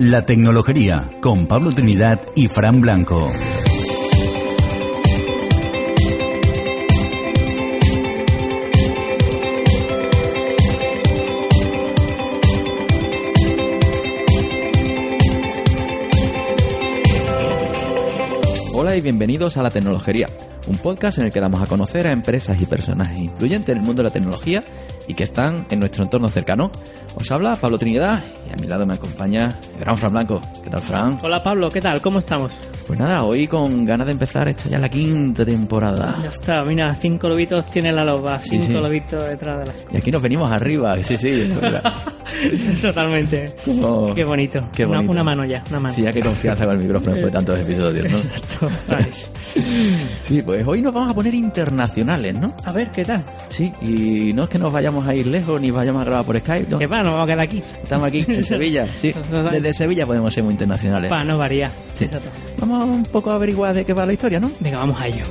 La 0.00 0.24
Tecnología 0.24 1.10
con 1.20 1.48
Pablo 1.48 1.72
Trinidad 1.72 2.20
y 2.36 2.46
Fran 2.46 2.80
Blanco. 2.80 3.32
Hola 18.72 18.94
y 18.94 19.00
bienvenidos 19.00 19.56
a 19.56 19.62
La 19.62 19.70
Tecnología, 19.70 20.28
un 20.68 20.76
podcast 20.78 21.18
en 21.18 21.24
el 21.26 21.32
que 21.32 21.40
damos 21.40 21.60
a 21.62 21.66
conocer 21.66 22.06
a 22.06 22.12
empresas 22.12 22.60
y 22.60 22.66
personajes 22.66 23.18
influyentes 23.18 23.70
en 23.70 23.78
el 23.78 23.84
mundo 23.84 24.02
de 24.02 24.08
la 24.08 24.12
tecnología 24.12 24.62
y 25.06 25.14
que 25.14 25.24
están 25.24 25.66
en 25.70 25.80
nuestro 25.80 26.04
entorno 26.04 26.28
cercano. 26.28 26.70
Os 27.14 27.30
habla 27.32 27.56
Pablo 27.56 27.78
Trinidad 27.78 28.22
y 28.46 28.52
a 28.52 28.56
mi 28.56 28.66
lado 28.66 28.84
me 28.86 28.94
acompaña 28.94 29.58
el 29.74 29.80
gran 29.80 29.96
Fran 29.96 30.12
Blanco. 30.12 30.40
¿Qué 30.62 30.68
tal, 30.70 30.80
Fran? 30.82 31.18
Hola 31.22 31.42
Pablo, 31.42 31.70
¿qué 31.70 31.80
tal? 31.80 32.00
¿Cómo 32.02 32.18
estamos? 32.18 32.52
Pues 32.86 32.98
nada, 32.98 33.24
hoy 33.24 33.46
con 33.48 33.84
ganas 33.86 34.06
de 34.06 34.12
empezar 34.12 34.46
esta 34.48 34.68
ya 34.68 34.78
la 34.78 34.88
quinta 34.90 35.44
temporada. 35.44 36.20
Ya 36.22 36.28
está, 36.28 36.62
mira, 36.64 36.94
cinco 36.94 37.28
lobitos 37.28 37.64
tiene 37.66 37.90
la 37.92 38.04
loba, 38.04 38.38
Sí, 38.38 38.50
cinco 38.50 38.66
sí. 38.66 38.72
lobitos 38.74 39.26
detrás 39.26 39.58
de 39.60 39.66
la 39.66 39.72
Y 39.92 39.96
aquí 39.96 40.10
nos 40.10 40.20
venimos 40.22 40.50
arriba, 40.50 40.94
sí, 41.02 41.16
sí. 41.16 41.50
Totalmente. 42.82 43.54
Como- 43.64 44.14
Qué 44.14 44.24
bonito. 44.24 44.68
Qué 44.72 44.84
Una- 44.86 44.96
bonito. 44.96 45.12
Una, 45.12 45.24
mano 45.24 45.44
ya, 45.44 45.62
una 45.70 45.80
mano. 45.80 45.94
Sí, 45.94 46.02
ya 46.02 46.12
que 46.12 46.20
confianza 46.20 46.64
con 46.64 46.74
el 46.76 46.82
micrófono 46.82 47.12
después 47.12 47.32
de 47.32 47.36
tantos 47.38 47.58
episodios, 47.68 48.10
¿no? 48.10 48.18
Exacto. 48.18 48.68
Vale. 48.88 49.06
Sí, 50.22 50.42
pues 50.42 50.64
hoy 50.66 50.82
nos 50.82 50.92
vamos 50.92 51.10
a 51.10 51.14
poner 51.14 51.34
internacionales, 51.34 52.34
¿no? 52.34 52.52
A 52.64 52.70
ver, 52.70 52.90
¿qué 52.90 53.02
tal? 53.04 53.24
Sí, 53.48 53.72
y 53.80 54.32
no 54.34 54.44
es 54.44 54.48
que 54.50 54.58
nos 54.58 54.70
vayamos 54.72 55.06
a 55.06 55.14
ir 55.14 55.26
lejos 55.26 55.60
ni 55.60 55.70
vayamos 55.70 56.02
a 56.02 56.04
grabar 56.04 56.24
por 56.26 56.38
Skype, 56.38 56.66
no. 56.70 56.78
¿Qué 56.78 56.86
va? 56.86 56.98
Nos 56.98 57.12
vamos 57.14 57.22
a 57.24 57.26
quedar 57.26 57.40
aquí. 57.40 57.62
Estamos 57.82 58.06
aquí 58.06 58.24
en 58.28 58.44
Sevilla, 58.44 58.86
sí. 58.86 59.12
Desde 59.50 59.72
Sevilla 59.72 60.06
podemos 60.06 60.32
ser 60.32 60.44
muy 60.44 60.52
internacionales. 60.52 61.08
Para 61.10 61.24
no 61.24 61.38
variar. 61.38 61.70
Sí. 61.94 62.04
Exacto. 62.04 62.28
Vamos 62.60 62.84
un 62.94 63.04
poco 63.04 63.30
a 63.30 63.34
averiguar 63.36 63.74
de 63.74 63.84
qué 63.84 63.94
va 63.94 64.04
la 64.06 64.12
historia, 64.12 64.38
¿no? 64.38 64.50
Venga, 64.60 64.78
vamos 64.78 65.00
a 65.00 65.06
ello. 65.08 65.24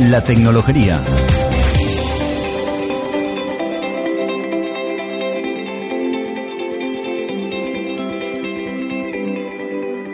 La 0.00 0.22
Tecnología. 0.22 1.02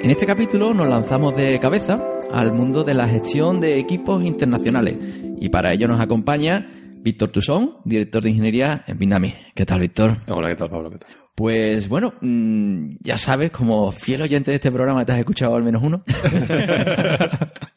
En 0.00 0.10
este 0.10 0.24
capítulo 0.24 0.72
nos 0.72 0.88
lanzamos 0.88 1.34
de 1.34 1.58
cabeza 1.58 1.98
al 2.30 2.52
mundo 2.52 2.84
de 2.84 2.94
la 2.94 3.08
gestión 3.08 3.58
de 3.58 3.80
equipos 3.80 4.24
internacionales 4.24 4.96
y 5.40 5.48
para 5.48 5.72
ello 5.72 5.88
nos 5.88 6.00
acompaña 6.00 6.81
Víctor 7.02 7.30
Tusón, 7.30 7.78
director 7.84 8.22
de 8.22 8.30
ingeniería 8.30 8.84
en 8.86 8.96
Binami. 8.98 9.34
¿Qué 9.54 9.66
tal, 9.66 9.80
Víctor? 9.80 10.18
Hola, 10.28 10.48
¿qué 10.50 10.54
tal, 10.56 10.70
Pablo? 10.70 10.90
¿Qué 10.90 10.98
tal? 10.98 11.10
Pues 11.34 11.88
bueno, 11.88 12.12
mm, 12.20 12.96
ya 13.00 13.16
sabes, 13.18 13.50
como 13.50 13.90
fiel 13.90 14.22
oyente 14.22 14.50
de 14.50 14.56
este 14.56 14.70
programa, 14.70 15.04
te 15.04 15.12
has 15.12 15.18
escuchado 15.18 15.56
al 15.56 15.62
menos 15.64 15.82
uno, 15.82 16.04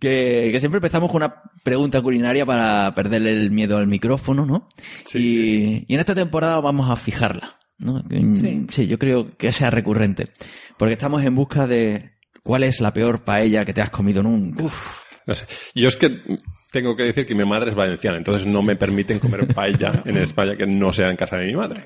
que, 0.00 0.48
que 0.50 0.56
siempre 0.58 0.78
empezamos 0.78 1.10
con 1.10 1.22
una 1.22 1.34
pregunta 1.62 2.00
culinaria 2.00 2.46
para 2.46 2.92
perderle 2.94 3.30
el 3.30 3.50
miedo 3.50 3.76
al 3.76 3.86
micrófono, 3.86 4.46
¿no? 4.46 4.68
Y, 5.14 5.84
y 5.86 5.94
en 5.94 6.00
esta 6.00 6.14
temporada 6.14 6.60
vamos 6.60 6.90
a 6.90 6.96
fijarla, 6.96 7.58
¿no? 7.78 8.02
Mm, 8.08 8.66
Sí. 8.70 8.86
yo 8.86 8.98
creo 8.98 9.36
que 9.36 9.52
sea 9.52 9.70
recurrente, 9.70 10.28
porque 10.78 10.94
estamos 10.94 11.22
en 11.24 11.34
busca 11.36 11.66
de 11.66 12.12
cuál 12.42 12.62
es 12.64 12.80
la 12.80 12.92
peor 12.92 13.22
paella 13.22 13.64
que 13.64 13.74
te 13.74 13.82
has 13.82 13.90
comido 13.90 14.22
nunca. 14.22 14.64
No 15.26 15.34
sé. 15.36 15.46
Yo 15.74 15.88
es 15.88 15.96
que 15.96 16.08
tengo 16.72 16.96
que 16.96 17.04
decir 17.04 17.26
que 17.26 17.34
mi 17.34 17.44
madre 17.44 17.70
es 17.70 17.76
valenciana, 17.76 18.16
entonces 18.18 18.46
no 18.46 18.62
me 18.62 18.74
permiten 18.76 19.18
comer 19.18 19.46
paella 19.54 20.02
en 20.04 20.16
España 20.16 20.56
que 20.56 20.66
no 20.66 20.92
sea 20.92 21.10
en 21.10 21.16
casa 21.16 21.36
de 21.36 21.46
mi 21.46 21.54
madre. 21.54 21.84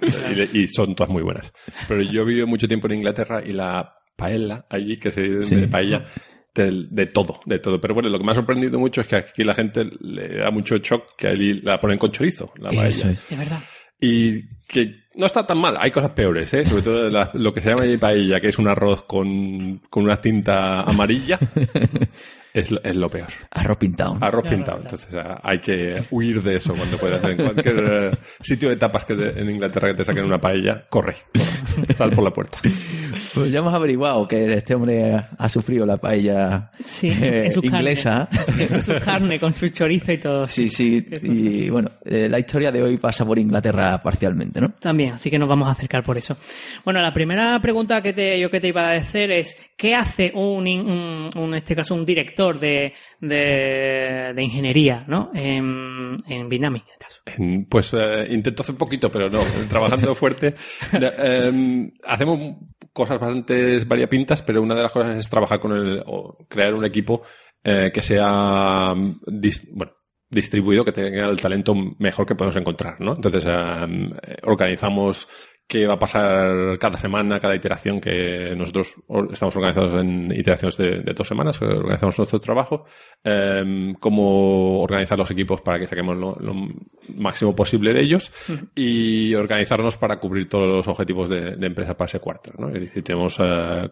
Y, 0.52 0.60
y 0.60 0.66
son 0.68 0.94
todas 0.94 1.10
muy 1.10 1.22
buenas. 1.22 1.52
Pero 1.88 2.02
yo 2.02 2.22
he 2.22 2.24
vivido 2.24 2.46
mucho 2.46 2.66
tiempo 2.68 2.86
en 2.88 2.94
Inglaterra 2.98 3.42
y 3.44 3.52
la 3.52 3.92
paella 4.16 4.64
allí, 4.70 4.96
que 4.98 5.10
se 5.10 5.20
dice 5.22 5.44
Sí. 5.44 5.54
de 5.56 5.68
paella, 5.68 6.06
de, 6.54 6.86
de 6.90 7.06
todo, 7.06 7.40
de 7.44 7.58
todo. 7.58 7.78
Pero 7.80 7.92
bueno, 7.94 8.08
lo 8.08 8.16
que 8.18 8.24
me 8.24 8.30
ha 8.32 8.34
sorprendido 8.34 8.78
mucho 8.78 9.02
es 9.02 9.06
que 9.06 9.16
aquí 9.16 9.44
la 9.44 9.52
gente 9.54 9.84
le 10.00 10.36
da 10.38 10.50
mucho 10.50 10.76
shock 10.78 11.14
que 11.18 11.28
allí 11.28 11.60
la 11.60 11.78
ponen 11.78 11.98
con 11.98 12.10
chorizo, 12.12 12.52
la 12.58 12.70
paella. 12.70 12.88
Eso 12.88 13.10
es. 13.10 13.28
De 13.28 13.36
verdad. 13.36 13.60
Y 14.00 14.42
que 14.66 15.04
no 15.14 15.24
está 15.26 15.46
tan 15.46 15.58
mal, 15.58 15.76
hay 15.78 15.90
cosas 15.90 16.10
peores, 16.12 16.52
¿eh? 16.54 16.64
Sobre 16.66 16.82
todo 16.82 17.08
la- 17.10 17.30
lo 17.34 17.52
que 17.52 17.60
se 17.62 17.70
llama 17.70 17.82
allí 17.82 17.96
paella, 17.96 18.40
que 18.40 18.48
es 18.48 18.58
un 18.58 18.68
arroz 18.68 19.02
con, 19.04 19.78
con 19.90 20.04
una 20.04 20.16
tinta 20.20 20.82
amarilla, 20.82 21.38
es, 22.60 22.70
lo- 22.70 22.82
es 22.82 22.96
lo 22.96 23.08
peor. 23.08 23.28
Arroz 23.50 23.78
pintado. 23.78 24.14
¿no? 24.18 24.26
Arroz 24.26 24.44
pintado. 24.48 24.80
claro. 24.80 24.96
Entonces 24.96 25.38
hay 25.42 25.58
que 25.58 26.02
huir 26.10 26.42
de 26.42 26.56
eso 26.56 26.74
cuando 26.74 26.96
puedas. 26.98 27.22
En 27.24 27.36
cualquier 27.36 27.84
eh, 28.12 28.16
sitio 28.40 28.68
de 28.68 28.76
tapas 28.76 29.04
que 29.04 29.14
te- 29.14 29.40
en 29.40 29.50
Inglaterra 29.50 29.88
que 29.88 29.94
te 29.94 30.04
saquen 30.04 30.24
una 30.24 30.40
paella, 30.40 30.84
corre. 30.88 31.16
corre. 31.32 31.94
Sal 31.94 32.10
por 32.12 32.24
la 32.24 32.30
puerta. 32.30 32.58
Pues 33.34 33.50
ya 33.50 33.58
hemos 33.60 33.72
averiguado 33.72 34.26
que 34.28 34.52
este 34.54 34.74
hombre 34.74 35.14
ha 35.38 35.48
sufrido 35.48 35.86
la 35.86 35.96
paella 35.96 36.70
Sí, 36.84 37.08
eh, 37.08 37.44
en 37.46 37.52
su 37.52 37.60
carne. 37.62 37.78
inglesa. 37.78 38.28
En 38.58 38.82
su 38.82 38.92
carne, 39.04 39.38
con 39.40 39.54
su 39.54 39.68
chorizo 39.68 40.12
y 40.12 40.18
todo. 40.18 40.46
Sí, 40.46 40.68
sí. 40.68 41.04
Y 41.22 41.68
bueno, 41.70 41.90
eh, 42.04 42.28
la 42.28 42.38
historia 42.38 42.70
de 42.72 42.82
hoy 42.82 42.96
pasa 42.98 43.24
por 43.24 43.38
Inglaterra 43.38 44.00
parcialmente, 44.02 44.60
¿no? 44.60 44.70
También, 44.80 45.14
así 45.14 45.30
que 45.30 45.38
nos 45.38 45.48
vamos 45.48 45.68
a 45.68 45.72
acercar 45.72 46.02
por 46.02 46.16
eso. 46.18 46.36
Bueno, 46.84 47.00
la 47.00 47.12
primera 47.12 47.58
pregunta 47.60 48.02
que 48.02 48.12
te, 48.12 48.38
yo 48.38 48.50
que 48.50 48.60
te 48.60 48.68
iba 48.68 48.90
a 48.90 48.96
hacer 48.96 49.30
es, 49.30 49.56
¿qué 49.76 49.94
hace 49.94 50.32
un- 50.34 50.66
un- 50.66 51.28
en 51.34 51.54
este 51.54 51.74
caso, 51.74 51.94
un 51.94 52.04
director 52.04 52.45
de, 52.54 52.94
de, 53.20 54.42
ingeniería, 54.42 55.04
¿no? 55.06 55.30
En, 55.34 56.16
en 56.28 56.48
Binami, 56.48 56.78
en 56.78 56.84
este 56.92 57.04
caso. 57.04 57.66
Pues 57.68 57.92
eh, 57.94 58.26
intento 58.30 58.62
hacer 58.62 58.76
poquito, 58.76 59.10
pero 59.10 59.28
no, 59.28 59.40
trabajando 59.68 60.14
fuerte. 60.14 60.54
Em, 60.92 61.90
hacemos 62.04 62.56
cosas 62.92 63.20
bastante 63.20 63.84
variopintas, 63.84 64.42
pero 64.42 64.62
una 64.62 64.74
de 64.74 64.82
las 64.82 64.92
cosas 64.92 65.18
es 65.18 65.28
trabajar 65.28 65.60
con 65.60 65.72
el, 65.72 66.02
o 66.06 66.46
crear 66.48 66.74
un 66.74 66.84
equipo 66.84 67.22
eh, 67.62 67.90
que 67.92 68.02
sea 68.02 68.94
mm, 68.94 69.20
bueno, 69.72 69.92
distribuido, 70.30 70.84
que 70.84 70.92
tenga 70.92 71.28
el 71.28 71.40
talento 71.40 71.74
mejor 71.98 72.26
que 72.26 72.34
podemos 72.34 72.56
encontrar, 72.56 73.00
¿no? 73.00 73.14
Entonces 73.14 73.44
em, 73.46 74.12
eh, 74.22 74.36
organizamos 74.44 75.28
qué 75.66 75.86
va 75.86 75.94
a 75.94 75.98
pasar 75.98 76.78
cada 76.78 76.96
semana, 76.96 77.40
cada 77.40 77.56
iteración 77.56 78.00
que 78.00 78.54
nosotros 78.56 78.94
estamos 79.32 79.56
organizados 79.56 80.00
en 80.00 80.32
iteraciones 80.32 80.76
de, 80.76 81.00
de 81.00 81.12
dos 81.12 81.26
semanas, 81.26 81.58
que 81.58 81.64
organizamos 81.64 82.18
nuestro 82.18 82.38
trabajo, 82.38 82.84
em, 83.24 83.94
cómo 83.94 84.80
organizar 84.80 85.18
los 85.18 85.30
equipos 85.30 85.60
para 85.62 85.78
que 85.78 85.86
saquemos 85.86 86.16
lo, 86.16 86.36
lo 86.38 86.54
máximo 87.16 87.54
posible 87.54 87.92
de 87.92 88.02
ellos 88.02 88.32
y 88.74 89.34
organizarnos 89.34 89.96
para 89.96 90.20
cubrir 90.20 90.48
todos 90.48 90.68
los 90.68 90.88
objetivos 90.88 91.28
de, 91.28 91.56
de 91.56 91.66
empresa 91.66 91.96
para 91.96 92.06
ese 92.06 92.20
cuarto. 92.20 92.52
¿no? 92.58 92.70
Tenemos 93.02 93.36
eh, 93.40 93.88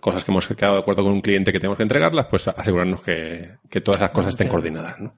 cosas 0.00 0.24
que 0.24 0.30
hemos 0.30 0.46
quedado 0.48 0.74
de 0.74 0.80
acuerdo 0.80 1.02
con 1.02 1.12
un 1.12 1.20
cliente 1.20 1.52
que 1.52 1.58
tenemos 1.60 1.76
que 1.76 1.82
entregarlas, 1.82 2.26
pues 2.30 2.48
asegurarnos 2.48 3.02
que, 3.02 3.56
que 3.70 3.80
todas 3.80 4.00
esas 4.00 4.10
cosas 4.10 4.30
estén 4.30 4.48
coordinadas. 4.48 4.96
¿no? 5.00 5.14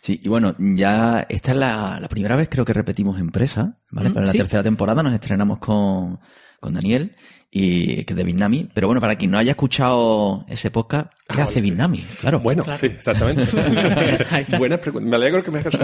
Sí, 0.00 0.20
y 0.22 0.28
bueno, 0.28 0.54
ya 0.58 1.26
esta 1.28 1.52
es 1.52 1.56
la, 1.56 1.98
la 2.00 2.08
primera 2.08 2.36
vez 2.36 2.48
creo 2.50 2.64
que 2.64 2.72
repetimos 2.72 3.18
empresa, 3.18 3.78
¿vale? 3.90 4.10
Mm, 4.10 4.14
Para 4.14 4.26
la 4.26 4.32
sí. 4.32 4.38
tercera 4.38 4.62
temporada 4.62 5.02
nos 5.02 5.12
estrenamos 5.14 5.58
con, 5.58 6.18
con 6.60 6.74
Daniel 6.74 7.14
y 7.52 8.04
que 8.04 8.14
de 8.14 8.22
Vietnami. 8.24 8.68
Pero 8.72 8.86
bueno, 8.86 9.00
para 9.00 9.16
quien 9.16 9.30
no 9.32 9.38
haya 9.38 9.50
escuchado 9.52 10.44
ese 10.48 10.70
podcast, 10.70 11.12
¿qué 11.28 11.40
Ah, 11.40 11.44
hace 11.44 11.54
vale. 11.54 11.60
Vietnami? 11.62 11.98
Claro. 12.20 12.38
Bueno, 12.40 12.62
Claro. 12.62 12.78
sí, 12.78 12.86
exactamente. 12.86 13.44
Buena 14.58 14.78
pregunta. 14.78 15.08
Me 15.08 15.16
alegro 15.16 15.42
que 15.42 15.50
me 15.50 15.58
hagas. 15.58 15.76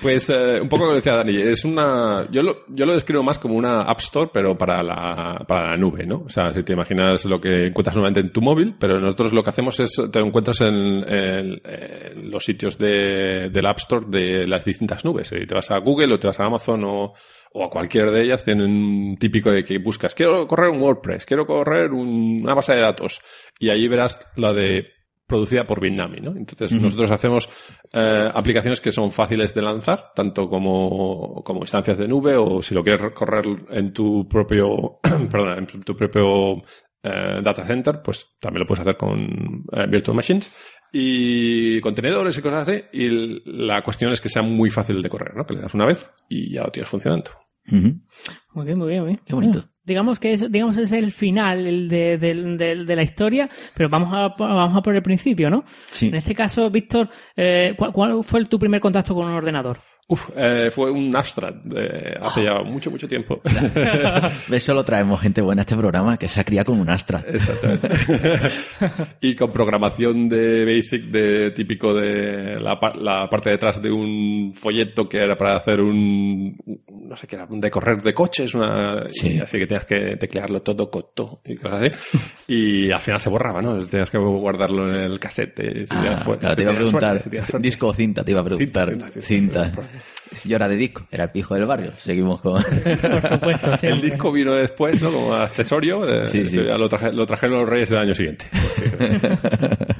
Pues 0.00 0.28
eh, 0.30 0.60
un 0.60 0.68
poco 0.68 0.86
lo 0.86 0.94
decía 0.94 1.14
Dani, 1.16 1.36
es 1.36 1.64
una, 1.64 2.28
yo 2.30 2.42
lo, 2.42 2.64
yo 2.68 2.86
lo 2.86 2.92
describo 2.94 3.22
más 3.22 3.38
como 3.38 3.54
una 3.54 3.82
App 3.82 4.00
Store, 4.00 4.30
pero 4.32 4.56
para 4.58 4.82
la, 4.82 5.44
para 5.46 5.70
la 5.70 5.76
nube, 5.76 6.06
¿no? 6.06 6.22
O 6.26 6.28
sea, 6.28 6.52
si 6.52 6.62
te 6.62 6.72
imaginas 6.72 7.24
lo 7.24 7.40
que 7.40 7.66
encuentras 7.68 7.94
normalmente 7.96 8.20
en 8.20 8.32
tu 8.32 8.40
móvil, 8.40 8.74
pero 8.78 9.00
nosotros 9.00 9.32
lo 9.32 9.42
que 9.42 9.50
hacemos 9.50 9.78
es, 9.80 9.90
te 10.12 10.18
lo 10.20 10.26
encuentras 10.26 10.60
en, 10.62 10.74
en- 10.74 11.60
en 11.64 12.30
los 12.30 12.44
sitios 12.44 12.76
de, 12.78 13.48
del 13.50 13.66
App 13.66 13.78
Store 13.78 14.06
de 14.08 14.46
las 14.46 14.64
distintas 14.64 15.04
nubes. 15.04 15.28
Si 15.28 15.46
te 15.46 15.54
vas 15.54 15.70
a 15.70 15.78
Google 15.78 16.14
o 16.14 16.18
te 16.18 16.26
vas 16.26 16.40
a 16.40 16.44
Amazon 16.44 16.82
o, 16.84 17.12
o 17.56 17.64
a 17.64 17.70
cualquiera 17.70 18.10
de 18.10 18.22
ellas, 18.24 18.42
tienen 18.44 18.66
un 18.70 19.16
típico 19.16 19.50
de 19.50 19.62
que 19.64 19.78
buscas, 19.78 20.14
quiero 20.14 20.46
correr 20.46 20.70
un 20.70 20.80
WordPress, 20.82 21.24
quiero 21.24 21.46
correr 21.46 21.92
un- 21.92 22.40
una 22.42 22.54
base 22.54 22.74
de 22.74 22.80
datos, 22.80 23.20
y 23.60 23.70
ahí 23.70 23.86
verás 23.88 24.18
la 24.36 24.52
de 24.52 24.88
producida 25.26 25.64
por 25.66 25.80
Bitnami, 25.80 26.20
¿no? 26.20 26.36
Entonces 26.36 26.72
nosotros 26.78 27.10
hacemos 27.10 27.48
eh, 27.94 28.28
aplicaciones 28.34 28.80
que 28.82 28.92
son 28.92 29.10
fáciles 29.10 29.54
de 29.54 29.62
lanzar, 29.62 30.12
tanto 30.14 30.48
como, 30.50 31.42
como 31.42 31.60
instancias 31.60 31.96
de 31.96 32.06
nube 32.08 32.36
o 32.36 32.60
si 32.62 32.74
lo 32.74 32.82
quieres 32.84 33.10
correr 33.14 33.44
en 33.70 33.92
tu 33.94 34.28
propio, 34.28 34.98
perdón, 35.30 35.66
en 35.72 35.82
tu 35.82 35.96
propio 35.96 36.56
eh, 37.02 37.40
data 37.42 37.64
center, 37.64 38.00
pues 38.04 38.34
también 38.38 38.60
lo 38.60 38.66
puedes 38.66 38.80
hacer 38.82 38.96
con 38.98 39.64
eh, 39.72 39.86
virtual 39.88 40.16
machines 40.16 40.52
y 40.92 41.80
contenedores 41.80 42.36
y 42.38 42.42
cosas 42.42 42.68
así. 42.68 42.82
Y 42.92 43.42
la 43.46 43.82
cuestión 43.82 44.12
es 44.12 44.20
que 44.20 44.28
sea 44.28 44.42
muy 44.42 44.70
fácil 44.70 45.00
de 45.02 45.08
correr, 45.08 45.34
¿no? 45.34 45.44
Que 45.46 45.54
le 45.54 45.60
das 45.62 45.74
una 45.74 45.86
vez 45.86 46.10
y 46.28 46.52
ya 46.52 46.64
lo 46.64 46.70
tienes 46.70 46.88
funcionando. 46.90 47.30
Muy 47.66 48.66
bien, 48.66 48.78
muy 48.78 48.88
bien, 48.88 49.00
muy 49.00 49.08
bien. 49.08 49.20
Qué 49.24 49.34
bonito. 49.34 49.58
Bueno, 49.60 49.72
digamos 49.84 50.18
que 50.18 50.32
es, 50.34 50.50
digamos 50.50 50.76
es 50.76 50.92
el 50.92 51.12
final 51.12 51.66
el 51.66 51.88
de, 51.88 52.18
de 52.18 52.96
la 52.96 53.02
historia, 53.02 53.48
pero 53.74 53.88
vamos 53.88 54.10
a, 54.12 54.34
vamos 54.38 54.76
a 54.76 54.82
por 54.82 54.94
el 54.94 55.02
principio, 55.02 55.50
¿no? 55.50 55.64
Sí. 55.90 56.08
En 56.08 56.14
este 56.14 56.34
caso, 56.34 56.70
Víctor, 56.70 57.08
eh, 57.36 57.74
¿cuál, 57.76 57.92
cuál 57.92 58.24
fue 58.24 58.44
tu 58.44 58.58
primer 58.58 58.80
contacto 58.80 59.14
con 59.14 59.26
un 59.26 59.34
ordenador? 59.34 59.78
Uf, 60.06 60.28
eh, 60.36 60.70
fue 60.70 60.90
un 60.90 61.16
Astra 61.16 61.50
de 61.50 62.14
hace 62.20 62.44
ya 62.44 62.58
mucho, 62.62 62.90
mucho 62.90 63.08
tiempo. 63.08 63.40
Eso 64.52 64.74
lo 64.74 64.84
traemos 64.84 65.18
gente 65.20 65.40
buena 65.40 65.62
a 65.62 65.64
este 65.64 65.76
programa 65.76 66.18
que 66.18 66.28
se 66.28 66.40
ha 66.40 66.44
criado 66.44 66.66
con 66.72 66.80
un 66.80 66.90
Astra. 66.90 67.22
Exactamente. 67.26 67.88
y 69.22 69.34
con 69.34 69.50
programación 69.50 70.28
de 70.28 70.64
Basic, 70.66 71.04
de 71.04 71.50
típico 71.52 71.94
de 71.94 72.60
la, 72.60 72.78
pa- 72.78 72.94
la 72.94 73.28
parte 73.30 73.48
de 73.50 73.56
atrás 73.56 73.80
de 73.80 73.90
un 73.90 74.52
folleto 74.54 75.08
que 75.08 75.18
era 75.18 75.36
para 75.36 75.56
hacer 75.56 75.80
un, 75.80 76.54
no 77.06 77.16
sé 77.16 77.26
qué 77.26 77.36
era, 77.36 77.46
un 77.46 77.60
de 77.60 77.70
correr 77.70 78.02
de 78.02 78.12
coches, 78.12 78.54
una, 78.54 79.04
Sí. 79.08 79.38
así 79.38 79.58
que 79.58 79.66
tenías 79.66 79.86
que 79.86 80.16
teclearlo 80.16 80.60
todo 80.60 80.90
coto 80.90 81.40
y 81.46 81.56
cosas 81.56 81.80
así. 81.80 82.18
Y 82.48 82.90
al 82.90 83.00
final 83.00 83.20
se 83.20 83.30
borraba, 83.30 83.62
¿no? 83.62 83.78
Tenías 83.86 84.10
que 84.10 84.18
guardarlo 84.18 84.88
en 84.88 84.96
el 85.12 85.18
casete. 85.18 85.86
si 85.86 85.94
Ah, 85.94 86.20
claro, 86.24 86.50
si 86.50 86.56
te 86.56 86.62
iba 86.62 86.72
a 86.72 86.76
preguntar, 86.76 87.20
suerte, 87.22 87.42
si 87.42 87.58
disco 87.58 87.86
o 87.88 87.94
cinta, 87.94 88.22
te 88.22 88.30
iba 88.32 88.40
a 88.40 88.44
preguntar. 88.44 88.90
Cinta, 88.90 89.08
cinta, 89.08 89.22
Cinta. 89.26 89.64
cinta. 89.64 89.82
Yo 90.44 90.56
era 90.56 90.66
de 90.68 90.76
disco, 90.76 91.06
era 91.10 91.24
el 91.24 91.30
pijo 91.30 91.54
del 91.54 91.66
barrio. 91.66 91.92
Seguimos 91.92 92.40
con... 92.40 92.62
Por 92.62 93.22
supuesto, 93.28 93.72
El 93.82 94.00
disco 94.00 94.32
vino 94.32 94.52
después, 94.54 95.00
¿no? 95.02 95.10
Como 95.12 95.34
accesorio. 95.34 96.08
eh, 96.08 96.26
Sí, 96.26 96.48
sí. 96.48 96.58
que 96.58 96.64
ya 96.66 96.76
lo, 96.78 96.88
traje- 96.88 97.12
lo 97.12 97.24
trajeron 97.26 97.58
los 97.58 97.68
reyes 97.68 97.90
del 97.90 97.98
año 98.00 98.14
siguiente. 98.14 98.46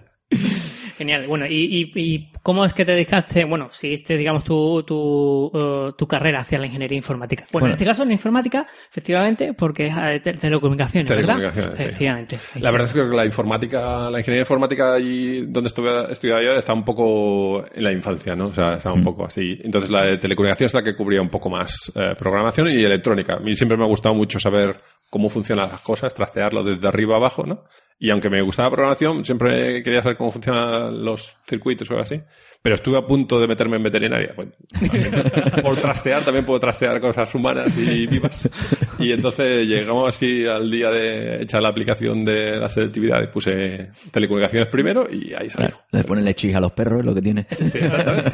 Genial. 1.04 1.26
Bueno, 1.26 1.46
¿y, 1.46 1.90
y, 1.94 2.00
y 2.00 2.30
cómo 2.42 2.64
es 2.64 2.72
que 2.72 2.84
te 2.86 2.92
dedicaste? 2.92 3.44
Bueno, 3.44 3.68
seguiste, 3.70 4.16
digamos, 4.16 4.42
tu, 4.42 4.82
tu, 4.84 5.50
eh, 5.54 5.92
tu 5.98 6.06
carrera 6.06 6.40
hacia 6.40 6.58
la 6.58 6.66
ingeniería 6.66 6.96
informática. 6.96 7.44
Bueno, 7.52 7.64
Bueno. 7.64 7.66
en 7.68 7.72
este 7.74 7.84
caso, 7.84 8.04
la 8.06 8.12
informática, 8.12 8.66
efectivamente, 8.90 9.52
porque 9.52 9.88
es 9.88 9.94
eh, 9.96 10.20
te- 10.20 10.32
telecomunicaciones, 10.34 11.08
¿verdad? 11.10 11.36
Telecomunicaciones, 11.36 11.76
sí. 11.78 11.82
Efectivamente. 11.84 12.38
La 12.60 12.70
verdad 12.70 12.86
es 12.86 12.94
que 12.94 13.02
la 13.16 13.26
informática, 13.26 14.10
la 14.10 14.18
ingeniería 14.18 14.42
informática 14.42 14.94
allí 14.94 15.42
donde 15.46 15.68
estuve 15.68 16.10
estudiaba 16.12 16.42
yo 16.42 16.52
está 16.52 16.72
un 16.72 16.84
poco 16.84 17.64
en 17.74 17.84
la 17.84 17.92
infancia, 17.92 18.34
¿no? 18.34 18.46
O 18.46 18.54
sea, 18.54 18.74
está 18.74 18.92
un 18.92 19.04
poco 19.04 19.26
así. 19.26 19.58
Entonces 19.62 19.90
la 19.90 20.04
de 20.04 20.16
telecomunicaciones 20.16 20.70
es 20.70 20.74
la 20.74 20.82
que 20.82 20.96
cubría 20.96 21.20
un 21.20 21.28
poco 21.28 21.50
más 21.50 21.92
eh, 21.94 22.14
programación 22.18 22.68
y 22.68 22.82
electrónica. 22.82 23.34
A 23.34 23.40
mí 23.40 23.54
siempre 23.54 23.76
me 23.76 23.84
ha 23.84 23.88
gustado 23.88 24.14
mucho 24.14 24.38
saber 24.38 24.76
cómo 25.10 25.28
funcionan 25.28 25.68
las 25.68 25.80
cosas, 25.82 26.14
trastearlo 26.14 26.64
desde 26.64 26.88
arriba 26.88 27.16
abajo, 27.16 27.44
¿no? 27.46 27.64
Y 27.98 28.10
aunque 28.10 28.28
me 28.28 28.42
gustaba 28.42 28.70
programación, 28.70 29.24
siempre 29.24 29.82
quería 29.82 30.02
saber 30.02 30.16
cómo 30.16 30.30
funcionan 30.30 31.04
los 31.04 31.36
circuitos 31.48 31.88
o 31.90 31.94
algo 31.94 32.02
así. 32.02 32.20
Pero 32.60 32.74
estuve 32.74 32.98
a 32.98 33.06
punto 33.06 33.38
de 33.38 33.46
meterme 33.46 33.76
en 33.76 33.82
veterinaria. 33.82 34.34
También, 34.34 35.12
por 35.62 35.76
trastear, 35.76 36.24
también 36.24 36.44
puedo 36.44 36.58
trastear 36.58 37.00
cosas 37.00 37.34
humanas 37.34 37.76
y 37.78 38.06
vivas. 38.06 38.50
Y 38.98 39.12
entonces 39.12 39.66
llegamos 39.66 40.14
así 40.14 40.46
al 40.46 40.70
día 40.70 40.90
de 40.90 41.42
echar 41.42 41.62
la 41.62 41.68
aplicación 41.68 42.24
de 42.24 42.58
la 42.58 42.68
selectividad 42.68 43.22
y 43.22 43.28
puse 43.28 43.90
telecomunicaciones 44.10 44.68
primero 44.68 45.06
y 45.10 45.32
ahí 45.34 45.48
salió. 45.48 45.74
Le 45.92 46.04
ponen 46.04 46.24
lechis 46.24 46.54
a 46.56 46.60
los 46.60 46.72
perros, 46.72 47.00
es 47.00 47.06
lo 47.06 47.14
que 47.14 47.22
tiene. 47.22 47.46
Sí, 47.50 47.78
exactamente. 47.78 48.32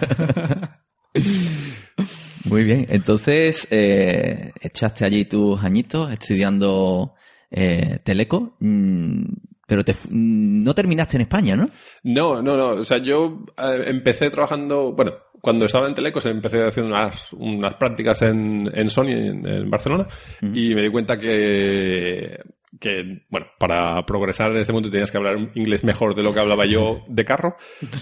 Muy 2.44 2.64
bien, 2.64 2.86
entonces 2.88 3.68
eh, 3.70 4.52
echaste 4.60 5.04
allí 5.04 5.24
tus 5.24 5.62
añitos 5.62 6.10
estudiando 6.12 7.14
eh, 7.50 7.98
Teleco, 8.02 8.56
mm, 8.60 9.24
pero 9.70 9.84
te, 9.84 9.94
no 10.10 10.74
terminaste 10.74 11.16
en 11.16 11.20
España, 11.20 11.54
¿no? 11.54 11.70
No, 12.02 12.42
no, 12.42 12.56
no. 12.56 12.70
O 12.70 12.84
sea, 12.84 12.98
yo 12.98 13.44
eh, 13.56 13.84
empecé 13.86 14.28
trabajando, 14.28 14.92
bueno, 14.94 15.12
cuando 15.40 15.66
estaba 15.66 15.86
en 15.86 15.94
Telecos 15.94 16.26
empecé 16.26 16.64
haciendo 16.64 16.92
unas, 16.92 17.32
unas 17.34 17.76
prácticas 17.76 18.20
en, 18.22 18.68
en 18.74 18.90
Sony, 18.90 19.10
en, 19.10 19.46
en 19.46 19.70
Barcelona, 19.70 20.08
y 20.42 20.74
me 20.74 20.82
di 20.82 20.88
cuenta 20.88 21.16
que, 21.16 22.36
que, 22.78 23.24
bueno, 23.28 23.46
para 23.58 24.04
progresar 24.06 24.50
en 24.52 24.58
este 24.58 24.72
mundo 24.72 24.90
tenías 24.90 25.10
que 25.10 25.16
hablar 25.18 25.36
un 25.36 25.50
inglés 25.54 25.82
mejor 25.82 26.14
de 26.14 26.22
lo 26.22 26.32
que 26.32 26.40
hablaba 26.40 26.66
yo 26.66 27.04
de 27.08 27.24
carro, 27.24 27.56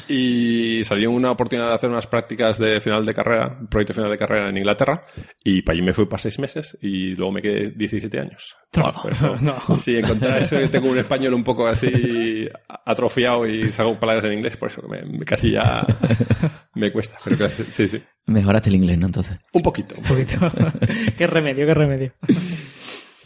y 0.08 0.82
salió 0.84 1.10
una 1.10 1.30
oportunidad 1.30 1.68
de 1.68 1.74
hacer 1.74 1.90
unas 1.90 2.06
prácticas 2.06 2.58
de 2.58 2.80
final 2.80 3.04
de 3.06 3.14
carrera, 3.14 3.58
proyecto 3.70 3.94
final 3.94 4.10
de 4.10 4.18
carrera 4.18 4.48
en 4.50 4.56
Inglaterra, 4.58 5.04
y 5.42 5.62
para 5.62 5.74
allí 5.76 5.82
me 5.86 5.94
fui 5.94 6.04
para 6.06 6.18
seis 6.18 6.38
meses, 6.38 6.76
y 6.82 7.14
luego 7.14 7.32
me 7.32 7.42
quedé 7.42 7.70
17 7.70 8.20
años. 8.20 8.56
Por 8.72 9.12
eso, 9.12 9.36
No. 9.40 9.76
Sí, 9.76 9.96
encontrar 9.96 10.42
eso 10.42 10.58
que 10.58 10.68
tengo 10.68 10.90
un 10.90 10.98
español 10.98 11.32
un 11.34 11.44
poco 11.44 11.66
así 11.66 12.46
atrofiado 12.84 13.46
y 13.46 13.64
saco 13.72 13.98
palabras 13.98 14.24
en 14.26 14.34
inglés, 14.34 14.56
por 14.56 14.70
eso 14.70 14.82
me, 14.88 15.02
me- 15.02 15.24
casi 15.24 15.52
ya 15.52 15.84
me 16.74 16.92
cuesta. 16.92 17.18
Pero 17.24 17.38
que 17.38 17.48
sí, 17.48 17.88
sí. 17.88 18.02
Mejoraste 18.26 18.68
el 18.68 18.76
inglés, 18.76 18.98
¿no? 18.98 19.06
Entonces. 19.06 19.38
Un 19.54 19.62
poquito. 19.62 19.94
Un 19.96 20.04
poquito. 20.04 20.38
qué 21.16 21.26
remedio, 21.26 21.66
qué 21.66 21.74
remedio. 21.74 22.12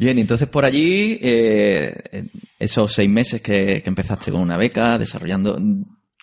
Bien, 0.02 0.19
entonces 0.19 0.49
por 0.49 0.64
allí, 0.64 1.16
eh, 1.22 1.94
esos 2.58 2.93
seis 2.93 3.08
meses 3.08 3.40
que, 3.40 3.81
que 3.84 3.88
empezaste 3.88 4.32
con 4.32 4.40
una 4.40 4.56
beca, 4.56 4.99
desarrollando, 4.99 5.56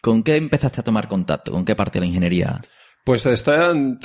¿con 0.01 0.21
qué 0.21 0.35
empezaste 0.35 0.81
a 0.81 0.83
tomar 0.83 1.07
contacto? 1.07 1.53
¿Con 1.53 1.63
qué 1.63 1.77
parte 1.77 1.97
de 1.97 2.01
la 2.01 2.07
ingeniería? 2.07 2.59
Pues 3.05 3.25
está 3.25 3.71
en 3.71 3.97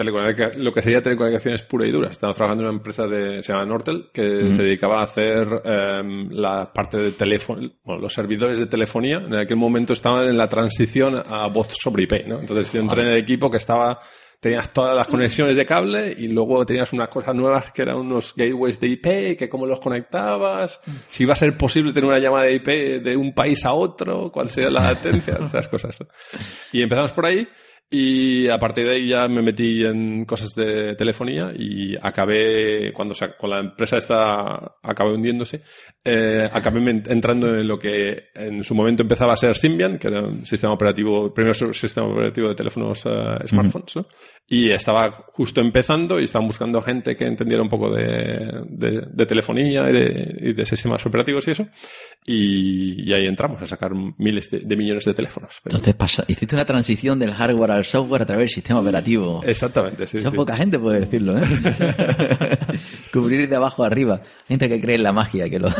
lo 0.58 0.72
que 0.72 0.80
sería 0.80 1.02
telecomunicaciones 1.02 1.62
pura 1.62 1.88
y 1.88 1.90
dura. 1.90 2.08
Estaba 2.08 2.32
trabajando 2.32 2.62
en 2.62 2.68
una 2.68 2.76
empresa 2.78 3.08
de, 3.08 3.42
se 3.42 3.52
llama 3.52 3.66
Nortel, 3.66 4.10
que 4.12 4.52
se 4.52 4.62
dedicaba 4.62 5.00
a 5.00 5.02
hacer 5.02 5.46
em, 5.64 6.30
la 6.30 6.72
parte 6.72 6.98
de 6.98 7.10
teléfono, 7.10 7.68
bueno, 7.82 8.00
los 8.00 8.14
servidores 8.14 8.60
de 8.60 8.66
telefonía. 8.66 9.16
En 9.16 9.34
aquel 9.34 9.56
momento 9.56 9.92
estaban 9.92 10.28
en 10.28 10.36
la 10.36 10.48
transición 10.48 11.16
a 11.16 11.48
voz 11.48 11.74
sobre 11.82 12.04
IP, 12.04 12.28
¿no? 12.28 12.38
Entonces 12.38 12.72
yo 12.72 12.80
entré 12.80 13.02
en 13.02 13.08
el 13.08 13.18
equipo 13.18 13.50
que 13.50 13.56
estaba, 13.56 13.98
tenías 14.40 14.72
todas 14.72 14.94
las 14.96 15.08
conexiones 15.08 15.56
de 15.56 15.64
cable 15.66 16.14
y 16.18 16.28
luego 16.28 16.64
tenías 16.66 16.92
unas 16.92 17.08
cosas 17.08 17.34
nuevas 17.34 17.72
que 17.72 17.82
eran 17.82 17.96
unos 17.96 18.34
gateways 18.36 18.78
de 18.80 18.88
IP, 18.88 19.36
que 19.38 19.48
cómo 19.48 19.66
los 19.66 19.80
conectabas, 19.80 20.80
si 21.10 21.22
iba 21.24 21.32
a 21.32 21.36
ser 21.36 21.56
posible 21.56 21.92
tener 21.92 22.08
una 22.10 22.18
llamada 22.18 22.44
de 22.44 22.54
IP 22.54 22.68
de 23.02 23.16
un 23.16 23.32
país 23.34 23.64
a 23.64 23.72
otro, 23.72 24.30
cuál 24.32 24.48
sería 24.48 24.70
la 24.70 24.82
latencia, 24.92 25.38
esas 25.46 25.68
cosas. 25.68 25.98
Y 26.72 26.82
empezamos 26.82 27.12
por 27.12 27.26
ahí. 27.26 27.46
Y 27.90 28.48
a 28.48 28.58
partir 28.58 28.86
de 28.88 28.94
ahí 28.96 29.08
ya 29.08 29.28
me 29.28 29.42
metí 29.42 29.84
en 29.84 30.24
cosas 30.24 30.54
de 30.56 30.96
telefonía 30.96 31.52
y 31.54 31.94
acabé, 32.00 32.92
cuando 32.92 33.14
se- 33.14 33.36
con 33.36 33.50
la 33.50 33.60
empresa 33.60 33.98
esta 33.98 34.78
acabé 34.82 35.12
hundiéndose, 35.14 35.60
eh, 36.04 36.48
acabé 36.52 36.80
entrando 36.90 37.54
en 37.54 37.68
lo 37.68 37.78
que 37.78 38.30
en 38.34 38.64
su 38.64 38.74
momento 38.74 39.02
empezaba 39.02 39.34
a 39.34 39.36
ser 39.36 39.54
Symbian, 39.54 39.98
que 39.98 40.08
era 40.08 40.22
un 40.22 40.44
sistema 40.46 40.72
operativo, 40.72 41.26
el 41.26 41.32
primer 41.32 41.54
sistema 41.54 42.08
operativo 42.08 42.48
de 42.48 42.54
teléfonos 42.54 43.04
eh, 43.06 43.36
smartphones, 43.46 43.96
¿no? 43.96 44.06
Y 44.46 44.70
estaba 44.70 45.10
justo 45.32 45.62
empezando 45.62 46.20
y 46.20 46.24
estaban 46.24 46.46
buscando 46.46 46.82
gente 46.82 47.16
que 47.16 47.24
entendiera 47.24 47.62
un 47.62 47.68
poco 47.70 47.90
de, 47.90 48.60
de- 48.68 49.06
de 49.10 49.26
telefonía 49.26 49.88
y 49.88 49.92
de, 49.94 50.36
y 50.38 50.52
de 50.52 50.66
sistemas 50.66 51.04
operativos 51.06 51.48
y 51.48 51.52
eso. 51.52 51.66
Y, 52.26 53.08
y 53.08 53.12
ahí 53.14 53.26
entramos 53.26 53.62
a 53.62 53.66
sacar 53.66 53.92
miles 54.18 54.50
de, 54.50 54.60
de 54.60 54.76
millones 54.76 55.06
de 55.06 55.14
teléfonos. 55.14 55.60
Entonces 55.64 55.94
pasa, 55.94 56.24
hiciste 56.28 56.54
una 56.54 56.66
transición 56.66 57.18
del 57.18 57.32
hardware 57.32 57.70
al 57.70 57.84
software 57.86 58.20
a 58.22 58.26
través 58.26 58.42
del 58.42 58.50
sistema 58.50 58.80
operativo. 58.80 59.42
Exactamente, 59.44 60.06
sí. 60.06 60.18
Eso 60.18 60.28
sí. 60.30 60.36
poca 60.36 60.54
gente 60.56 60.78
puede 60.78 61.00
decirlo, 61.00 61.38
¿eh? 61.38 61.42
Cubrir 63.14 63.48
de 63.48 63.56
abajo 63.56 63.82
a 63.82 63.86
arriba. 63.86 64.20
Gente 64.46 64.68
que 64.68 64.78
cree 64.78 64.96
en 64.96 65.04
la 65.04 65.12
magia, 65.12 65.48
que 65.48 65.58
lo... 65.58 65.70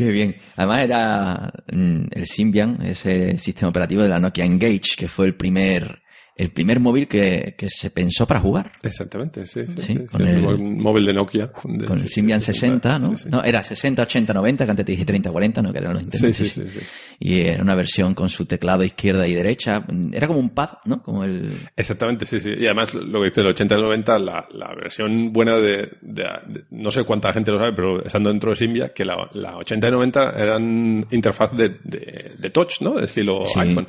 Qué 0.00 0.10
bien. 0.10 0.34
Además 0.56 0.82
era 0.84 1.52
mm, 1.70 2.04
el 2.12 2.26
Symbian, 2.26 2.80
ese 2.86 3.36
sistema 3.36 3.68
operativo 3.68 4.00
de 4.02 4.08
la 4.08 4.18
Nokia 4.18 4.46
Engage, 4.46 4.96
que 4.96 5.08
fue 5.08 5.26
el 5.26 5.34
primer, 5.34 6.00
el 6.40 6.50
primer 6.50 6.80
móvil 6.80 7.06
que, 7.06 7.54
que 7.56 7.68
se 7.68 7.90
pensó 7.90 8.26
para 8.26 8.40
jugar. 8.40 8.72
Exactamente, 8.82 9.46
sí, 9.46 9.66
sí. 9.66 9.72
Sí, 9.76 9.82
sí, 9.82 9.94
con 10.06 10.22
sí, 10.22 10.26
el- 10.28 10.62
móvil 10.76 11.04
de 11.06 11.12
Nokia. 11.14 11.50
de- 11.64 11.84
Con 11.86 11.98
el 11.98 12.08
Symbian 12.08 12.40
sí, 12.40 12.46
60, 12.54 12.98
¿no? 12.98 13.14
No, 13.30 13.42
era 13.44 13.62
60, 13.62 14.02
80, 14.02 14.32
90, 14.32 14.64
que 14.64 14.70
antes 14.70 14.86
te 14.86 14.92
dije 14.92 15.04
30, 15.04 15.30
40, 15.30 15.62
¿no? 15.62 15.72
Que 15.72 15.78
eran 15.78 15.92
los 15.92 16.00
Sí, 16.02 16.06
internet. 16.06 16.34
sí, 16.34 16.44
sí, 16.46 16.62
sí. 16.68 16.80
Y 17.20 17.40
era 17.40 17.62
una 17.62 17.74
versión 17.74 18.14
con 18.14 18.28
su 18.28 18.46
teclado 18.46 18.82
izquierda 18.84 19.26
y 19.28 19.34
derecha. 19.34 19.84
Era 20.12 20.26
como 20.26 20.38
un 20.40 20.50
pad, 20.50 20.70
¿no? 20.86 21.02
Como 21.02 21.24
el... 21.24 21.52
Exactamente, 21.76 22.24
sí, 22.26 22.40
sí. 22.40 22.50
Y 22.58 22.64
además, 22.66 22.94
lo 22.94 23.20
que 23.20 23.26
dice 23.26 23.40
el 23.42 23.48
80 23.48 23.74
y 23.74 23.78
el 23.78 23.84
90, 23.84 24.18
la, 24.18 24.48
la 24.52 24.74
versión 24.74 25.32
buena 25.32 25.56
de, 25.56 25.90
de- 26.00 26.24
de- 26.46 26.64
No 26.70 26.90
sé 26.90 27.04
cuánta 27.04 27.32
gente 27.32 27.50
lo 27.52 27.58
sabe, 27.58 27.72
pero 27.74 28.04
estando 28.04 28.30
dentro 28.30 28.50
de 28.50 28.56
Symbian, 28.56 28.90
que 28.94 29.04
la, 29.04 29.28
la 29.34 29.56
80 29.58 29.88
y 29.88 29.90
90 29.90 30.30
eran 30.30 31.06
interfaz 31.10 31.52
de, 31.56 31.76
de, 31.84 32.50
touch, 32.50 32.80
¿no? 32.80 32.98
Estilo 32.98 33.42
iPhone. 33.56 33.86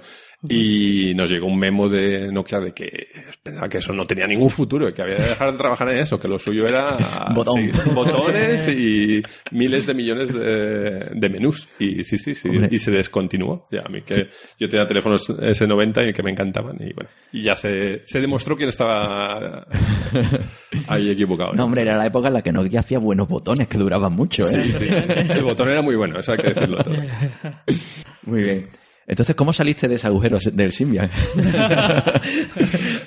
Y 0.50 1.14
nos 1.14 1.30
llegó 1.30 1.46
un 1.46 1.60
memo 1.60 1.88
de 1.88 2.32
Nokia 2.32 2.60
de 2.60 2.74
que 2.74 3.08
pensaba 3.44 3.70
que 3.70 3.78
eso 3.78 3.94
no 3.94 4.06
tenía 4.06 4.26
ningún 4.26 4.50
futuro 4.50 4.90
y 4.90 4.94
que 4.94 5.04
había 5.04 5.18
que 5.18 5.24
dejar 5.24 5.52
de 5.52 5.58
trabajar 5.58 5.90
en 5.92 6.00
eso, 6.00 6.20
que 6.20 6.28
lo 6.28 6.40
suyo 6.40 6.68
era 6.68 6.98
Botón. 7.36 7.70
botones 7.94 8.68
y 8.68 9.22
miles 9.52 9.86
de 9.86 9.94
millones 9.94 10.34
de, 10.34 11.10
de 11.14 11.30
menús. 11.30 11.68
Y 11.78 12.04
sí, 12.04 12.18
sí, 12.18 12.34
sí. 12.34 12.50
Hombre. 12.50 12.70
Y 12.72 12.80
se 12.80 12.90
descontinuó. 12.90 13.68
Ya, 13.72 13.82
a 13.86 13.90
mí 13.90 14.02
que 14.02 14.30
yo 14.60 14.68
tenía 14.68 14.88
teléfonos 14.88 15.30
S90 15.30 16.10
y 16.10 16.14
que 16.14 16.24
me 16.24 16.32
encantaban. 16.32 16.76
Y 16.80 16.92
bueno, 16.94 17.10
y 17.32 17.44
ya 17.44 17.56
se, 17.56 18.02
se 18.06 18.20
demostró 18.20 18.56
quién 18.56 18.70
estaba 18.70 19.68
ahí 20.88 21.12
equivocado. 21.12 21.54
No, 21.54 21.66
hombre, 21.66 21.84
era 21.84 21.98
la 21.98 22.08
época 22.08 22.30
en 22.30 22.34
la 22.34 22.42
que 22.42 22.52
Nokia 22.52 22.80
hacía 22.80 22.98
buenos 22.98 23.28
botones 23.28 23.68
que 23.68 23.78
duraban 23.78 24.14
mucho, 24.14 24.48
¿eh? 24.50 24.64
Sí, 24.64 24.74
sí. 24.74 24.88
El 24.90 25.44
botón 25.44 25.70
era 25.70 25.84
muy 25.84 25.96
bueno, 25.96 26.18
eso 26.20 26.32
hay 26.32 26.40
que 26.40 26.48
decirlo 26.54 26.84
todo. 26.84 26.96
Muy 28.24 28.42
bien. 28.44 28.66
Entonces, 29.12 29.36
¿cómo 29.36 29.52
saliste 29.52 29.90
de 29.90 29.96
ese 29.96 30.08
agujero 30.08 30.38
del 30.54 30.72
Symbian? 30.72 31.12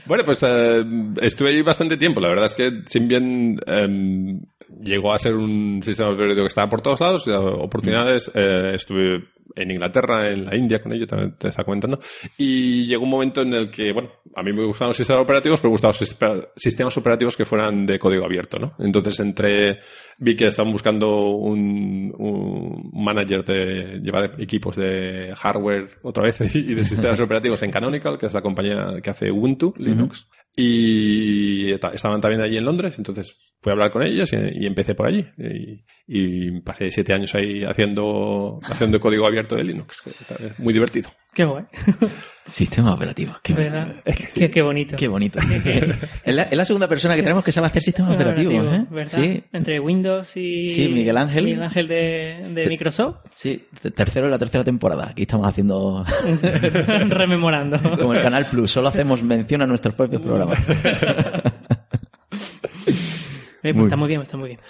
Bueno, 0.06 0.22
pues 0.26 0.42
eh, 0.42 0.84
estuve 1.22 1.48
ahí 1.48 1.62
bastante 1.62 1.96
tiempo. 1.96 2.20
La 2.20 2.28
verdad 2.28 2.44
es 2.44 2.54
que 2.54 2.82
Symbian 2.84 3.58
eh, 3.66 4.38
llegó 4.82 5.14
a 5.14 5.18
ser 5.18 5.34
un 5.34 5.80
sistema 5.82 6.10
operativo 6.10 6.44
que 6.44 6.48
estaba 6.48 6.68
por 6.68 6.82
todos 6.82 7.00
lados, 7.00 7.26
oportunidades. 7.26 8.30
Eh, 8.34 8.72
estuve 8.74 9.24
en 9.56 9.70
Inglaterra, 9.70 10.28
en 10.30 10.44
la 10.46 10.56
India 10.56 10.82
con 10.82 10.92
ello, 10.92 11.06
también 11.06 11.34
te 11.38 11.48
estaba 11.48 11.64
comentando. 11.64 12.00
Y 12.38 12.86
llegó 12.86 13.04
un 13.04 13.10
momento 13.10 13.42
en 13.42 13.52
el 13.54 13.70
que, 13.70 13.92
bueno, 13.92 14.10
a 14.34 14.42
mí 14.42 14.52
me 14.52 14.64
gustaban 14.64 14.90
los 14.90 14.96
sistemas 14.96 15.22
operativos, 15.22 15.60
pero 15.60 15.70
me 15.70 15.74
gustaban 15.74 15.90
los 15.92 15.98
sistema- 16.08 16.42
sistemas 16.56 16.96
operativos 16.96 17.36
que 17.36 17.44
fueran 17.44 17.86
de 17.86 17.98
código 17.98 18.24
abierto, 18.24 18.58
¿no? 18.58 18.74
Entonces 18.78 19.18
entré, 19.20 19.78
vi 20.18 20.34
que 20.36 20.46
estaban 20.46 20.72
buscando 20.72 21.28
un, 21.30 22.12
un 22.18 22.90
manager 22.94 23.44
de 23.44 24.00
llevar 24.00 24.32
equipos 24.40 24.76
de 24.76 25.32
hardware 25.36 25.98
otra 26.02 26.24
vez 26.24 26.40
y 26.56 26.74
de 26.74 26.84
sistemas 26.84 27.20
operativos 27.20 27.62
en 27.62 27.70
Canonical, 27.70 28.18
que 28.18 28.26
es 28.26 28.34
la 28.34 28.42
compañía 28.42 29.00
que 29.02 29.10
hace 29.10 29.30
Ubuntu, 29.30 29.74
Linux. 29.78 30.28
Y 30.56 31.72
esta- 31.72 31.88
estaban 31.88 32.20
también 32.20 32.42
allí 32.42 32.56
en 32.56 32.64
Londres, 32.64 32.94
entonces 32.98 33.36
fui 33.60 33.70
a 33.70 33.72
hablar 33.72 33.90
con 33.90 34.02
ellos 34.02 34.32
y, 34.32 34.66
empecé 34.66 34.94
por 34.94 35.06
allí. 35.06 35.26
Y, 36.06 36.60
pasé 36.60 36.90
siete 36.90 37.12
años 37.12 37.34
ahí 37.34 37.64
haciendo, 37.64 38.60
haciendo 38.62 39.00
código 39.00 39.26
abierto 39.26 39.56
de 39.56 39.64
Linux, 39.64 40.02
muy 40.58 40.72
divertido. 40.72 41.10
Qué 41.32 41.44
guay. 41.44 41.64
Sistema 42.46 42.92
operativo. 42.92 43.32
Qué, 43.42 43.54
¿Verdad? 43.54 43.94
Qué, 44.34 44.50
qué 44.50 44.60
bonito. 44.62 44.96
qué 44.96 45.08
bonito. 45.08 45.38
es, 46.24 46.34
la, 46.36 46.42
es 46.42 46.56
la 46.56 46.64
segunda 46.66 46.86
persona 46.86 47.14
que 47.16 47.22
tenemos 47.22 47.42
que 47.42 47.52
sabe 47.52 47.68
hacer 47.68 47.82
sistemas 47.82 48.14
operativos, 48.14 48.64
¿eh? 48.66 48.84
¿Verdad? 48.90 49.18
Sí, 49.22 49.42
Entre 49.52 49.80
Windows 49.80 50.36
y... 50.36 50.70
Sí, 50.70 50.88
Miguel 50.88 51.16
Ángel. 51.16 51.44
Miguel 51.44 51.62
Ángel 51.62 51.88
de, 51.88 52.50
de 52.52 52.68
Microsoft. 52.68 53.16
sí. 53.34 53.64
Tercero 53.94 54.26
en 54.26 54.32
la 54.32 54.38
tercera 54.38 54.62
temporada. 54.62 55.08
Aquí 55.10 55.22
estamos 55.22 55.46
haciendo 55.46 56.04
Rememorando. 57.08 57.78
como 57.98 58.12
el 58.14 58.22
Canal 58.22 58.46
Plus. 58.46 58.70
Solo 58.70 58.88
hacemos 58.88 59.22
mención 59.22 59.62
a 59.62 59.66
nuestros 59.66 59.94
propios 59.94 60.20
programas. 60.20 60.58
Eh, 63.62 63.72
pues 63.72 63.76
Muy 63.76 63.84
está 63.86 63.96
muy 63.96 64.08
bien, 64.08 64.20
está 64.20 64.36
muy 64.36 64.48
bien. 64.48 64.60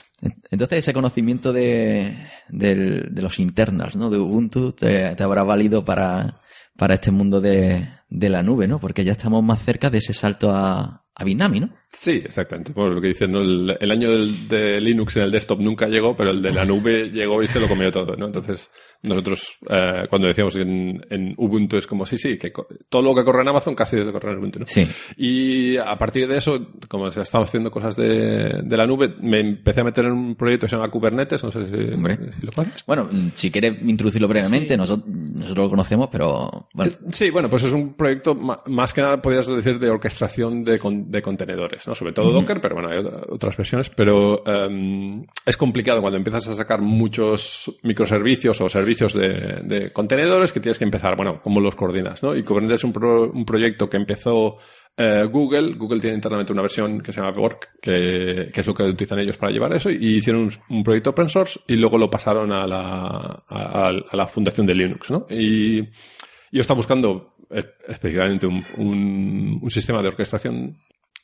Entonces 0.52 0.78
ese 0.78 0.92
conocimiento 0.92 1.52
de, 1.52 2.16
de 2.48 3.22
los 3.22 3.40
internals, 3.40 3.96
¿no? 3.96 4.08
De 4.08 4.18
Ubuntu 4.18 4.70
te, 4.70 5.16
te 5.16 5.22
habrá 5.24 5.42
valido 5.42 5.84
para, 5.84 6.36
para 6.76 6.94
este 6.94 7.10
mundo 7.10 7.40
de, 7.40 7.88
de 8.08 8.28
la 8.28 8.42
nube, 8.42 8.66
¿no? 8.68 8.78
Porque 8.80 9.04
ya 9.04 9.12
estamos 9.12 9.42
más 9.42 9.62
cerca 9.62 9.90
de 9.90 9.98
ese 9.98 10.12
salto 10.12 10.50
a, 10.50 11.04
a 11.14 11.24
Binami, 11.24 11.60
¿no? 11.60 11.70
Sí, 11.92 12.22
exactamente. 12.24 12.72
Bueno, 12.72 12.94
lo 12.94 13.00
que 13.00 13.08
dicen, 13.08 13.30
¿no? 13.30 13.40
el, 13.40 13.76
el 13.80 13.90
año 13.90 14.10
del- 14.10 14.48
de 14.48 14.80
Linux 14.80 15.16
en 15.16 15.22
el 15.22 15.30
desktop 15.30 15.60
nunca 15.60 15.86
llegó, 15.86 16.16
pero 16.16 16.30
el 16.30 16.42
de 16.42 16.52
la 16.52 16.64
nube 16.64 17.10
llegó 17.10 17.42
y 17.42 17.46
se 17.46 17.60
lo 17.60 17.68
comió 17.68 17.92
todo, 17.92 18.16
¿no? 18.16 18.26
Entonces, 18.26 18.70
nosotros, 19.04 19.56
eh, 19.70 20.06
cuando 20.10 20.28
decíamos 20.28 20.56
en, 20.56 21.00
en 21.10 21.34
Ubuntu, 21.36 21.76
es 21.76 21.86
como, 21.86 22.04
sí, 22.06 22.16
sí, 22.18 22.36
que 22.38 22.52
todo 22.88 23.02
lo 23.02 23.14
que 23.14 23.24
corre 23.24 23.42
en 23.42 23.48
Amazon 23.48 23.74
casi 23.74 23.96
debe 23.96 24.12
correr 24.12 24.32
en 24.32 24.38
Ubuntu, 24.38 24.58
¿no? 24.60 24.66
Sí. 24.66 24.84
Y 25.16 25.76
a 25.76 25.96
partir 25.96 26.26
de 26.26 26.38
eso, 26.38 26.58
como 26.88 27.10
se 27.10 27.20
estamos 27.20 27.48
haciendo 27.48 27.70
cosas 27.70 27.96
de, 27.96 28.60
de 28.64 28.76
la 28.76 28.86
nube, 28.86 29.14
me 29.20 29.40
empecé 29.40 29.80
a 29.80 29.84
meter 29.84 30.06
en 30.06 30.12
un 30.12 30.34
proyecto 30.34 30.66
que 30.66 30.70
se 30.70 30.76
llama 30.76 30.90
Kubernetes, 30.90 31.44
no 31.44 31.50
sé 31.52 31.66
si, 31.68 31.94
Hombre. 31.94 32.18
si 32.38 32.46
lo 32.46 32.52
conoces. 32.52 32.84
Bueno, 32.86 33.08
si 33.34 33.50
quieres 33.50 33.76
introducirlo 33.86 34.28
brevemente, 34.28 34.76
nosotros, 34.76 35.06
nosotros 35.08 35.64
lo 35.66 35.70
conocemos, 35.70 36.08
pero 36.10 36.68
bueno, 36.74 36.90
Sí, 37.10 37.30
bueno, 37.30 37.48
pues 37.50 37.62
es 37.64 37.72
un 37.72 37.94
proyecto 37.94 38.34
más 38.34 38.92
que 38.92 39.02
nada, 39.02 39.20
podrías 39.20 39.46
decir, 39.46 39.78
de 39.78 39.90
orquestación 39.90 40.64
de, 40.64 40.78
con- 40.78 41.10
de 41.10 41.20
contenedores, 41.22 41.86
¿no? 41.86 41.94
Sobre 41.94 42.12
todo 42.12 42.32
Docker, 42.32 42.60
pero 42.60 42.74
bueno, 42.76 42.88
hay 42.90 42.98
otra- 42.98 43.20
otras 43.28 43.56
versiones, 43.56 43.90
pero 43.90 44.42
em, 44.46 45.24
es 45.44 45.56
complicado 45.56 46.00
cuando 46.00 46.16
empiezas 46.16 46.48
a 46.48 46.54
sacar 46.54 46.80
muchos 46.80 47.72
microservicios 47.82 48.60
o 48.60 48.68
servicios 48.68 48.93
de, 48.98 49.90
contenedores 49.92 50.52
que 50.52 50.60
tienes 50.60 50.78
que 50.78 50.84
empezar, 50.84 51.16
bueno, 51.16 51.40
cómo 51.42 51.60
los 51.60 51.74
coordinas, 51.74 52.22
¿no? 52.22 52.34
Y 52.36 52.42
Kubernetes 52.42 52.78
es 52.78 52.84
un, 52.84 52.92
un 53.34 53.44
proyecto 53.44 53.88
que 53.88 53.96
empezó 53.96 54.56
eh, 54.96 55.24
Google. 55.30 55.74
Google 55.76 56.00
tiene 56.00 56.16
internamente 56.16 56.52
una 56.52 56.62
versión 56.62 57.00
que 57.00 57.12
se 57.12 57.20
llama 57.20 57.32
Borg, 57.36 57.58
que, 57.80 58.50
es 58.54 58.66
lo 58.66 58.74
que 58.74 58.84
utilizan 58.84 59.18
ellos 59.18 59.36
para 59.36 59.52
llevar 59.52 59.74
eso, 59.74 59.90
y 59.90 60.16
hicieron 60.18 60.50
un, 60.68 60.82
proyecto 60.82 61.10
open 61.10 61.28
source 61.28 61.60
y 61.66 61.76
luego 61.76 61.98
lo 61.98 62.08
pasaron 62.10 62.52
a 62.52 62.66
la, 62.66 63.44
a, 63.48 63.92
la 64.12 64.26
fundación 64.26 64.66
de 64.66 64.74
Linux, 64.74 65.10
¿no? 65.10 65.26
Y 65.30 65.82
yo 65.82 66.60
estaba 66.60 66.76
buscando 66.76 67.34
eh, 67.50 67.64
específicamente 67.88 68.46
un- 68.46 69.58
un 69.60 69.70
sistema 69.70 70.00
de 70.02 70.08
orquestación 70.08 70.78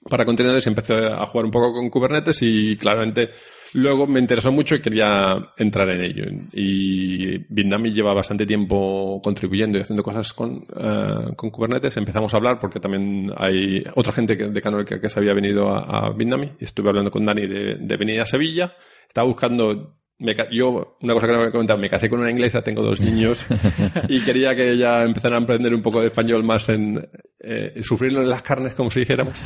para 0.08 0.24
contenedores 0.24 0.66
empecé 0.66 0.94
a 0.94 1.26
jugar 1.26 1.44
un 1.44 1.50
poco 1.50 1.74
con 1.74 1.90
Kubernetes 1.90 2.40
y 2.42 2.76
claramente 2.76 3.30
luego 3.74 4.06
me 4.06 4.18
interesó 4.18 4.50
mucho 4.50 4.74
y 4.74 4.80
quería 4.80 5.52
entrar 5.56 5.90
en 5.90 6.00
ello. 6.00 6.24
Y 6.52 7.38
Bitnami 7.52 7.92
lleva 7.92 8.14
bastante 8.14 8.46
tiempo 8.46 9.20
contribuyendo 9.22 9.78
y 9.78 9.82
haciendo 9.82 10.02
cosas 10.02 10.32
con, 10.32 10.66
eh, 10.76 11.32
con 11.36 11.50
Kubernetes. 11.50 11.96
Empezamos 11.96 12.32
a 12.32 12.38
hablar 12.38 12.58
porque 12.58 12.80
también 12.80 13.30
hay 13.36 13.84
otra 13.94 14.12
gente 14.12 14.36
que, 14.36 14.48
de 14.48 14.62
Canonical 14.62 14.98
que, 14.98 15.02
que 15.02 15.08
se 15.10 15.20
había 15.20 15.34
venido 15.34 15.68
a, 15.68 16.06
a 16.06 16.10
Bitnami 16.10 16.52
estuve 16.58 16.88
hablando 16.88 17.10
con 17.10 17.24
Dani 17.24 17.46
de, 17.46 17.76
de 17.76 17.96
venir 17.96 18.20
a 18.20 18.24
Sevilla. 18.24 18.74
Estaba 19.06 19.26
buscando 19.26 20.00
me 20.20 20.36
yo, 20.52 20.98
una 21.00 21.14
cosa 21.14 21.26
que 21.26 21.32
no 21.32 21.40
me 21.40 21.48
he 21.48 21.50
comentado, 21.50 21.78
me 21.80 21.88
casé 21.88 22.10
con 22.10 22.20
una 22.20 22.30
inglesa, 22.30 22.62
tengo 22.62 22.82
dos 22.82 23.00
niños 23.00 23.46
y 24.08 24.20
quería 24.20 24.54
que 24.54 24.70
ella 24.70 25.02
empezara 25.02 25.36
a 25.36 25.40
aprender 25.40 25.74
un 25.74 25.80
poco 25.80 26.00
de 26.00 26.08
español 26.08 26.44
más 26.44 26.68
en 26.68 27.08
eh, 27.42 27.80
sufrirlo 27.82 28.20
en 28.22 28.28
las 28.28 28.42
carnes, 28.42 28.74
como 28.74 28.90
si 28.90 29.00
dijéramos. 29.00 29.34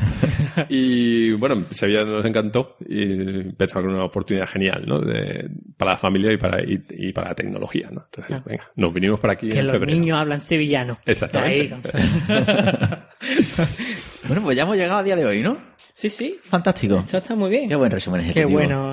Y 0.68 1.32
bueno, 1.32 1.64
Sevilla 1.72 2.04
nos 2.04 2.24
encantó 2.24 2.76
y 2.88 3.42
pensaba 3.54 3.82
que 3.82 3.88
era 3.88 3.96
una 3.96 4.04
oportunidad 4.04 4.46
genial, 4.46 4.84
¿no? 4.86 5.00
De- 5.00 5.50
para 5.76 5.92
la 5.92 5.98
familia 5.98 6.32
y 6.32 6.36
para, 6.36 6.62
y, 6.62 6.80
y 6.90 7.12
para 7.12 7.30
la 7.30 7.34
tecnología, 7.34 7.88
¿no? 7.90 8.04
Entonces, 8.04 8.44
venga, 8.44 8.70
nos 8.76 8.94
vinimos 8.94 9.18
por 9.18 9.30
aquí 9.30 9.48
Que 9.48 9.58
en 9.58 9.66
los 9.66 9.72
febrero. 9.72 9.98
niños 9.98 10.16
hablan 10.16 10.40
sevillano. 10.40 10.98
Exactamente. 11.04 11.74
Ahí, 11.92 12.04
bueno, 14.28 14.42
pues 14.42 14.56
ya 14.56 14.62
hemos 14.62 14.76
llegado 14.76 14.98
a 14.98 15.02
día 15.02 15.16
de 15.16 15.26
hoy, 15.26 15.42
¿no? 15.42 15.58
Sí, 15.94 16.10
sí. 16.10 16.38
Fantástico. 16.42 16.98
Esto 16.98 17.18
está 17.18 17.34
muy 17.34 17.50
bien. 17.50 17.68
Qué 17.68 17.76
buen 17.76 17.90
resumen 17.90 18.20
Qué 18.22 18.30
ejecutivo. 18.42 18.58
bueno. 18.58 18.90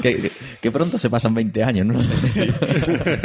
que, 0.00 0.16
que- 0.22 0.30
que 0.60 0.70
pronto 0.70 0.98
se 0.98 1.10
pasan 1.10 1.34
20 1.34 1.62
años, 1.64 1.86
¿no? 1.86 2.00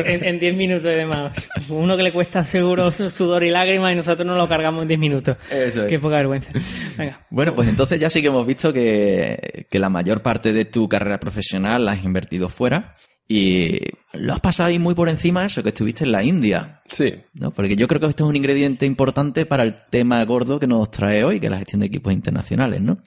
en, 0.06 0.24
en 0.26 0.40
10 0.40 0.56
minutos 0.56 0.86
y 0.86 0.96
demás. 0.96 1.32
Uno 1.70 1.96
que 1.98 2.04
le 2.04 2.12
cuesta 2.12 2.44
seguro 2.46 2.92
su- 2.92 3.10
sudor 3.10 3.44
y 3.44 3.50
lágrimas 3.50 3.94
y 3.94 3.96
nosotros 3.96 4.26
nos 4.28 4.38
lo 4.38 4.48
cargamos 4.48 4.82
en 4.84 4.88
10 4.90 5.00
minutos. 5.00 5.38
Eso 5.50 5.84
es. 5.84 5.90
Qué 5.90 6.00
poca 6.00 6.18
vergüenza. 6.18 6.52
Venga. 6.98 7.20
Bueno, 7.30 7.56
pues 7.56 7.68
entonces 7.68 8.00
ya 8.00 8.10
sí 8.10 8.22
que 8.22 8.28
hemos 8.28 8.46
visto 8.46 8.72
que, 8.74 9.66
que 9.70 9.80
la 9.80 9.90
mayor 9.90 10.22
parte 10.22 10.52
de 10.54 10.66
tu 10.66 10.88
carrera 10.90 11.20
profesional 11.20 11.86
la 11.86 11.94
has 11.94 12.04
invertido 12.04 12.50
fuera 12.50 12.96
y 13.34 13.80
lo 14.14 14.34
has 14.34 14.42
pasado 14.42 14.70
ahí 14.70 14.80
muy 14.80 14.94
por 14.94 15.08
encima 15.08 15.46
eso 15.46 15.64
que 15.64 15.70
estuviste 15.70 16.04
en 16.04 16.12
la 16.12 16.24
India, 16.24 16.82
Sí, 16.90 17.14
¿no? 17.34 17.52
Porque 17.52 17.76
yo 17.78 17.88
creo 17.88 18.02
que 18.02 18.08
esto 18.08 18.26
es 18.26 18.30
un 18.30 18.36
ingrediente 18.36 18.86
importante 18.86 19.46
para 19.46 19.64
el 19.64 19.76
tema 19.90 20.24
gordo 20.26 20.60
que 20.60 20.68
nos 20.68 20.92
trae 20.92 21.24
hoy, 21.24 21.40
que 21.40 21.46
es 21.46 21.52
la 21.52 21.58
gestión 21.60 21.80
de 21.80 21.86
equipos 21.86 22.12
internacionales, 22.12 22.82
¿no? 22.82 22.98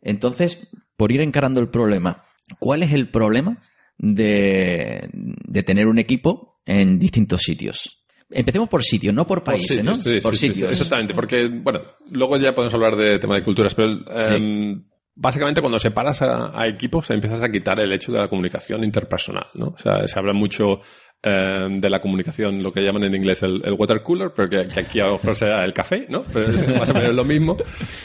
Entonces, 0.00 0.66
por 0.96 1.12
ir 1.12 1.20
encarando 1.20 1.60
el 1.60 1.68
problema, 1.68 2.24
¿cuál 2.58 2.82
es 2.82 2.92
el 2.92 3.10
problema 3.10 3.60
de, 3.98 5.08
de 5.12 5.62
tener 5.62 5.86
un 5.86 5.98
equipo 5.98 6.60
en 6.64 6.98
distintos 6.98 7.42
sitios? 7.42 8.02
Empecemos 8.30 8.68
por 8.68 8.82
sitios, 8.82 9.14
no 9.14 9.26
por 9.26 9.38
Por 9.44 9.52
países, 9.54 9.68
sitios, 9.76 9.84
¿no? 9.84 9.96
sí, 9.96 10.18
por 10.20 10.36
sí, 10.36 10.48
sí, 10.48 10.54
sitios. 10.54 10.68
sí, 10.70 10.72
exactamente, 10.82 11.12
porque, 11.14 11.46
bueno, 11.48 11.80
luego 12.10 12.36
ya 12.38 12.54
podemos 12.54 12.72
hablar 12.74 12.96
de 12.96 13.18
tema 13.18 13.34
de 13.36 13.42
culturas, 13.42 13.74
pero 13.74 13.88
em, 14.34 14.82
básicamente 15.16 15.60
cuando 15.60 15.78
separas 15.78 16.22
a, 16.22 16.58
a 16.58 16.66
equipos 16.68 17.10
empiezas 17.10 17.42
a 17.42 17.48
quitar 17.48 17.80
el 17.80 17.90
hecho 17.92 18.12
de 18.12 18.18
la 18.18 18.28
comunicación 18.28 18.84
interpersonal, 18.84 19.46
¿no? 19.54 19.68
O 19.68 19.78
sea, 19.78 20.06
se 20.06 20.18
habla 20.18 20.32
mucho 20.34 20.80
em, 21.22 21.78
de 21.80 21.88
la 21.90 22.00
comunicación, 22.00 22.62
lo 22.62 22.70
que 22.72 22.82
llaman 22.82 23.04
en 23.04 23.14
inglés 23.14 23.42
el, 23.42 23.62
water 23.78 24.02
cooler, 24.02 24.30
pero 24.36 24.48
que, 24.50 24.78
aquí 24.78 25.00
a 25.00 25.06
lo 25.06 25.12
mejor 25.14 25.34
sea 25.34 25.64
el 25.64 25.72
café, 25.72 26.06
¿no? 26.10 26.22
Pero 26.32 26.48
más 26.78 26.90
o 26.90 26.94
menos 26.94 27.14
lo 27.14 27.24
mismo. 27.24 27.56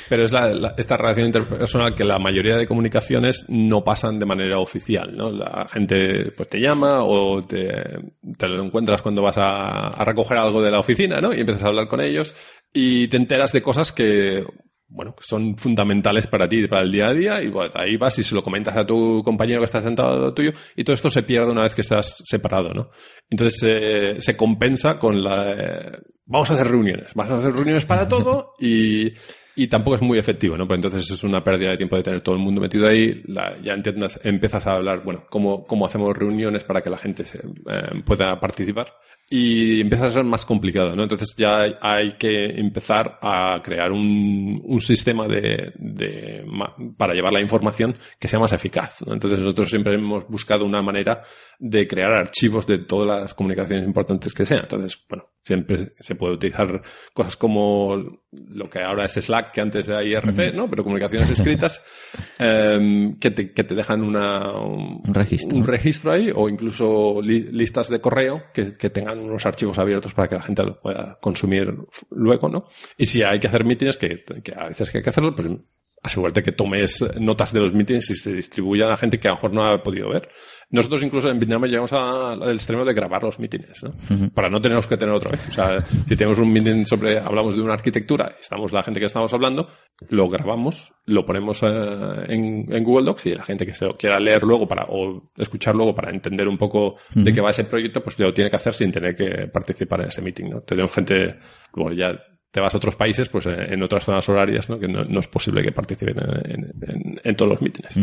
Pero 0.09 0.23
es 0.23 0.31
la- 0.31 0.73
esta 0.77 0.95
relación 0.97 1.25
interpersonal 1.27 1.93
que 1.93 2.05
la 2.05 2.17
mayoría 2.17 2.55
de 2.55 2.65
comunicaciones 2.65 3.45
no 3.49 3.83
pasan 3.83 4.17
de 4.17 4.25
manera 4.25 4.57
oficial, 4.59 5.15
¿no? 5.15 5.29
La 5.29 5.67
gente 5.71 6.31
pues 6.35 6.47
te 6.47 6.59
llama 6.59 7.03
o 7.03 7.43
te, 7.43 7.69
te 8.37 8.47
lo 8.47 8.63
encuentras 8.63 9.01
cuando 9.01 9.21
vas 9.21 9.37
a, 9.37 9.89
a 9.89 10.05
recoger 10.05 10.37
algo 10.37 10.61
de 10.63 10.71
la 10.71 10.79
oficina, 10.79 11.19
¿no? 11.19 11.33
Y 11.33 11.41
empiezas 11.41 11.65
a 11.65 11.67
hablar 11.67 11.87
con 11.89 11.99
ellos 12.01 12.33
y 12.73 13.07
te 13.09 13.17
enteras 13.17 13.51
de 13.51 13.61
cosas 13.61 13.91
que 13.91 14.45
bueno, 14.91 15.15
son 15.19 15.57
fundamentales 15.57 16.27
para 16.27 16.47
ti, 16.47 16.67
para 16.67 16.83
el 16.83 16.91
día 16.91 17.07
a 17.07 17.13
día, 17.13 17.41
y 17.41 17.49
bueno, 17.49 17.71
ahí 17.75 17.97
vas 17.97 18.19
y 18.19 18.23
se 18.23 18.35
lo 18.35 18.43
comentas 18.43 18.75
a 18.75 18.85
tu 18.85 19.21
compañero 19.23 19.59
que 19.61 19.65
está 19.65 19.81
sentado 19.81 20.09
al 20.09 20.19
lado 20.19 20.33
tuyo, 20.33 20.51
y 20.75 20.83
todo 20.83 20.93
esto 20.93 21.09
se 21.09 21.23
pierde 21.23 21.51
una 21.51 21.63
vez 21.63 21.73
que 21.73 21.81
estás 21.81 22.21
separado, 22.25 22.73
¿no? 22.73 22.89
Entonces 23.29 23.63
eh, 23.65 24.21
se 24.21 24.35
compensa 24.35 24.99
con 24.99 25.23
la... 25.23 25.51
eh, 25.53 25.91
vamos 26.25 26.49
a 26.51 26.55
hacer 26.55 26.67
reuniones, 26.67 27.13
vamos 27.15 27.31
a 27.31 27.37
hacer 27.37 27.53
reuniones 27.53 27.85
para 27.85 28.07
todo 28.07 28.53
y, 28.59 29.11
y 29.55 29.67
tampoco 29.67 29.95
es 29.95 30.01
muy 30.01 30.17
efectivo, 30.19 30.57
¿no? 30.57 30.67
Pues 30.67 30.77
entonces 30.77 31.09
es 31.09 31.23
una 31.23 31.43
pérdida 31.43 31.71
de 31.71 31.77
tiempo 31.77 31.95
de 31.95 32.03
tener 32.03 32.21
todo 32.21 32.35
el 32.35 32.41
mundo 32.41 32.59
metido 32.61 32.87
ahí, 32.87 33.21
la- 33.27 33.57
ya 33.61 33.73
entiendas, 33.73 34.19
empiezas 34.23 34.67
a 34.67 34.73
hablar, 34.73 35.03
bueno, 35.03 35.25
cómo, 35.29 35.65
cómo 35.65 35.85
hacemos 35.85 36.15
reuniones 36.17 36.63
para 36.65 36.81
que 36.81 36.89
la 36.89 36.97
gente 36.97 37.25
se, 37.25 37.37
eh, 37.39 38.01
pueda 38.05 38.39
participar 38.39 38.87
y 39.33 39.79
empieza 39.79 40.07
a 40.07 40.09
ser 40.09 40.25
más 40.25 40.45
complicado, 40.45 40.93
¿no? 40.93 41.03
Entonces 41.03 41.33
ya 41.37 41.63
hay, 41.81 42.11
que 42.19 42.47
empezar 42.59 43.17
a 43.21 43.61
crear 43.63 43.89
un, 43.89 44.61
un 44.61 44.81
sistema 44.81 45.25
de, 45.25 45.71
de 45.75 46.45
para 46.97 47.13
llevar 47.13 47.31
la 47.31 47.39
información 47.39 47.95
que 48.19 48.27
sea 48.27 48.39
más 48.39 48.51
eficaz, 48.51 49.01
¿no? 49.07 49.13
Entonces 49.13 49.39
nosotros 49.39 49.69
siempre 49.69 49.93
hemos 49.95 50.27
buscado 50.27 50.65
una 50.65 50.81
manera 50.81 51.23
de 51.59 51.87
crear 51.87 52.11
archivos 52.11 52.67
de 52.67 52.79
todas 52.79 53.21
las 53.21 53.33
comunicaciones 53.33 53.85
importantes 53.85 54.33
que 54.33 54.45
sean. 54.45 54.63
Entonces, 54.63 55.01
bueno, 55.07 55.29
siempre 55.41 55.93
se 55.97 56.15
puede 56.15 56.33
utilizar 56.33 56.81
cosas 57.13 57.37
como 57.37 58.20
lo 58.31 58.69
que 58.69 58.79
ahora 58.79 59.05
es 59.05 59.13
Slack, 59.13 59.51
que 59.51 59.61
antes 59.61 59.89
era 59.89 60.03
IRC, 60.03 60.53
¿no? 60.53 60.69
Pero 60.69 60.83
comunicaciones 60.83 61.29
escritas 61.31 61.81
em, 62.39 63.17
que, 63.19 63.31
te, 63.31 63.51
que 63.53 63.63
te 63.63 63.75
dejan 63.75 64.01
una, 64.03 64.51
un, 64.59 65.01
Un 65.05 65.13
registro. 65.13 65.57
un 65.57 65.65
registro 65.65 66.11
ahí 66.13 66.31
o 66.33 66.47
incluso 66.47 67.21
li- 67.21 67.49
listas 67.51 67.89
de 67.89 67.99
correo 67.99 68.43
que, 68.53 68.73
que 68.73 68.89
tengan 68.89 69.19
unos 69.19 69.45
archivos 69.45 69.77
abiertos 69.79 70.13
para 70.13 70.27
que 70.27 70.35
la 70.35 70.41
gente 70.43 70.63
lo 70.63 70.79
pueda 70.79 71.17
consumir 71.21 71.75
luego, 72.11 72.47
¿no? 72.49 72.65
Y 72.97 73.05
si 73.05 73.21
hay 73.23 73.39
que 73.39 73.47
hacer 73.47 73.65
mítines, 73.65 73.97
que, 73.97 74.23
que 74.43 74.53
a 74.55 74.69
veces 74.69 74.91
que 74.91 74.99
hay 74.99 75.03
que 75.03 75.09
hacerlo, 75.09 75.35
pues 75.35 75.49
asegúrate 76.03 76.41
que 76.41 76.51
tomes 76.51 77.03
notas 77.19 77.53
de 77.53 77.59
los 77.59 77.73
mítines 77.73 78.09
y 78.09 78.15
se 78.15 78.33
distribuyan 78.33 78.87
a 78.87 78.91
la 78.91 78.97
gente 78.97 79.19
que 79.19 79.27
a 79.27 79.31
lo 79.31 79.35
mejor 79.35 79.53
no 79.53 79.63
ha 79.63 79.83
podido 79.83 80.09
ver. 80.09 80.29
Nosotros 80.71 81.03
incluso 81.03 81.29
en 81.29 81.37
Vietnam 81.37 81.63
llegamos 81.65 81.91
al 81.91 82.53
extremo 82.53 82.85
de 82.85 82.93
grabar 82.93 83.21
los 83.23 83.39
mítines, 83.39 83.83
¿no? 83.83 83.91
Para 84.33 84.49
no 84.49 84.61
tenerlos 84.61 84.87
que 84.87 84.95
tener 84.95 85.13
otra 85.13 85.31
vez. 85.31 85.49
O 85.49 85.53
sea, 85.53 85.81
si 85.81 86.15
tenemos 86.15 86.39
un 86.39 86.51
meeting 86.51 86.85
sobre, 86.85 87.19
hablamos 87.19 87.55
de 87.55 87.61
una 87.61 87.73
arquitectura, 87.73 88.33
estamos 88.39 88.71
la 88.71 88.81
gente 88.81 88.99
que 88.99 89.07
estamos 89.07 89.33
hablando, 89.33 89.67
lo 90.09 90.29
grabamos, 90.29 90.93
lo 91.05 91.25
ponemos 91.25 91.61
eh, 91.63 91.67
en, 92.29 92.65
en 92.73 92.83
Google 92.83 93.05
Docs 93.05 93.25
y 93.25 93.35
la 93.35 93.43
gente 93.43 93.65
que 93.65 93.73
se 93.73 93.85
lo 93.85 93.97
quiera 93.97 94.17
leer 94.17 94.43
luego 94.43 94.65
para, 94.65 94.85
o 94.87 95.29
escuchar 95.35 95.75
luego 95.75 95.93
para 95.93 96.09
entender 96.09 96.47
un 96.47 96.57
poco 96.57 96.95
de 97.13 97.33
qué 97.33 97.41
va 97.41 97.49
ese 97.49 97.65
proyecto, 97.65 98.01
pues 98.01 98.17
lo 98.17 98.33
tiene 98.33 98.49
que 98.49 98.55
hacer 98.55 98.73
sin 98.73 98.91
tener 98.91 99.13
que 99.13 99.47
participar 99.47 100.01
en 100.01 100.07
ese 100.07 100.21
meeting, 100.21 100.51
¿no? 100.51 100.61
Tenemos 100.61 100.91
gente, 100.93 101.37
luego 101.73 101.91
ya 101.91 102.17
te 102.51 102.59
vas 102.59 102.73
a 102.73 102.77
otros 102.77 102.95
países, 102.97 103.29
pues 103.29 103.45
eh, 103.45 103.73
en 103.73 103.81
otras 103.81 104.03
zonas 104.03 104.27
horarias, 104.27 104.69
¿no? 104.69 104.77
Que 104.77 104.87
no, 104.87 105.03
no 105.05 105.19
es 105.21 105.27
posible 105.27 105.63
que 105.63 105.71
participen 105.71 106.17
en, 106.19 106.51
en- 106.51 106.71
en- 106.89 107.21
en 107.23 107.35
todos 107.35 107.49
los 107.51 107.61
mítines. 107.61 107.95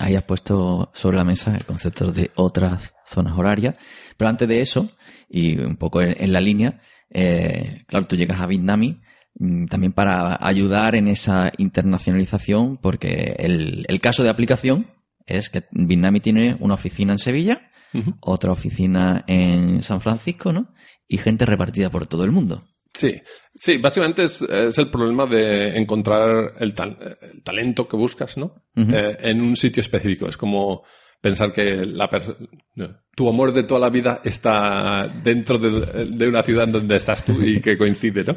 Ahí 0.00 0.16
has 0.16 0.24
puesto 0.24 0.90
sobre 0.92 1.16
la 1.16 1.24
mesa 1.24 1.54
el 1.56 1.64
concepto 1.64 2.10
de 2.10 2.30
otras 2.34 2.94
zonas 3.06 3.38
horarias. 3.38 3.76
Pero 4.16 4.28
antes 4.28 4.48
de 4.48 4.60
eso, 4.60 4.90
y 5.28 5.56
un 5.58 5.76
poco 5.76 6.02
en, 6.02 6.14
en 6.18 6.32
la 6.32 6.40
línea, 6.40 6.80
eh, 7.10 7.84
claro, 7.86 8.06
tú 8.06 8.16
llegas 8.16 8.40
a 8.40 8.46
Bitnami 8.46 8.96
mm, 9.38 9.66
también 9.66 9.92
para 9.92 10.36
ayudar 10.44 10.94
en 10.96 11.06
esa 11.08 11.52
internacionalización, 11.58 12.78
porque 12.78 13.34
el, 13.38 13.84
el 13.88 14.00
caso 14.00 14.22
de 14.22 14.30
aplicación 14.30 14.88
es 15.26 15.48
que 15.50 15.64
Bitnami 15.70 16.20
tiene 16.20 16.56
una 16.60 16.74
oficina 16.74 17.12
en 17.12 17.18
Sevilla, 17.18 17.68
otra 18.20 18.50
oficina 18.52 19.22
en 19.26 19.82
San 19.82 20.00
Francisco, 20.00 20.50
¿no? 20.52 20.72
Y 21.06 21.18
gente 21.18 21.44
repartida 21.44 21.90
por 21.90 22.06
todo 22.06 22.24
el 22.24 22.30
mundo. 22.32 22.60
Sí, 22.94 23.20
sí, 23.54 23.78
básicamente 23.78 24.24
es, 24.24 24.42
es 24.42 24.76
el 24.78 24.90
problema 24.90 25.26
de 25.26 25.78
encontrar 25.78 26.52
el, 26.58 26.74
tal- 26.74 27.16
el 27.22 27.42
talento 27.42 27.88
que 27.88 27.96
buscas, 27.96 28.36
¿no? 28.36 28.64
Eh, 28.94 29.16
en 29.20 29.40
un 29.40 29.56
sitio 29.56 29.80
específico. 29.80 30.28
Es 30.28 30.36
como 30.36 30.84
pensar 31.20 31.52
que 31.52 31.86
la 31.86 32.08
pers- 32.10 32.36
no, 32.74 33.01
tu 33.14 33.28
amor 33.28 33.52
de 33.52 33.62
toda 33.64 33.78
la 33.80 33.90
vida 33.90 34.20
está 34.24 35.06
dentro 35.22 35.58
de, 35.58 36.06
de 36.06 36.28
una 36.28 36.42
ciudad 36.42 36.66
donde 36.68 36.96
estás 36.96 37.22
tú 37.24 37.42
y 37.42 37.60
que 37.60 37.76
coincide, 37.76 38.24
¿no? 38.24 38.36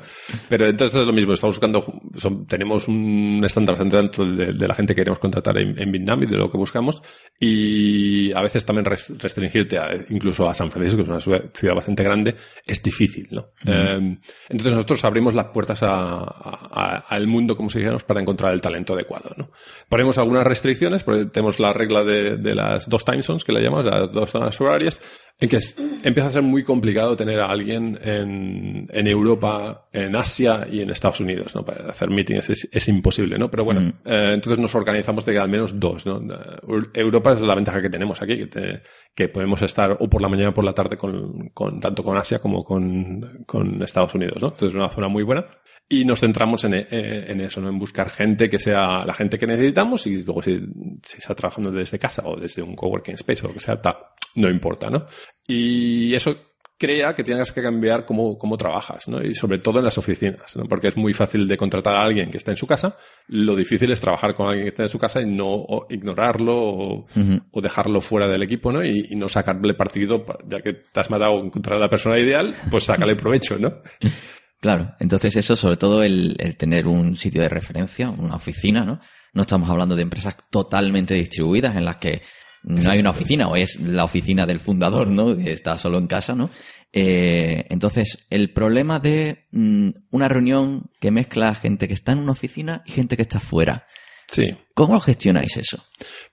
Pero 0.49 0.65
entonces 0.65 0.99
es 0.99 1.07
lo 1.07 1.13
mismo, 1.13 1.31
estamos 1.33 1.55
buscando, 1.55 2.01
son- 2.15 2.45
tenemos 2.45 2.87
un 2.89 3.41
estándar 3.45 3.73
bastante 3.73 3.97
alto 3.97 4.25
de, 4.25 4.51
de 4.51 4.67
la 4.67 4.75
gente 4.75 4.93
que 4.93 5.01
queremos 5.01 5.19
contratar 5.19 5.57
en, 5.59 5.79
en 5.81 5.91
Vietnam 5.91 6.23
y 6.23 6.25
de 6.25 6.37
lo 6.37 6.49
que 6.51 6.57
buscamos 6.57 7.01
y 7.39 8.31
a 8.33 8.41
veces 8.41 8.65
también 8.65 8.85
res- 8.85 9.13
restringirte 9.17 9.77
a- 9.77 9.93
incluso 10.09 10.49
a 10.49 10.53
San 10.53 10.71
Francisco, 10.71 10.97
que 10.97 11.03
es 11.03 11.09
una 11.09 11.19
ciudad- 11.53 11.73
bastante 11.75 12.03
grande, 12.03 12.35
es 12.65 12.81
difícil, 12.83 13.27
¿no? 13.31 13.47
Eh, 13.65 14.17
entonces 14.49 14.73
nosotros 14.73 15.03
abrimos 15.05 15.35
las 15.35 15.47
puertas 15.47 15.83
a- 15.83 16.17
a- 16.23 16.67
a- 16.71 17.03
al 17.09 17.27
mundo, 17.27 17.55
como 17.55 17.69
si 17.69 17.79
dijéramos, 17.79 18.03
para 18.03 18.21
encontrar 18.21 18.53
el 18.53 18.61
talento 18.61 18.93
adecuado, 18.93 19.31
¿no? 19.37 19.51
Ponemos 19.89 20.17
algunas 20.17 20.43
restricciones, 20.45 21.03
porque 21.03 21.25
tenemos 21.25 21.59
la 21.59 21.71
regla 21.73 22.03
de, 22.03 22.37
de 22.37 22.55
las 22.55 22.89
dos 22.89 23.05
time 23.05 23.21
zones, 23.21 23.43
que 23.43 23.51
le 23.53 23.61
llamamos, 23.61 23.85
las 23.85 24.11
dos 24.11 24.29
zonas 24.29 24.55
horarias, 24.65 25.01
en 25.37 25.49
que 25.49 25.59
empieza 26.03 26.29
a 26.29 26.31
ser 26.31 26.43
muy 26.43 26.63
complicado 26.63 27.17
tener 27.17 27.41
a 27.41 27.47
alguien 27.47 27.99
en, 28.01 28.87
en 28.89 29.07
Europa, 29.07 29.83
en 29.91 30.15
Asia 30.15 30.65
y 30.71 30.79
en 30.79 30.89
Estados 30.89 31.19
Unidos, 31.19 31.53
¿no? 31.55 31.65
Para 31.65 31.89
hacer 31.89 32.09
meetings 32.09 32.49
es, 32.51 32.69
es 32.71 32.87
imposible, 32.87 33.37
¿no? 33.37 33.51
Pero 33.51 33.65
bueno, 33.65 33.81
eh, 34.05 34.31
entonces 34.33 34.59
nos 34.59 34.73
organizamos 34.75 35.25
de 35.25 35.33
que 35.33 35.39
al 35.39 35.49
menos 35.49 35.77
dos, 35.77 36.05
¿no? 36.05 36.21
Eh, 36.21 36.81
Europa 36.93 37.33
es 37.33 37.41
la 37.41 37.53
ventaja 37.53 37.81
que 37.81 37.89
tenemos 37.89 38.21
aquí, 38.21 38.37
que, 38.37 38.47
te- 38.47 38.81
que 39.13 39.27
podemos 39.27 39.61
estar 39.61 39.97
o 39.99 40.09
por 40.09 40.21
la 40.21 40.29
mañana 40.29 40.49
o 40.51 40.53
por 40.53 40.63
la 40.63 40.71
tarde 40.73 40.95
con, 40.95 41.49
con- 41.49 41.81
tanto 41.81 42.01
con 42.01 42.15
Asia 42.17 42.39
como 42.39 42.63
con, 42.63 43.43
con 43.45 43.81
Estados 43.83 44.15
Unidos, 44.15 44.37
¿no? 44.41 44.47
Entonces 44.47 44.69
es 44.69 44.75
una 44.75 44.87
zona 44.89 45.09
muy 45.09 45.23
buena. 45.23 45.45
Y 45.87 46.03
nos 46.03 46.19
centramos 46.19 46.63
en, 46.65 46.73
e- 46.73 46.87
eh, 46.89 47.25
en 47.27 47.41
eso, 47.41 47.61
¿no? 47.61 47.69
En 47.69 47.77
buscar 47.77 48.09
gente 48.09 48.49
que 48.49 48.57
sea 48.57 49.05
la 49.05 49.13
gente 49.13 49.37
que 49.37 49.45
necesitamos 49.45 50.07
y 50.07 50.23
luego 50.23 50.41
si, 50.41 50.59
si 51.03 51.17
está 51.19 51.35
trabajando 51.35 51.71
desde 51.71 51.99
casa 51.99 52.23
o 52.25 52.35
desde 52.39 52.61
un 52.63 52.75
coworking 52.75 53.15
space 53.15 53.45
o 53.45 53.49
lo 53.49 53.53
que 53.53 53.59
sea, 53.59 53.79
ta- 53.79 54.13
no 54.35 54.49
importa, 54.49 54.89
¿no? 54.89 55.05
Y 55.47 56.13
eso 56.15 56.35
crea 56.77 57.13
que 57.15 57.23
tienes 57.23 57.51
que 57.53 57.61
cambiar 57.61 58.03
cómo, 58.03 58.37
cómo 58.37 58.57
trabajas, 58.57 59.07
¿no? 59.07 59.23
Y 59.23 59.33
sobre 59.35 59.59
todo 59.59 59.77
en 59.79 59.85
las 59.85 59.97
oficinas, 59.97 60.57
¿no? 60.57 60.63
Porque 60.65 60.87
es 60.89 60.97
muy 60.97 61.13
fácil 61.13 61.47
de 61.47 61.55
contratar 61.55 61.95
a 61.95 62.03
alguien 62.03 62.29
que 62.31 62.37
está 62.37 62.51
en 62.51 62.57
su 62.57 62.67
casa. 62.67 62.97
Lo 63.27 63.55
difícil 63.55 63.91
es 63.91 64.01
trabajar 64.01 64.33
con 64.33 64.47
alguien 64.47 64.65
que 64.65 64.69
está 64.69 64.83
en 64.83 64.89
su 64.89 64.97
casa 64.99 65.21
y 65.21 65.25
no 65.25 65.45
o 65.47 65.85
ignorarlo 65.89 66.53
o, 66.57 67.05
o 67.51 67.61
dejarlo 67.61 68.01
fuera 68.01 68.27
del 68.27 68.43
equipo, 68.43 68.71
¿no? 68.73 68.83
Y, 68.83 69.05
y 69.11 69.15
no 69.15 69.29
sacarle 69.29 69.73
partido, 69.75 70.25
pa- 70.25 70.37
ya 70.47 70.59
que 70.61 70.73
te 70.73 70.99
has 70.99 71.09
matado 71.11 71.37
a 71.37 71.45
encontrar 71.45 71.77
a 71.77 71.81
la 71.81 71.89
persona 71.89 72.19
ideal, 72.19 72.53
pues 72.71 72.83
sácale 72.85 73.15
provecho, 73.15 73.57
¿no? 73.59 73.81
Claro, 74.65 74.95
entonces 74.99 75.35
eso, 75.35 75.55
sobre 75.55 75.77
todo 75.77 76.01
el, 76.01 76.35
el 76.39 76.57
tener 76.57 76.87
un 76.87 77.15
sitio 77.15 77.43
de 77.43 77.49
referencia, 77.49 78.09
una 78.09 78.33
oficina, 78.33 78.83
¿no? 78.83 78.99
No 79.31 79.43
estamos 79.43 79.69
hablando 79.69 79.95
de 79.95 80.01
empresas 80.01 80.35
totalmente 80.49 81.13
distribuidas 81.13 81.75
en 81.75 81.85
las 81.85 81.97
que 81.97 82.23
no 82.63 82.89
hay 82.89 82.97
una 82.97 83.11
oficina 83.11 83.47
o 83.47 83.55
es 83.55 83.79
la 83.79 84.03
oficina 84.03 84.43
del 84.47 84.59
fundador, 84.59 85.07
¿no? 85.11 85.37
Que 85.37 85.51
está 85.51 85.77
solo 85.77 85.99
en 85.99 86.07
casa, 86.07 86.33
¿no? 86.33 86.49
Eh, 86.91 87.67
entonces, 87.69 88.25
el 88.31 88.53
problema 88.53 88.97
de 88.97 89.45
mm, 89.51 89.89
una 90.09 90.27
reunión 90.27 90.89
que 90.99 91.11
mezcla 91.11 91.53
gente 91.53 91.87
que 91.87 91.93
está 91.93 92.13
en 92.13 92.21
una 92.21 92.31
oficina 92.31 92.81
y 92.87 92.91
gente 92.93 93.15
que 93.15 93.21
está 93.21 93.39
fuera. 93.39 93.85
Sí. 94.25 94.51
¿Cómo 94.73 94.99
gestionáis 94.99 95.57
eso? 95.57 95.85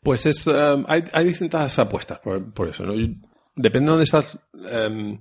Pues 0.02 0.24
es, 0.24 0.46
eh, 0.46 0.84
hay, 0.88 1.04
hay 1.12 1.26
distintas 1.26 1.78
apuestas 1.78 2.18
por, 2.20 2.50
por 2.54 2.70
eso, 2.70 2.86
¿no? 2.86 2.94
Depende 3.54 3.84
de 3.84 3.90
dónde 3.90 4.04
estás, 4.04 4.38
eh, 4.70 5.18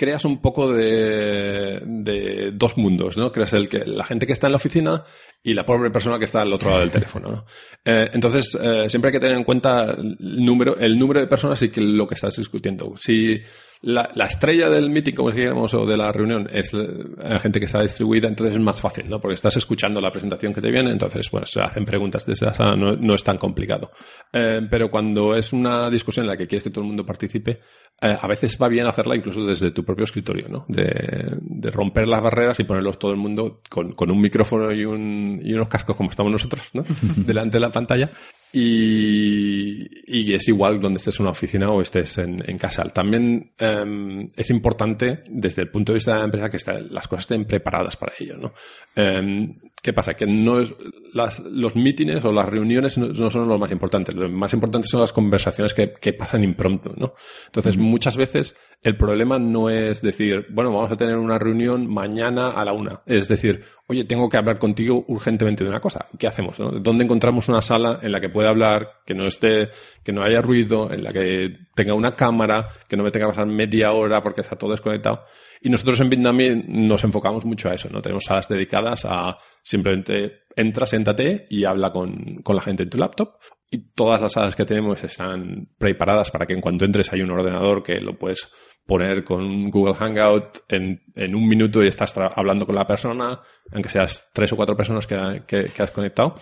creas 0.00 0.24
un 0.24 0.40
poco 0.40 0.72
de, 0.72 1.78
de 1.84 2.52
dos 2.52 2.78
mundos, 2.78 3.18
¿no? 3.18 3.30
Creas 3.30 3.52
el 3.52 3.68
que, 3.68 3.84
la 3.84 4.02
gente 4.02 4.26
que 4.26 4.32
está 4.32 4.46
en 4.46 4.52
la 4.52 4.56
oficina 4.56 5.04
y 5.42 5.54
la 5.54 5.64
pobre 5.64 5.90
persona 5.90 6.18
que 6.18 6.26
está 6.26 6.42
al 6.42 6.52
otro 6.52 6.68
lado 6.68 6.80
del 6.80 6.90
teléfono, 6.90 7.30
¿no? 7.30 7.44
Eh, 7.84 8.10
entonces, 8.12 8.58
eh, 8.60 8.88
siempre 8.88 9.08
hay 9.08 9.12
que 9.12 9.20
tener 9.20 9.36
en 9.36 9.44
cuenta 9.44 9.92
el 9.92 10.44
número, 10.44 10.76
el 10.76 10.98
número 10.98 11.20
de 11.20 11.26
personas 11.26 11.62
y 11.62 11.70
que 11.70 11.80
lo 11.80 12.06
que 12.06 12.14
estás 12.14 12.36
discutiendo. 12.36 12.94
Si 12.96 13.40
la, 13.82 14.10
la 14.14 14.26
estrella 14.26 14.68
del 14.68 14.90
meeting, 14.90 15.14
como 15.14 15.30
dijéramos, 15.30 15.72
o 15.72 15.86
de 15.86 15.96
la 15.96 16.12
reunión 16.12 16.46
es 16.52 16.74
la 16.74 17.38
gente 17.38 17.58
que 17.58 17.64
está 17.64 17.80
distribuida, 17.80 18.28
entonces 18.28 18.54
es 18.54 18.60
más 18.60 18.80
fácil, 18.80 19.08
¿no? 19.08 19.18
Porque 19.18 19.34
estás 19.34 19.56
escuchando 19.56 20.02
la 20.02 20.10
presentación 20.10 20.52
que 20.52 20.60
te 20.60 20.70
viene, 20.70 20.90
entonces, 20.90 21.30
bueno, 21.30 21.46
se 21.46 21.62
hacen 21.62 21.86
preguntas 21.86 22.26
desde 22.26 22.50
esa 22.50 22.76
no, 22.76 22.94
no 22.96 23.14
es 23.14 23.24
tan 23.24 23.38
complicado. 23.38 23.90
Eh, 24.32 24.60
pero 24.70 24.90
cuando 24.90 25.34
es 25.34 25.54
una 25.54 25.88
discusión 25.88 26.26
en 26.26 26.30
la 26.30 26.36
que 26.36 26.46
quieres 26.46 26.64
que 26.64 26.70
todo 26.70 26.82
el 26.82 26.88
mundo 26.88 27.06
participe, 27.06 27.60
eh, 28.02 28.16
a 28.20 28.26
veces 28.26 28.58
va 28.60 28.68
bien 28.68 28.86
hacerla 28.86 29.16
incluso 29.16 29.44
desde 29.44 29.70
tu 29.70 29.82
propio 29.82 30.04
escritorio, 30.04 30.48
¿no? 30.50 30.66
De, 30.68 31.38
de 31.40 31.70
romper 31.70 32.06
las 32.06 32.22
barreras 32.22 32.60
y 32.60 32.64
ponerlos 32.64 32.98
todo 32.98 33.12
el 33.12 33.16
mundo 33.16 33.62
con, 33.70 33.92
con 33.92 34.10
un 34.10 34.20
micrófono 34.20 34.72
y, 34.72 34.84
un, 34.84 35.29
y 35.42 35.52
unos 35.52 35.68
cascos 35.68 35.96
como 35.96 36.10
estamos 36.10 36.32
nosotros, 36.32 36.70
¿no? 36.72 36.84
Delante 37.16 37.56
de 37.56 37.60
la 37.60 37.70
pantalla. 37.70 38.10
Y, 38.52 39.88
y 40.06 40.34
es 40.34 40.48
igual 40.48 40.80
donde 40.80 40.98
estés 40.98 41.18
en 41.18 41.22
una 41.24 41.30
oficina 41.32 41.70
o 41.70 41.80
estés 41.80 42.18
en, 42.18 42.42
en 42.46 42.58
casa. 42.58 42.84
También 42.84 43.52
em, 43.58 44.28
es 44.36 44.50
importante 44.50 45.22
desde 45.28 45.62
el 45.62 45.68
punto 45.70 45.92
de 45.92 45.96
vista 45.96 46.12
de 46.14 46.18
la 46.18 46.24
empresa 46.24 46.50
que 46.50 46.56
está- 46.56 46.80
las 46.80 47.06
cosas 47.08 47.24
estén 47.24 47.44
preparadas 47.44 47.96
para 47.96 48.12
ello. 48.18 48.36
¿no? 48.36 48.52
Em, 48.96 49.54
¿Qué 49.82 49.92
pasa? 49.92 50.14
Que 50.14 50.26
no 50.26 50.60
es, 50.60 50.74
las, 51.14 51.40
los 51.40 51.76
mítines 51.76 52.24
o 52.24 52.32
las 52.32 52.48
reuniones 52.48 52.98
no, 52.98 53.08
no 53.08 53.30
son 53.30 53.48
lo 53.48 53.58
más 53.58 53.70
importante. 53.72 54.12
Lo 54.12 54.28
más 54.28 54.52
importante 54.52 54.88
son 54.88 55.00
las 55.00 55.12
conversaciones 55.12 55.72
que, 55.74 55.92
que 55.92 56.12
pasan 56.12 56.44
impromptu. 56.44 56.92
¿no? 56.96 57.14
Entonces, 57.46 57.76
muchas 57.78 58.16
veces 58.16 58.56
el 58.82 58.96
problema 58.96 59.38
no 59.38 59.68
es 59.70 60.00
decir, 60.02 60.46
bueno, 60.50 60.72
vamos 60.72 60.90
a 60.90 60.96
tener 60.96 61.16
una 61.16 61.38
reunión 61.38 61.86
mañana 61.86 62.50
a 62.50 62.64
la 62.64 62.72
una. 62.72 63.00
Es 63.06 63.28
decir, 63.28 63.62
oye, 63.86 64.04
tengo 64.04 64.28
que 64.28 64.38
hablar 64.38 64.58
contigo 64.58 65.04
urgentemente 65.08 65.64
de 65.64 65.70
una 65.70 65.80
cosa. 65.80 66.06
¿Qué 66.18 66.26
hacemos? 66.26 66.58
No? 66.58 66.70
¿Dónde 66.72 67.04
encontramos 67.04 67.48
una 67.48 67.60
sala 67.60 67.98
en 68.02 68.12
la 68.12 68.20
que 68.20 68.28
pueda 68.40 68.50
hablar, 68.50 69.02
que 69.04 69.14
no 69.14 69.26
esté, 69.26 69.68
que 70.02 70.12
no 70.12 70.22
haya 70.22 70.40
ruido, 70.40 70.90
en 70.90 71.04
la 71.04 71.12
que 71.12 71.58
tenga 71.74 71.92
una 71.92 72.12
cámara, 72.12 72.70
que 72.88 72.96
no 72.96 73.02
me 73.02 73.10
tenga 73.10 73.26
que 73.26 73.32
pasar 73.32 73.46
media 73.46 73.92
hora 73.92 74.22
porque 74.22 74.40
está 74.40 74.56
todo 74.56 74.70
desconectado? 74.70 75.24
Y 75.60 75.68
nosotros 75.68 76.00
en 76.00 76.08
Vietnam 76.08 76.38
nos 76.68 77.04
enfocamos 77.04 77.44
mucho 77.44 77.68
a 77.68 77.74
eso, 77.74 77.90
¿no? 77.90 78.00
Tenemos 78.00 78.24
salas 78.24 78.48
dedicadas 78.48 79.04
a 79.04 79.36
simplemente 79.62 80.44
entra, 80.56 80.86
siéntate 80.86 81.44
y 81.50 81.64
habla 81.64 81.92
con, 81.92 82.36
con 82.42 82.56
la 82.56 82.62
gente 82.62 82.84
en 82.84 82.90
tu 82.90 82.96
laptop. 82.96 83.34
Y 83.70 83.92
todas 83.92 84.22
las 84.22 84.32
salas 84.32 84.56
que 84.56 84.64
tenemos 84.64 85.04
están 85.04 85.68
preparadas 85.76 86.30
para 86.30 86.46
que 86.46 86.54
en 86.54 86.62
cuanto 86.62 86.86
entres 86.86 87.12
hay 87.12 87.20
un 87.20 87.30
ordenador 87.30 87.82
que 87.82 88.00
lo 88.00 88.18
puedes 88.18 88.50
poner 88.86 89.22
con 89.22 89.70
Google 89.70 89.94
Hangout 89.94 90.64
en, 90.68 91.02
en 91.14 91.34
un 91.36 91.46
minuto 91.46 91.80
y 91.80 91.86
estás 91.86 92.12
hablando 92.16 92.66
con 92.66 92.74
la 92.74 92.86
persona, 92.86 93.40
aunque 93.70 93.88
seas 93.88 94.28
tres 94.32 94.52
o 94.52 94.56
cuatro 94.56 94.76
personas 94.76 95.06
que, 95.06 95.44
que, 95.46 95.82
has 95.82 95.92
conectado. 95.92 96.34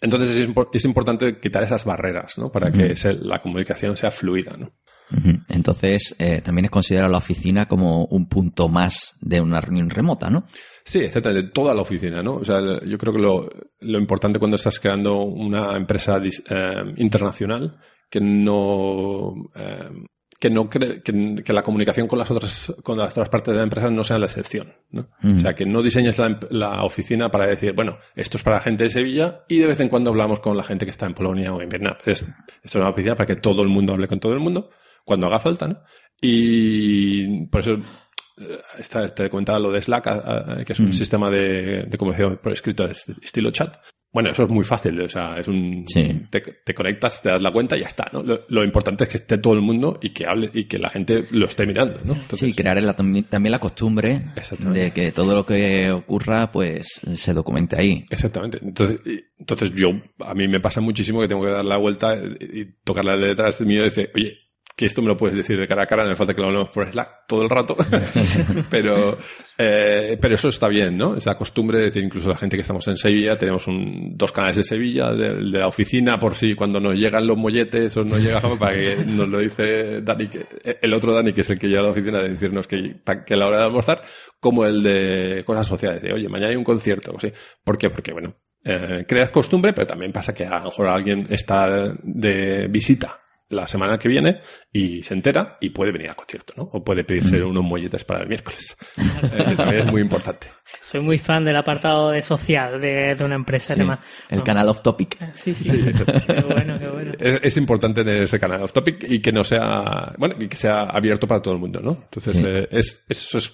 Entonces 0.00 0.38
es, 0.38 0.48
es, 0.72 0.84
importante 0.84 1.40
quitar 1.40 1.62
esas 1.62 1.84
barreras, 1.84 2.38
¿no? 2.38 2.52
Para 2.52 2.70
que 2.70 2.94
la 3.20 3.40
comunicación 3.40 3.96
sea 3.96 4.10
fluida, 4.10 4.56
¿no? 4.56 4.72
Entonces, 5.48 6.14
eh, 6.18 6.42
también 6.42 6.66
es 6.66 6.70
considerada 6.70 7.10
la 7.10 7.18
oficina 7.18 7.66
como 7.66 8.04
un 8.06 8.28
punto 8.28 8.68
más 8.68 9.16
de 9.20 9.40
una 9.40 9.60
reunión 9.60 9.88
remota, 9.88 10.28
¿no? 10.28 10.46
Sí, 10.84 11.00
exactamente, 11.00 11.50
toda 11.50 11.74
la 11.74 11.82
oficina, 11.82 12.22
¿no? 12.22 12.36
O 12.36 12.44
sea, 12.44 12.60
yo 12.84 12.98
creo 12.98 13.12
que 13.12 13.18
lo, 13.18 13.48
lo 13.80 13.98
importante 13.98 14.38
cuando 14.38 14.56
estás 14.56 14.78
creando 14.78 15.22
una 15.22 15.76
empresa 15.76 16.20
eh, 16.22 16.94
internacional 16.96 17.78
que 18.10 18.20
no 18.20 19.34
eh, 19.54 19.90
que 20.38 20.50
no 20.50 20.68
cree, 20.68 21.02
que, 21.02 21.52
la 21.52 21.62
comunicación 21.62 22.06
con 22.06 22.18
las 22.18 22.30
otras 22.30 22.72
con 22.84 22.96
las 22.96 23.12
otras 23.12 23.28
partes 23.28 23.52
de 23.52 23.58
la 23.58 23.64
empresa 23.64 23.90
no 23.90 24.04
sea 24.04 24.18
la 24.18 24.26
excepción 24.26 24.72
¿no? 24.90 25.08
o 25.22 25.38
sea 25.38 25.54
que 25.54 25.66
no 25.66 25.82
diseñes 25.82 26.20
la, 26.50 26.84
oficina 26.84 27.28
para 27.30 27.46
decir 27.46 27.72
bueno 27.72 27.98
esto 28.14 28.36
es 28.36 28.42
para 28.42 28.56
la 28.56 28.62
gente 28.62 28.84
de 28.84 28.90
Sevilla 28.90 29.44
y 29.48 29.58
de 29.58 29.66
vez 29.66 29.80
en 29.80 29.88
cuando 29.88 30.10
hablamos 30.10 30.40
con 30.40 30.56
la 30.56 30.62
gente 30.62 30.84
que 30.84 30.92
está 30.92 31.06
en 31.06 31.14
Polonia 31.14 31.52
o 31.52 31.60
en 31.60 31.68
Vietnam 31.68 31.96
es, 32.04 32.22
esto 32.22 32.30
es 32.62 32.74
una 32.76 32.90
oficina 32.90 33.16
para 33.16 33.26
que 33.26 33.36
todo 33.36 33.62
el 33.62 33.68
mundo 33.68 33.94
hable 33.94 34.06
con 34.06 34.20
todo 34.20 34.32
el 34.32 34.40
mundo 34.40 34.70
cuando 35.04 35.26
haga 35.26 35.40
falta 35.40 35.66
¿no? 35.66 35.80
y 36.20 37.46
por 37.46 37.60
eso 37.60 37.72
eh, 38.38 39.08
te 39.14 39.28
comentaba 39.28 39.58
lo 39.58 39.72
de 39.72 39.82
Slack 39.82 40.64
que 40.64 40.72
es 40.72 40.80
un 40.80 40.92
sistema 40.92 41.30
de, 41.30 41.82
de 41.82 41.98
comunicación 41.98 42.38
por 42.40 42.52
escrito 42.52 42.84
estilo 42.84 43.50
chat 43.50 43.76
bueno, 44.18 44.30
eso 44.30 44.42
es 44.42 44.50
muy 44.50 44.64
fácil, 44.64 45.00
o 45.00 45.08
sea, 45.08 45.38
es 45.38 45.46
un... 45.46 45.84
Te, 46.28 46.74
conectas, 46.74 47.22
te 47.22 47.28
das 47.28 47.40
la 47.40 47.52
cuenta 47.52 47.76
y 47.76 47.82
ya 47.82 47.86
está, 47.86 48.10
¿no? 48.12 48.20
Lo, 48.48 48.64
importante 48.64 49.04
es 49.04 49.10
que 49.10 49.18
esté 49.18 49.38
todo 49.38 49.54
el 49.54 49.60
mundo 49.60 49.96
y 50.02 50.08
que 50.10 50.26
hable 50.26 50.50
y 50.52 50.64
que 50.64 50.76
la 50.76 50.90
gente 50.90 51.26
lo 51.30 51.46
esté 51.46 51.64
mirando, 51.66 52.00
¿no? 52.04 52.16
sí, 52.36 52.52
crear 52.52 52.78
también 52.96 53.52
la 53.52 53.60
costumbre 53.60 54.24
de 54.72 54.90
que 54.90 55.12
todo 55.12 55.36
lo 55.36 55.46
que 55.46 55.92
ocurra, 55.92 56.50
pues, 56.50 57.00
se 57.14 57.32
documente 57.32 57.80
ahí. 57.80 58.04
Exactamente. 58.10 58.58
Entonces, 58.60 59.00
entonces 59.38 59.72
yo, 59.72 59.90
a 60.18 60.34
mí 60.34 60.48
me 60.48 60.58
pasa 60.58 60.80
muchísimo 60.80 61.20
que 61.20 61.28
tengo 61.28 61.44
que 61.44 61.50
dar 61.50 61.64
la 61.64 61.76
vuelta 61.76 62.16
y 62.16 62.64
de 62.64 63.26
detrás 63.28 63.60
de 63.60 63.66
mí 63.66 63.74
y 63.74 63.78
decir, 63.78 64.10
oye, 64.16 64.36
que 64.78 64.86
esto 64.86 65.02
me 65.02 65.08
lo 65.08 65.16
puedes 65.16 65.36
decir 65.36 65.58
de 65.58 65.66
cara 65.66 65.82
a 65.82 65.86
cara, 65.86 66.04
no 66.04 66.10
me 66.10 66.14
falta 66.14 66.32
que 66.32 66.40
lo 66.40 66.46
hablemos 66.46 66.68
por 66.68 66.88
Slack 66.88 67.26
todo 67.26 67.42
el 67.42 67.50
rato, 67.50 67.74
pero, 68.70 69.18
eh, 69.58 70.16
pero 70.20 70.34
eso 70.36 70.50
está 70.50 70.68
bien, 70.68 70.96
¿no? 70.96 71.16
Es 71.16 71.26
la 71.26 71.36
costumbre 71.36 71.78
de 71.78 71.84
decir, 71.86 72.04
incluso 72.04 72.28
la 72.30 72.36
gente 72.36 72.56
que 72.56 72.60
estamos 72.60 72.86
en 72.86 72.96
Sevilla, 72.96 73.36
tenemos 73.36 73.66
un, 73.66 74.16
dos 74.16 74.30
canales 74.30 74.58
de 74.58 74.62
Sevilla, 74.62 75.12
de, 75.12 75.40
la 75.40 75.66
oficina, 75.66 76.16
por 76.20 76.36
si 76.36 76.54
cuando 76.54 76.78
nos 76.78 76.94
llegan 76.94 77.26
los 77.26 77.36
molletes 77.36 77.96
o 77.96 78.04
no 78.04 78.18
llegamos, 78.18 78.56
para 78.60 78.72
que 78.72 79.04
nos 79.04 79.28
lo 79.28 79.40
dice 79.40 80.00
Dani, 80.00 80.28
que, 80.28 80.46
el 80.80 80.94
otro 80.94 81.12
Dani, 81.12 81.32
que 81.32 81.40
es 81.40 81.50
el 81.50 81.58
que 81.58 81.66
llega 81.66 81.80
a 81.80 81.84
la 81.86 81.90
oficina, 81.90 82.20
de 82.20 82.28
decirnos 82.28 82.68
que, 82.68 83.00
que 83.26 83.34
a 83.34 83.36
la 83.36 83.48
hora 83.48 83.58
de 83.58 83.64
almorzar, 83.64 84.02
como 84.38 84.64
el 84.64 84.84
de 84.84 85.42
cosas 85.44 85.66
sociales, 85.66 86.02
de, 86.02 86.12
oye, 86.12 86.28
mañana 86.28 86.50
hay 86.50 86.56
un 86.56 86.62
concierto, 86.62 87.10
o 87.16 87.18
sí. 87.18 87.32
¿Por 87.64 87.76
qué? 87.76 87.90
Porque, 87.90 88.12
bueno, 88.12 88.32
eh, 88.64 89.04
creas 89.08 89.32
costumbre, 89.32 89.72
pero 89.72 89.88
también 89.88 90.12
pasa 90.12 90.32
que 90.32 90.44
a 90.44 90.60
lo 90.60 90.66
mejor 90.66 90.86
alguien 90.86 91.26
está 91.28 91.92
de 92.00 92.68
visita 92.68 93.18
la 93.50 93.66
semana 93.66 93.98
que 93.98 94.08
viene 94.08 94.40
y 94.72 95.02
se 95.02 95.14
entera 95.14 95.56
y 95.60 95.70
puede 95.70 95.92
venir 95.92 96.10
al 96.10 96.16
concierto, 96.16 96.52
¿no? 96.56 96.64
O 96.64 96.84
puede 96.84 97.04
pedirse 97.04 97.40
mm. 97.40 97.48
unos 97.48 97.64
molletes 97.64 98.04
para 98.04 98.22
el 98.22 98.28
miércoles. 98.28 98.76
Eh, 99.18 99.44
que 99.48 99.56
también 99.56 99.80
es 99.80 99.92
muy 99.92 100.00
importante. 100.00 100.46
Soy 100.82 101.00
muy 101.00 101.18
fan 101.18 101.44
del 101.44 101.56
apartado 101.56 102.10
de 102.10 102.22
social 102.22 102.80
de, 102.80 103.16
una 103.20 103.34
empresa, 103.34 103.74
además. 103.74 103.98
El 104.28 104.42
canal 104.44 104.68
off 104.68 104.80
topic. 104.80 105.16
Ah, 105.20 105.32
sí, 105.34 105.54
sí. 105.54 105.64
sí. 105.64 105.92
qué 106.26 106.42
bueno, 106.42 106.78
qué 106.78 106.88
bueno. 106.88 107.12
Es, 107.18 107.56
importante 107.56 108.04
tener 108.04 108.22
ese 108.22 108.38
canal 108.38 108.62
off 108.62 108.72
topic 108.72 109.04
y 109.08 109.20
que 109.20 109.32
no 109.32 109.42
sea, 109.42 110.12
bueno, 110.18 110.36
que 110.38 110.56
sea 110.56 110.84
abierto 110.84 111.26
para 111.26 111.42
todo 111.42 111.54
el 111.54 111.60
mundo, 111.60 111.80
¿no? 111.82 111.98
Entonces, 112.04 112.42
eh, 112.44 112.68
es, 112.70 113.04
eso 113.08 113.38
es 113.38 113.50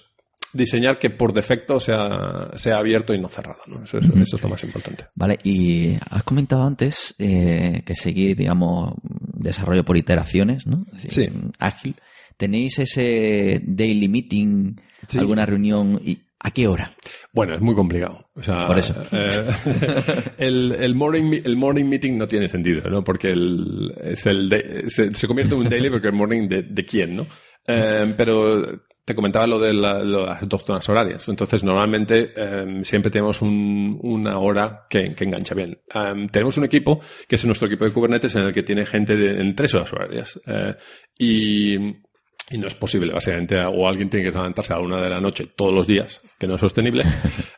diseñar 0.55 0.97
que 0.97 1.09
por 1.09 1.33
defecto 1.33 1.79
sea, 1.79 2.49
sea 2.55 2.77
abierto 2.77 3.13
y 3.13 3.19
no 3.19 3.27
cerrado. 3.27 3.59
¿no? 3.67 3.83
Eso, 3.83 3.97
es 3.97 4.41
lo 4.41 4.49
más 4.49 4.63
importante. 4.63 5.05
Vale, 5.15 5.39
y 5.43 5.95
has 6.09 6.23
comentado 6.23 6.63
antes 6.63 7.15
eh, 7.19 7.83
que 7.85 7.95
seguir, 7.95 8.37
digamos, 8.37 8.93
desarrollo 9.03 9.83
por 9.83 9.97
iteraciones, 9.97 10.65
¿no? 10.65 10.85
sí. 11.07 11.29
Ágil. 11.59 11.95
¿Tenéis 12.37 12.79
ese 12.79 13.61
daily 13.63 14.09
meeting, 14.09 14.75
alguna 15.17 15.45
reunión 15.45 16.01
y 16.03 16.19
¿A 16.45 16.51
qué 16.51 16.67
hora? 16.67 16.91
Bueno, 17.33 17.55
es 17.55 17.61
muy 17.61 17.73
complicado. 17.73 18.29
O 18.35 18.43
sea, 18.43 18.67
Por 18.67 18.77
eso. 18.77 18.93
Eh, 19.11 19.47
el, 20.37 20.75
el, 20.79 20.93
morning, 20.93 21.41
el 21.43 21.57
morning 21.57 21.85
meeting 21.85 22.19
no 22.19 22.27
tiene 22.27 22.47
sentido, 22.47 22.87
¿no? 22.87 23.03
Porque 23.03 23.29
el, 23.29 23.91
es 23.99 24.27
el 24.27 24.51
se, 24.87 25.27
convierte 25.27 25.55
en 25.55 25.61
un 25.61 25.69
daily 25.69 25.89
porque 25.89 26.09
el 26.09 26.13
morning 26.13 26.47
de, 26.47 26.61
de 26.61 26.85
quién, 26.85 27.15
¿no? 27.15 27.25
Eh, 27.67 28.13
pero 28.15 28.63
te 29.05 29.13
comentaba 29.13 29.45
lo 29.45 29.59
de 29.59 29.71
las 29.73 30.49
dos 30.49 30.65
zonas 30.65 30.89
horarias. 30.89 31.29
Entonces, 31.29 31.63
normalmente 31.63 32.33
em, 32.35 32.83
siempre 32.83 33.11
tenemos 33.11 33.41
una 33.41 34.39
hora 34.39 34.87
que, 34.89 35.15
engancha 35.17 35.53
bien. 35.53 35.79
Em, 35.93 36.27
tenemos 36.27 36.57
un 36.57 36.65
equipo, 36.65 36.99
que 37.27 37.35
es 37.35 37.45
nuestro 37.45 37.67
equipo 37.67 37.85
de 37.85 37.93
Kubernetes, 37.93 38.35
en 38.35 38.43
el 38.43 38.53
que 38.53 38.63
tiene 38.63 38.85
gente 38.85 39.15
de, 39.15 39.39
en 39.39 39.53
tres 39.53 39.75
horas 39.75 39.93
horarias. 39.93 40.39
Eh, 40.47 40.75
y 41.19 41.77
y 42.51 42.57
no 42.59 42.67
es 42.67 42.75
posible, 42.75 43.11
básicamente, 43.11 43.59
o 43.59 43.87
alguien 43.87 44.09
tiene 44.09 44.27
que 44.27 44.31
levantarse 44.31 44.73
a 44.73 44.77
la 44.77 44.83
una 44.83 45.01
de 45.01 45.09
la 45.09 45.19
noche 45.19 45.47
todos 45.55 45.73
los 45.73 45.87
días, 45.87 46.21
que 46.39 46.47
no 46.47 46.55
es 46.55 46.61
sostenible. 46.61 47.03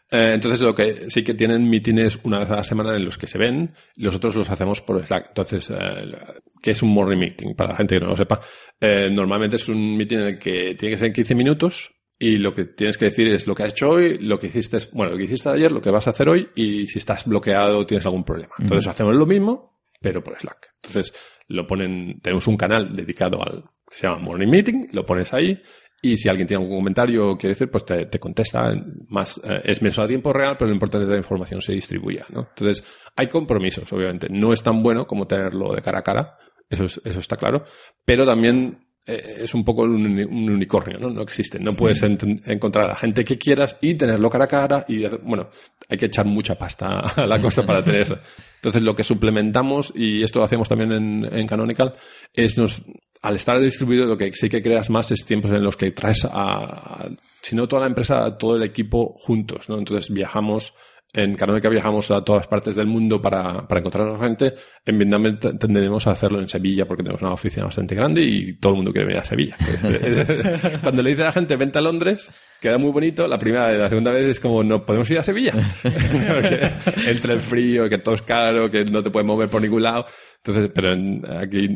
Eh, 0.10 0.36
entonces, 0.36 0.62
lo 0.62 0.74
que 0.74 1.10
sí 1.10 1.22
que 1.22 1.34
tienen 1.34 1.70
mítines 1.70 2.18
una 2.24 2.40
vez 2.40 2.50
a 2.50 2.56
la 2.56 2.63
semana 2.63 2.96
en 2.96 3.04
los 3.04 3.18
que 3.18 3.28
se 3.28 3.38
ven, 3.38 3.76
los 3.98 4.16
otros 4.16 4.38
los 4.38 4.50
hacemos 4.50 4.82
por 4.82 5.06
Slack. 5.06 5.28
Entonces, 5.28 5.70
eh, 5.70 6.16
¿qué 6.62 6.72
es 6.72 6.82
un 6.82 6.92
morning 6.92 7.18
meeting? 7.18 7.56
Para 7.56 7.72
la 7.72 7.76
gente 7.76 7.96
que 7.96 8.00
no 8.00 8.12
lo 8.12 8.16
sepa, 8.16 8.40
eh, 8.80 9.10
normalmente 9.12 9.58
es 9.58 9.68
un 9.68 9.98
meeting 9.98 10.20
en 10.20 10.28
el 10.28 10.40
que 10.40 10.76
tiene 10.76 10.96
que 10.96 10.98
ser 10.98 11.12
15 11.12 11.36
minutos, 11.36 11.92
y 12.18 12.38
lo 12.38 12.54
que 12.54 12.63
tienes 12.63 12.98
que 12.98 13.04
decir 13.04 13.28
es 13.28 13.48
lo 13.48 13.54
que 13.54 13.63
has 13.63 13.74
hecho 13.74 13.90
hoy, 13.90 14.18
lo 14.20 14.40
que 14.40 14.48
hiciste, 14.48 14.78
bueno, 14.94 15.12
lo 15.12 15.18
que 15.18 15.26
hiciste 15.26 15.50
ayer, 15.50 15.74
lo 15.74 15.82
que 15.82 15.92
vas 15.92 16.08
a 16.08 16.12
hacer 16.12 16.30
hoy, 16.30 16.48
y 16.56 16.88
si 16.88 17.00
estás 17.00 17.26
bloqueado 17.26 17.80
o 17.80 17.86
tienes 17.86 18.06
algún 18.06 18.24
problema. 18.24 18.54
Entonces, 18.60 18.88
hacemos 18.88 19.13
lo 19.13 19.26
mismo, 19.26 19.78
pero 20.00 20.24
por 20.24 20.40
Slack. 20.40 20.70
Entonces, 20.76 21.13
lo 21.50 21.68
ponen, 21.68 22.22
tenemos 22.22 22.48
un 22.48 22.56
canal 22.56 22.96
dedicado 22.96 23.44
al 23.44 23.66
se 23.92 24.08
llama 24.08 24.20
Morning 24.20 24.48
Meeting, 24.48 24.88
lo 24.92 25.06
pones 25.06 25.34
ahí 25.34 25.62
y 26.01 26.15
si 26.17 26.29
alguien 26.29 26.47
tiene 26.47 26.63
algún 26.63 26.77
comentario 26.77 27.31
o 27.31 27.38
quiere 27.38 27.53
decir, 27.53 27.71
pues 27.71 27.86
te, 27.86 28.19
contesta. 28.19 28.73
Más, 29.10 29.41
eh, 29.43 29.62
es 29.63 29.81
menos 29.81 29.97
a 29.99 30.07
tiempo 30.07 30.31
real, 30.31 30.55
pero 30.57 30.67
lo 30.67 30.73
importante 30.73 31.03
es 31.03 31.07
que 31.07 31.13
la 31.13 31.17
información 31.17 31.62
se 31.62 31.73
distribuya, 31.73 32.25
¿no? 32.29 32.47
Entonces, 32.49 32.83
hay 33.15 33.27
compromisos, 33.27 33.91
obviamente. 33.91 34.27
No 34.29 34.53
es 34.53 34.62
tan 34.62 34.83
bueno 34.83 35.07
como 35.07 35.25
tenerlo 35.25 35.73
de 35.73 35.81
cara 35.81 35.99
a 35.99 36.03
cara, 36.03 36.38
eso, 36.69 36.86
eso 36.86 37.19
está 37.19 37.36
claro, 37.36 37.63
pero 38.05 38.25
también 38.25 38.87
es 39.08 39.54
un 39.54 39.63
poco 39.63 39.84
un, 39.84 40.50
unicornio, 40.50 41.00
¿no? 41.00 41.10
No 41.10 41.22
existe. 41.22 41.60
No 41.60 41.74
puedes 41.74 42.04
encontrar 42.04 42.86
a 42.86 42.89
la 42.89 42.96
gente 42.96 43.24
que 43.24 43.38
quieras 43.38 43.78
y 43.82 43.93
tenerlo 43.96 44.30
cara 44.30 44.46
a 44.46 44.48
cara 44.48 44.86
y, 44.88 45.06
bueno, 45.24 45.50
hay 45.88 45.98
que 45.98 46.08
echar 46.08 46.26
mucha 46.26 46.56
pasta 46.56 47.00
a 47.15 47.26
la 47.26 47.41
cosa 47.41 47.63
para 47.63 47.84
tener 47.84 48.02
eso. 48.02 48.20
Entonces, 48.56 48.82
lo 48.82 48.96
que 48.96 49.04
suplementamos, 49.04 49.93
y 49.96 50.24
esto 50.24 50.39
lo 50.39 50.46
hacemos 50.46 50.67
también 50.67 50.91
en, 50.91 51.30
en 51.32 51.48
Canonical, 51.48 51.93
es 52.36 52.58
nos, 52.58 52.84
al 53.22 53.36
estar 53.36 53.60
distribuido, 53.60 54.06
lo 54.06 54.17
que 54.17 54.34
sí 54.34 54.50
que 54.50 54.62
creas 54.62 54.89
más 54.89 55.12
es 55.12 55.26
tiempos 55.26 55.52
en 55.52 55.63
los 55.63 55.78
que 55.78 55.91
traes 55.91 56.26
a, 56.30 57.10
si 57.41 57.56
no 57.56 57.67
toda 57.67 57.84
la 57.84 57.88
empresa, 57.88 58.26
a 58.26 58.38
todo 58.38 58.56
el 58.56 58.63
equipo 58.63 59.13
juntos, 59.13 59.70
¿no? 59.70 59.78
Entonces 59.78 60.13
viajamos, 60.13 60.74
en 61.13 61.36
Canónica 61.36 61.70
viajamos 61.70 62.12
a 62.12 62.24
todas 62.24 62.48
partes 62.48 62.76
del 62.76 62.88
mundo 62.88 63.22
para, 63.22 63.65
para 63.67 63.80
encontrar 63.80 64.08
a 64.08 64.13
la 64.13 64.20
gente. 64.20 64.54
En 64.86 64.98
Vietnam 64.98 65.39
tendremos 65.39 66.06
a 66.06 66.12
hacerlo 66.12 66.39
en 66.39 66.50
Sevilla 66.50 66.86
porque 66.86 67.02
tenemos 67.02 67.22
una 67.22 67.34
oficina 67.34 67.65
bastante 67.65 67.96
grande 67.96 68.22
y 68.22 68.54
todo 68.60 68.74
el 68.74 68.76
mundo 68.78 68.91
quiere 68.91 69.08
venir 69.08 69.22
a 69.22 69.26
Sevilla. 69.26 69.56
Cuando 70.82 71.02
le 71.02 71.12
dice 71.12 71.22
a 71.22 71.26
la 71.26 71.32
gente, 71.32 71.56
vente 71.56 71.80
a 71.80 71.82
Londres, 71.82 72.30
queda 72.62 72.78
muy 72.78 72.91
bonito. 72.91 73.28
La 73.28 73.39
primera 73.39 73.74
y 73.74 73.78
la 73.78 73.89
segunda 73.89 74.12
vez 74.12 74.26
es 74.26 74.39
como, 74.39 74.63
no 74.63 74.86
podemos 74.86 75.10
ir 75.10 75.20
a 75.20 75.24
Sevilla. 75.24 75.54
entre 77.08 77.34
el 77.34 77.39
frío, 77.39 77.88
que 77.88 78.00
todo 78.00 78.15
es 78.15 78.22
caro, 78.22 78.70
que 78.70 78.84
no 78.86 79.02
te 79.02 79.10
puedes 79.10 79.26
mover 79.26 79.50
por 79.50 79.62
ningún 79.62 79.84
lado. 79.84 80.06
Entonces, 80.43 80.70
pero 80.74 80.91
aquí, 81.39 81.70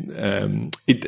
y 0.85 0.99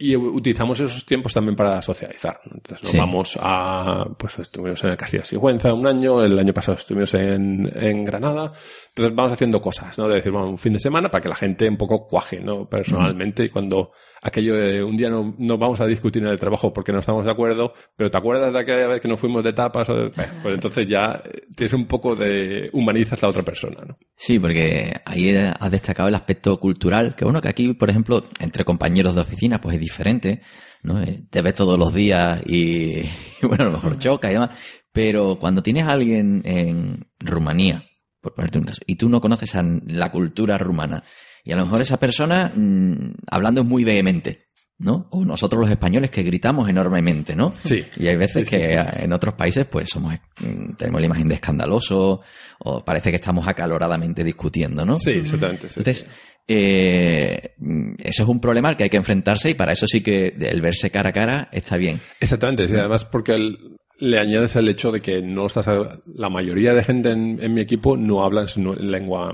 utilizamos 0.00 0.78
esos 0.80 1.04
tiempos 1.04 1.34
también 1.34 1.56
para 1.56 1.82
socializar. 1.82 2.40
Entonces 2.44 2.82
nos 2.82 2.92
Sí. 2.92 2.98
vamos 2.98 3.38
a, 3.40 4.04
pues 4.16 4.38
estuvimos 4.38 4.82
en 4.84 4.94
Castilla 4.96 5.24
Sigüenza 5.24 5.72
un 5.74 5.86
año, 5.86 6.22
el 6.22 6.38
año 6.38 6.52
pasado 6.54 6.78
estuvimos 6.78 7.12
en, 7.14 7.68
en 7.74 8.04
Granada. 8.04 8.52
Entonces 8.98 9.14
vamos 9.16 9.32
haciendo 9.32 9.60
cosas, 9.60 9.96
¿no? 9.96 10.08
De 10.08 10.16
decir, 10.16 10.32
bueno, 10.32 10.50
un 10.50 10.58
fin 10.58 10.72
de 10.72 10.80
semana 10.80 11.08
para 11.08 11.22
que 11.22 11.28
la 11.28 11.36
gente 11.36 11.68
un 11.68 11.76
poco 11.76 12.06
cuaje, 12.08 12.40
¿no? 12.40 12.68
Personalmente 12.68 13.44
y 13.44 13.48
cuando 13.48 13.92
aquello 14.20 14.56
de 14.56 14.82
un 14.82 14.96
día 14.96 15.08
no, 15.08 15.36
no 15.38 15.56
vamos 15.56 15.80
a 15.80 15.86
discutir 15.86 16.20
en 16.24 16.28
el 16.30 16.40
trabajo 16.40 16.72
porque 16.72 16.90
no 16.92 16.98
estamos 16.98 17.24
de 17.24 17.30
acuerdo, 17.30 17.72
pero 17.96 18.10
¿te 18.10 18.18
acuerdas 18.18 18.52
de 18.52 18.58
aquella 18.58 18.88
vez 18.88 19.00
que 19.00 19.06
nos 19.06 19.20
fuimos 19.20 19.44
de 19.44 19.52
tapas? 19.52 19.88
O 19.90 19.94
de- 19.94 20.08
Bueno, 20.08 20.32
pues 20.42 20.54
entonces 20.54 20.86
ya 20.88 21.22
eh, 21.24 21.42
tienes 21.56 21.72
un 21.74 21.86
poco 21.86 22.16
de 22.16 22.68
humanizas 22.72 23.22
la 23.22 23.28
otra 23.28 23.42
persona, 23.42 23.82
¿no? 23.86 23.96
Sí, 24.16 24.40
porque 24.40 24.92
ahí 25.04 25.36
has 25.36 25.70
destacado 25.70 26.08
el 26.08 26.16
aspecto 26.16 26.58
cultural, 26.58 27.14
que 27.14 27.24
bueno, 27.24 27.40
que 27.40 27.48
aquí, 27.50 27.72
por 27.74 27.88
ejemplo, 27.90 28.24
entre 28.40 28.64
compañeros 28.64 29.14
de 29.14 29.20
oficina, 29.20 29.60
pues 29.60 29.76
es 29.76 29.80
diferente, 29.80 30.40
¿no? 30.82 31.00
Eh, 31.00 31.22
Te 31.30 31.40
ves 31.40 31.54
todos 31.54 31.78
los 31.78 31.94
días 31.94 32.42
y, 32.46 32.98
y, 33.42 33.46
bueno, 33.46 33.62
a 33.64 33.66
lo 33.68 33.72
mejor 33.74 33.96
choca 33.98 34.28
y 34.28 34.34
demás, 34.34 34.58
pero 34.92 35.38
cuando 35.38 35.62
tienes 35.62 35.84
a 35.84 35.90
alguien 35.92 36.42
en 36.44 37.06
Rumanía, 37.20 37.84
por 38.30 38.36
ponerte 38.36 38.58
un 38.58 38.64
caso, 38.64 38.80
y 38.86 38.96
tú 38.96 39.08
no 39.08 39.20
conoces 39.20 39.54
a 39.54 39.62
la 39.86 40.10
cultura 40.10 40.56
rumana, 40.58 41.04
y 41.44 41.52
a 41.52 41.56
lo 41.56 41.64
mejor 41.64 41.82
esa 41.82 41.98
persona 41.98 42.52
mm, 42.54 43.14
hablando 43.30 43.62
es 43.62 43.66
muy 43.66 43.84
vehemente, 43.84 44.46
¿no? 44.80 45.08
O 45.10 45.24
nosotros 45.24 45.60
los 45.62 45.70
españoles 45.70 46.10
que 46.10 46.22
gritamos 46.22 46.68
enormemente, 46.68 47.34
¿no? 47.34 47.52
Sí. 47.64 47.84
Y 47.96 48.06
hay 48.06 48.16
veces 48.16 48.48
Sí, 48.48 48.56
sí, 48.56 48.60
que 48.62 48.78
sí, 48.78 49.04
en 49.04 49.12
otros 49.12 49.34
países 49.34 49.66
pues 49.66 49.88
somos 49.88 50.14
mm, 50.40 50.74
tenemos 50.76 51.00
la 51.00 51.06
imagen 51.06 51.26
de 51.28 51.34
escandaloso 51.34 52.20
o 52.60 52.84
parece 52.84 53.10
que 53.10 53.16
estamos 53.16 53.46
acaloradamente 53.48 54.22
discutiendo, 54.22 54.84
¿no? 54.84 54.96
Sí, 55.00 55.10
exactamente. 55.10 55.66
Entonces, 55.66 56.06
eh, 56.46 57.54
mm, 57.58 57.94
eso 57.98 58.22
es 58.22 58.28
un 58.28 58.40
problema 58.40 58.68
al 58.70 58.76
que 58.76 58.84
hay 58.84 58.90
que 58.90 58.96
enfrentarse 58.96 59.50
y 59.50 59.54
para 59.54 59.72
eso 59.72 59.86
sí 59.86 60.00
que 60.02 60.28
el 60.38 60.60
verse 60.60 60.90
cara 60.90 61.10
a 61.10 61.12
cara 61.12 61.48
está 61.52 61.76
bien. 61.76 62.00
Exactamente, 62.20 62.64
además 62.64 63.04
porque 63.04 63.34
el- 63.34 63.58
le 64.00 64.18
añades 64.18 64.54
el 64.56 64.68
hecho 64.68 64.92
de 64.92 65.00
que 65.00 65.22
no 65.22 65.46
estás 65.46 65.68
la 66.06 66.28
mayoría 66.28 66.74
de 66.74 66.84
gente 66.84 67.10
en, 67.10 67.38
en 67.42 67.54
mi 67.54 67.60
equipo 67.60 67.96
no 67.96 68.22
habla 68.24 68.42
en 68.42 68.48
su 68.48 68.74
lengua 68.74 69.32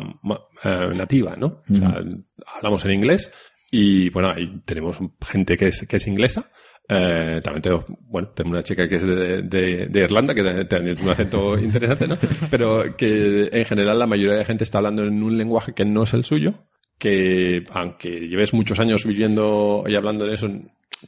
eh, 0.64 0.90
nativa, 0.94 1.36
¿no? 1.36 1.62
O 1.70 1.74
sea, 1.74 2.02
hablamos 2.56 2.84
en 2.84 2.92
inglés 2.92 3.30
y 3.70 4.08
bueno, 4.10 4.30
ahí 4.30 4.60
tenemos 4.64 4.98
gente 5.26 5.56
que 5.56 5.68
es, 5.68 5.86
que 5.86 5.96
es 5.96 6.06
inglesa. 6.06 6.48
Eh, 6.88 7.40
también 7.42 7.62
tengo, 7.62 7.84
bueno, 8.08 8.28
tengo 8.34 8.50
una 8.50 8.62
chica 8.62 8.86
que 8.86 8.96
es 8.96 9.02
de, 9.02 9.42
de- 9.42 9.86
de 9.86 10.00
Irlanda, 10.00 10.34
que 10.34 10.42
tiene- 10.42 10.64
tiene 10.66 10.92
un 10.92 11.08
acento 11.08 11.58
interesante, 11.58 12.06
¿no? 12.06 12.18
Pero 12.50 12.94
que 12.96 13.48
en 13.52 13.64
general 13.64 13.98
la 13.98 14.06
mayoría 14.06 14.34
de 14.36 14.44
gente 14.44 14.64
está 14.64 14.78
hablando 14.78 15.02
en 15.02 15.22
un 15.22 15.36
lenguaje 15.38 15.72
que 15.72 15.84
no 15.86 16.02
es 16.02 16.12
el 16.14 16.24
suyo, 16.24 16.54
que 16.98 17.64
aunque 17.72 18.28
lleves 18.28 18.52
muchos 18.54 18.78
años 18.80 19.04
viviendo 19.06 19.84
y 19.86 19.94
hablando 19.94 20.26
de 20.26 20.34
eso, 20.34 20.46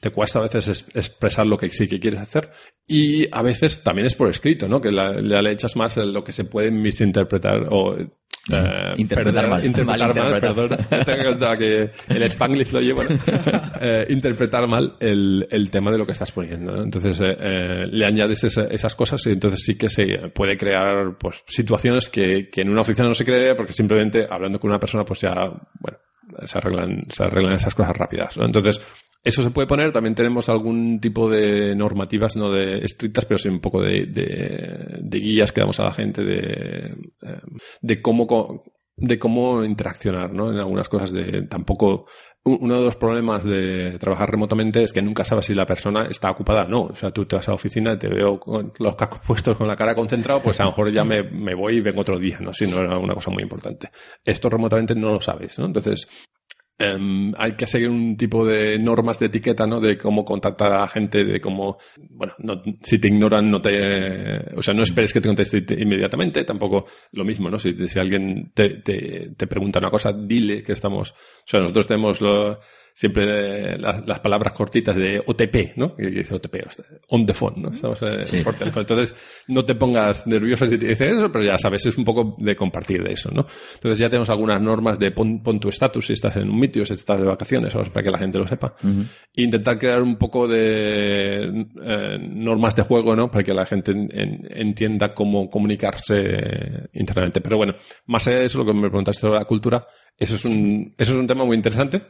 te 0.00 0.10
cuesta 0.10 0.38
a 0.38 0.42
veces 0.42 0.68
es- 0.68 0.86
expresar 0.94 1.46
lo 1.46 1.56
que 1.56 1.68
sí 1.70 1.86
que 1.88 2.00
quieres 2.00 2.20
hacer. 2.20 2.50
Y 2.88 3.26
a 3.34 3.42
veces 3.42 3.82
también 3.82 4.06
es 4.06 4.14
por 4.14 4.28
escrito, 4.28 4.68
¿no? 4.68 4.80
Que 4.80 4.90
la- 4.92 5.12
le, 5.12 5.42
le 5.42 5.50
echas 5.52 5.76
más 5.76 5.96
lo 5.96 6.22
que 6.22 6.32
se 6.32 6.44
puede 6.44 6.70
misinterpretar 6.70 7.66
o... 7.70 7.96
eh, 7.96 8.06
Interpretar 8.96 9.48
mal, 9.48 9.64
interpretar 9.64 10.14
mal, 10.14 10.40
perdón. 10.40 10.68
Tengo 11.04 11.58
que 11.58 11.90
el 12.08 12.22
Spanglish 12.22 12.72
lo 12.72 12.80
llevo, 12.80 13.02
¿no? 13.04 13.18
Eh, 13.80 14.06
interpretar 14.08 14.66
mal 14.66 14.96
el, 15.00 15.46
el 15.50 15.70
tema 15.70 15.90
de 15.90 15.98
lo 15.98 16.06
que 16.06 16.12
estás 16.12 16.32
poniendo, 16.32 16.74
¿no? 16.76 16.82
Entonces, 16.82 17.20
eh, 17.20 17.36
eh, 17.38 17.86
le 17.90 18.06
añades 18.06 18.42
esa- 18.44 18.66
esas 18.68 18.94
cosas 18.94 19.20
y 19.26 19.30
entonces 19.32 19.60
sí 19.64 19.76
que 19.76 19.88
se 19.90 20.28
puede 20.30 20.56
crear, 20.56 21.16
pues, 21.18 21.42
situaciones 21.46 22.08
que, 22.08 22.48
que 22.48 22.62
en 22.62 22.70
una 22.70 22.80
oficina 22.80 23.06
no 23.08 23.14
se 23.14 23.24
crearía 23.24 23.54
porque 23.54 23.72
simplemente 23.74 24.26
hablando 24.30 24.58
con 24.58 24.70
una 24.70 24.78
persona, 24.80 25.04
pues 25.04 25.20
ya, 25.20 25.32
bueno, 25.80 25.98
se 26.44 26.58
arreglan, 26.58 27.02
se 27.10 27.24
arreglan 27.24 27.54
esas 27.54 27.74
cosas 27.74 27.96
rápidas. 27.96 28.36
Entonces, 28.36 28.80
eso 29.26 29.42
se 29.42 29.50
puede 29.50 29.66
poner. 29.66 29.90
También 29.90 30.14
tenemos 30.14 30.48
algún 30.48 31.00
tipo 31.00 31.28
de 31.28 31.74
normativas, 31.74 32.36
no 32.36 32.50
de 32.50 32.78
estrictas, 32.84 33.24
pero 33.24 33.38
sí 33.38 33.48
un 33.48 33.60
poco 33.60 33.82
de, 33.82 34.06
de, 34.06 34.98
de 35.00 35.18
guías 35.18 35.50
que 35.50 35.60
damos 35.60 35.80
a 35.80 35.84
la 35.84 35.92
gente 35.92 36.22
de, 36.22 36.86
eh, 37.22 37.40
de 37.80 38.00
cómo, 38.00 38.62
de 38.96 39.18
cómo 39.18 39.64
interaccionar, 39.64 40.32
¿no? 40.32 40.52
En 40.52 40.58
algunas 40.58 40.88
cosas 40.88 41.10
de 41.12 41.42
tampoco. 41.42 42.06
Uno 42.48 42.78
de 42.78 42.84
los 42.84 42.94
problemas 42.94 43.42
de 43.42 43.98
trabajar 43.98 44.30
remotamente 44.30 44.80
es 44.80 44.92
que 44.92 45.02
nunca 45.02 45.24
sabes 45.24 45.46
si 45.46 45.54
la 45.54 45.66
persona 45.66 46.06
está 46.06 46.30
ocupada 46.30 46.64
o 46.64 46.68
no. 46.68 46.82
O 46.82 46.94
sea, 46.94 47.10
tú 47.10 47.26
te 47.26 47.34
vas 47.34 47.48
a 47.48 47.50
la 47.50 47.56
oficina 47.56 47.98
te 47.98 48.06
veo 48.08 48.38
con 48.38 48.72
los 48.78 48.94
cascos 48.94 49.20
puestos 49.26 49.56
con 49.56 49.66
la 49.66 49.74
cara 49.74 49.96
concentrado, 49.96 50.40
pues 50.40 50.60
a 50.60 50.64
lo 50.64 50.70
mejor 50.70 50.92
ya 50.92 51.02
me, 51.02 51.24
me 51.24 51.54
voy 51.54 51.78
y 51.78 51.80
vengo 51.80 52.02
otro 52.02 52.18
día, 52.18 52.38
¿no? 52.40 52.52
Si 52.52 52.66
no 52.66 52.78
era 52.78 52.98
una 52.98 53.14
cosa 53.14 53.32
muy 53.32 53.42
importante. 53.42 53.90
Esto 54.24 54.48
remotamente 54.48 54.94
no 54.94 55.12
lo 55.12 55.20
sabes, 55.20 55.58
¿no? 55.58 55.66
Entonces, 55.66 56.08
Em, 56.78 57.32
hay 57.38 57.52
que 57.52 57.66
seguir 57.66 57.88
un 57.88 58.18
tipo 58.18 58.44
de 58.44 58.78
normas 58.78 59.18
de 59.18 59.26
etiqueta, 59.26 59.66
¿no? 59.66 59.80
De 59.80 59.96
cómo 59.96 60.26
contactar 60.26 60.72
a 60.72 60.80
la 60.80 60.86
gente, 60.86 61.24
de 61.24 61.40
cómo, 61.40 61.78
bueno, 62.10 62.34
no- 62.38 62.62
si 62.82 62.98
te 62.98 63.08
ignoran, 63.08 63.50
no 63.50 63.62
te, 63.62 64.54
o 64.54 64.60
sea, 64.62 64.74
no 64.74 64.82
esperes 64.82 65.12
que 65.14 65.22
te 65.22 65.28
conteste 65.28 65.62
te- 65.62 65.80
inmediatamente, 65.82 66.44
tampoco 66.44 66.84
lo 67.12 67.24
mismo, 67.24 67.48
¿no? 67.48 67.58
Si, 67.58 67.74
si 67.88 67.98
alguien 67.98 68.50
te, 68.52 68.68
te, 68.82 69.30
te 69.34 69.46
pregunta 69.46 69.78
una 69.78 69.90
cosa, 69.90 70.12
dile 70.12 70.62
que 70.62 70.72
estamos, 70.72 71.12
o 71.12 71.14
sea, 71.46 71.60
nosotros 71.60 71.86
tenemos 71.86 72.20
lo- 72.20 72.58
siempre 72.98 73.74
eh, 73.74 73.78
las, 73.78 74.06
las 74.08 74.20
palabras 74.20 74.54
cortitas 74.54 74.96
de 74.96 75.22
OTP, 75.26 75.76
¿no? 75.76 75.94
Que 75.94 76.06
dice 76.06 76.34
OTP, 76.34 76.56
on 77.10 77.26
the 77.26 77.34
phone, 77.34 77.60
¿no? 77.60 77.68
Estamos 77.68 78.00
Sí. 78.22 78.40
por 78.42 78.54
teléfono. 78.54 78.80
Entonces, 78.80 79.14
no 79.48 79.66
te 79.66 79.74
pongas 79.74 80.26
nervioso 80.26 80.64
si 80.64 80.78
te 80.78 80.86
dice 80.88 81.10
eso, 81.10 81.30
pero 81.30 81.44
ya 81.44 81.58
sabes, 81.58 81.84
es 81.84 81.98
un 81.98 82.04
poco 82.06 82.36
de 82.38 82.56
compartir 82.56 83.02
de 83.04 83.12
eso, 83.12 83.30
¿no? 83.30 83.46
Entonces 83.74 84.00
ya 84.00 84.08
tenemos 84.08 84.30
algunas 84.30 84.62
normas 84.62 84.98
de 84.98 85.10
pon, 85.10 85.42
pon 85.42 85.60
tu 85.60 85.68
estatus 85.68 86.06
si 86.06 86.14
estás 86.14 86.36
en 86.36 86.48
un 86.48 86.58
sitio, 86.62 86.86
si 86.86 86.94
estás 86.94 87.20
de 87.20 87.26
vacaciones, 87.26 87.74
o 87.74 87.82
para 87.84 88.02
que 88.02 88.10
la 88.10 88.18
gente 88.18 88.38
lo 88.38 88.46
sepa. 88.46 88.74
Intentar 89.34 89.78
crear 89.78 90.00
un 90.02 90.16
poco 90.16 90.48
de 90.48 91.66
eh, 91.82 92.18
normas 92.18 92.74
de 92.76 92.82
juego, 92.82 93.14
¿no? 93.14 93.30
Para 93.30 93.44
que 93.44 93.52
la 93.52 93.66
gente 93.66 93.92
en- 93.92 94.08
en- 94.10 94.40
entienda 94.50 95.12
cómo 95.12 95.50
comunicarse 95.50 96.88
internamente. 96.94 97.40
Pero 97.40 97.56
bueno, 97.58 97.74
más 98.06 98.26
allá 98.26 98.38
de 98.38 98.44
eso, 98.46 98.58
lo 98.58 98.64
que 98.64 98.72
me 98.72 98.88
preguntaste 98.88 99.20
sobre 99.20 99.38
la 99.38 99.44
cultura, 99.44 99.86
eso 100.18 100.36
es 100.36 100.44
un, 100.46 100.94
eso 100.96 101.12
es 101.12 101.18
un 101.18 101.26
tema 101.26 101.44
muy 101.44 101.56
interesante, 101.56 102.00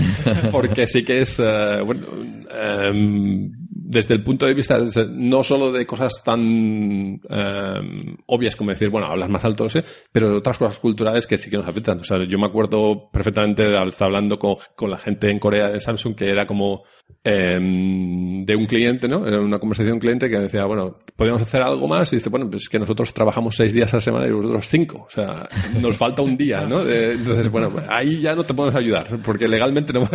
porque 0.50 0.86
sí 0.86 1.02
que 1.02 1.22
es, 1.22 1.40
eh, 1.40 1.80
bueno, 1.82 2.06
em, 2.50 3.50
desde 3.70 4.14
el 4.14 4.22
punto 4.22 4.44
de 4.44 4.52
vista 4.52 4.78
no 5.08 5.42
solo 5.42 5.72
de 5.72 5.86
cosas 5.86 6.22
tan 6.22 6.40
em, 6.42 8.16
obvias 8.26 8.56
como 8.56 8.70
decir, 8.70 8.90
bueno, 8.90 9.06
hablas 9.06 9.30
más 9.30 9.44
alto, 9.44 9.66
pero 10.12 10.28
de 10.28 10.36
otras 10.36 10.58
cosas 10.58 10.78
culturales 10.78 11.26
que 11.26 11.38
sí 11.38 11.48
que 11.48 11.56
nos 11.56 11.66
afectan. 11.66 12.00
O 12.00 12.04
sea, 12.04 12.18
yo 12.28 12.38
me 12.38 12.46
acuerdo 12.46 13.08
perfectamente 13.10 13.62
de 13.62 13.88
estar 13.88 14.06
hablando 14.06 14.38
con, 14.38 14.56
con 14.76 14.90
la 14.90 14.98
gente 14.98 15.30
en 15.30 15.38
Corea 15.38 15.70
de 15.70 15.80
Samsung 15.80 16.14
que 16.14 16.28
era 16.28 16.46
como 16.46 16.82
em, 17.22 18.44
de 18.44 18.56
un 18.56 18.66
cliente, 18.66 19.08
¿no? 19.08 19.26
Era 19.26 19.40
una 19.40 19.58
conversación 19.58 19.92
de 19.92 19.94
un 19.94 20.00
cliente 20.00 20.28
que 20.28 20.38
decía, 20.38 20.64
bueno, 20.66 20.98
podríamos 21.16 21.42
hacer 21.42 21.62
algo 21.62 21.88
más 21.88 22.12
y 22.12 22.16
dice, 22.16 22.28
bueno, 22.28 22.48
pues 22.50 22.64
es 22.64 22.68
que 22.68 22.78
nosotros 22.78 23.12
trabajamos 23.14 23.56
seis 23.56 23.72
días 23.72 23.92
a 23.94 23.96
la 23.96 24.00
semana 24.00 24.26
y 24.26 24.32
vosotros 24.32 24.68
cinco. 24.68 25.06
O 25.06 25.10
sea, 25.10 25.48
nos 25.80 25.96
falta 25.96 26.22
un 26.22 26.36
día, 26.36 26.66
¿no? 26.66 26.86
Eh, 26.86 27.12
entonces, 27.12 27.50
bueno, 27.50 27.72
ahí 27.88 28.20
ya 28.20 28.34
no 28.34 28.44
te 28.44 28.54
podemos 28.54 28.78
ayudar 28.78 29.18
porque 29.24 29.48
legalmente 29.48 29.92
no. 29.92 30.08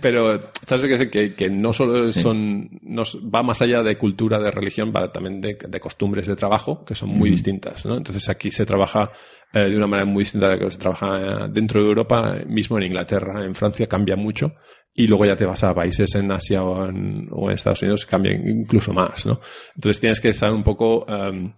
Pero, 0.00 0.50
¿sabes 0.66 0.82
lo 0.82 0.88
que 0.88 0.98
decir? 0.98 1.10
Que, 1.10 1.34
que 1.34 1.50
no 1.50 1.72
solo 1.72 2.12
son, 2.12 2.70
nos 2.82 3.18
va 3.18 3.42
más 3.42 3.60
allá 3.60 3.82
de 3.82 3.98
cultura, 3.98 4.38
de 4.38 4.50
religión, 4.50 4.92
va 4.94 5.12
también 5.12 5.40
de, 5.40 5.58
de 5.68 5.80
costumbres 5.80 6.26
de 6.26 6.36
trabajo 6.36 6.84
que 6.84 6.94
son 6.94 7.10
muy 7.10 7.30
distintas, 7.30 7.84
¿no? 7.84 7.96
Entonces 7.96 8.28
aquí 8.28 8.50
se 8.50 8.64
trabaja 8.64 9.10
eh, 9.52 9.60
de 9.60 9.76
una 9.76 9.86
manera 9.86 10.04
muy 10.04 10.24
distinta 10.24 10.48
de 10.48 10.56
lo 10.56 10.66
que 10.66 10.70
se 10.70 10.78
trabaja 10.78 11.20
eh, 11.20 11.48
dentro 11.50 11.82
de 11.82 11.88
Europa, 11.88 12.36
mismo 12.46 12.76
en 12.78 12.84
Inglaterra, 12.84 13.44
en 13.44 13.54
Francia 13.54 13.86
cambia 13.86 14.14
mucho 14.14 14.54
y 14.94 15.06
luego 15.06 15.24
ya 15.26 15.36
te 15.36 15.46
vas 15.46 15.62
a 15.64 15.74
países 15.74 16.14
en 16.16 16.30
Asia 16.32 16.62
o 16.64 16.86
en, 16.88 17.28
o 17.30 17.48
en 17.48 17.54
Estados 17.54 17.82
Unidos 17.82 18.04
cambia 18.06 18.32
incluso 18.32 18.92
más, 18.92 19.26
¿no? 19.26 19.38
Entonces 19.74 20.00
tienes 20.00 20.20
que 20.20 20.30
estar 20.30 20.50
un 20.52 20.62
poco, 20.64 21.06
em, 21.08 21.52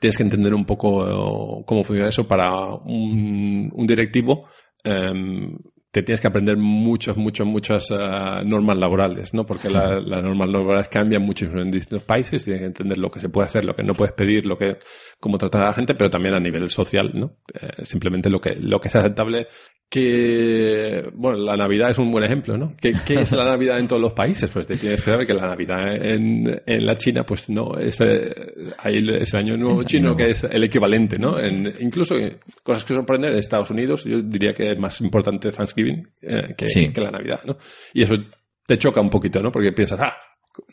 tienes 0.00 0.16
que 0.16 0.22
entender 0.24 0.54
un 0.54 0.64
poco 0.64 1.06
eh, 1.06 1.64
cómo 1.66 1.84
funciona 1.84 2.08
eso 2.08 2.26
para 2.26 2.74
un, 2.74 3.70
un 3.72 3.86
directivo. 3.86 4.46
em, 4.84 5.56
te 5.92 6.04
tienes 6.04 6.20
que 6.20 6.28
aprender 6.28 6.56
muchas, 6.56 7.16
muchas, 7.16 7.44
muchas 7.46 7.90
eh, 7.90 8.42
normas 8.44 8.76
laborales, 8.78 9.34
¿no? 9.34 9.44
Porque 9.44 9.68
la- 9.68 9.98
las 10.00 10.22
normas 10.22 10.48
laborales 10.48 10.88
cambian 10.88 11.22
mucho 11.22 11.46
en 11.46 11.68
distintos 11.70 12.04
países, 12.04 12.44
tienes 12.44 12.60
que 12.62 12.66
entender 12.68 12.96
lo 12.98 13.10
que 13.10 13.18
se 13.20 13.28
puede 13.28 13.46
hacer, 13.46 13.64
lo 13.64 13.74
que 13.74 13.82
no 13.82 13.94
puedes 13.94 14.14
pedir, 14.14 14.46
lo 14.46 14.56
que, 14.56 14.76
cómo 15.20 15.38
tratar 15.38 15.60
a 15.62 15.66
la 15.66 15.72
gente, 15.74 15.94
pero 15.94 16.10
también 16.10 16.34
a 16.34 16.40
nivel 16.40 16.68
social, 16.70 17.10
¿no? 17.14 17.36
Eh, 17.54 17.84
simplemente 17.84 18.28
lo 18.30 18.40
que, 18.40 18.54
lo 18.56 18.80
que 18.80 18.88
es 18.88 18.96
aceptable 18.96 19.46
que, 19.88 21.02
bueno, 21.14 21.38
la 21.38 21.56
Navidad 21.56 21.90
es 21.90 21.98
un 21.98 22.10
buen 22.10 22.24
ejemplo, 22.24 22.56
¿no? 22.56 22.74
¿Qué, 22.80 22.94
qué 23.06 23.22
es 23.22 23.32
la 23.32 23.44
Navidad 23.44 23.78
en 23.78 23.88
todos 23.88 24.00
los 24.00 24.12
países? 24.12 24.48
Pues 24.50 24.66
te 24.66 24.76
tienes 24.76 25.04
que 25.04 25.10
saber 25.10 25.26
que 25.26 25.34
la 25.34 25.46
Navidad 25.46 25.94
en, 25.94 26.62
en 26.64 26.86
la 26.86 26.94
China, 26.96 27.24
pues 27.24 27.48
no, 27.50 27.76
es, 27.76 28.00
eh, 28.00 28.30
hay 28.78 29.04
ese 29.20 29.36
año 29.36 29.56
nuevo 29.56 29.82
chino 29.82 30.14
que 30.14 30.30
es 30.30 30.44
el 30.44 30.62
equivalente, 30.64 31.18
¿no? 31.18 31.38
En, 31.38 31.72
incluso 31.80 32.14
cosas 32.62 32.84
que 32.84 32.94
sorprenden 32.94 33.32
en 33.32 33.38
Estados 33.38 33.70
Unidos, 33.70 34.04
yo 34.04 34.22
diría 34.22 34.52
que 34.52 34.70
es 34.72 34.78
más 34.78 35.00
importante 35.00 35.50
Thanksgiving 35.50 36.08
eh, 36.22 36.54
que, 36.56 36.68
Sí. 36.68 36.92
que 36.92 37.00
la 37.00 37.10
Navidad, 37.10 37.40
¿no? 37.44 37.56
Y 37.92 38.02
eso 38.02 38.14
te 38.66 38.78
choca 38.78 39.00
un 39.00 39.10
poquito, 39.10 39.42
¿no? 39.42 39.50
Porque 39.50 39.72
piensas, 39.72 39.98
ah, 40.00 40.16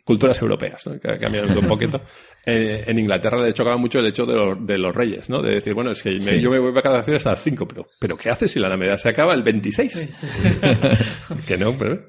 culturas 0.04 0.42
europeas, 0.42 0.86
¿no? 0.88 0.98
Que 1.00 1.18
cambian 1.20 1.56
un 1.58 1.66
poquito. 1.68 2.02
Eh, 2.46 2.84
en 2.88 2.98
Inglaterra 3.00 3.42
le 3.42 3.54
chocaba 3.54 3.78
mucho 3.78 4.00
el 4.00 4.08
hecho 4.08 4.26
de, 4.26 4.34
los- 4.36 4.66
de 4.66 4.78
los 4.78 4.96
reyes, 4.96 5.30
¿no? 5.30 5.42
De 5.42 5.56
decir, 5.56 5.74
bueno, 5.74 5.92
es 5.92 6.02
que 6.02 6.12
me- 6.12 6.22
Sí. 6.22 6.42
yo 6.42 6.50
me 6.50 6.60
voy 6.60 6.70
de 6.72 6.82
vacaciones 6.82 7.20
hasta 7.22 7.32
las 7.32 7.44
5, 7.44 7.68
pero, 7.68 7.88
pero 8.00 8.16
¿qué 8.18 8.30
haces 8.30 8.52
si 8.52 8.60
la 8.60 8.70
Navidad 8.70 8.98
se 8.98 9.10
acaba 9.10 9.34
el 9.34 9.44
26? 9.44 10.08
que 11.48 11.58
no, 11.58 11.78
pero... 11.78 12.06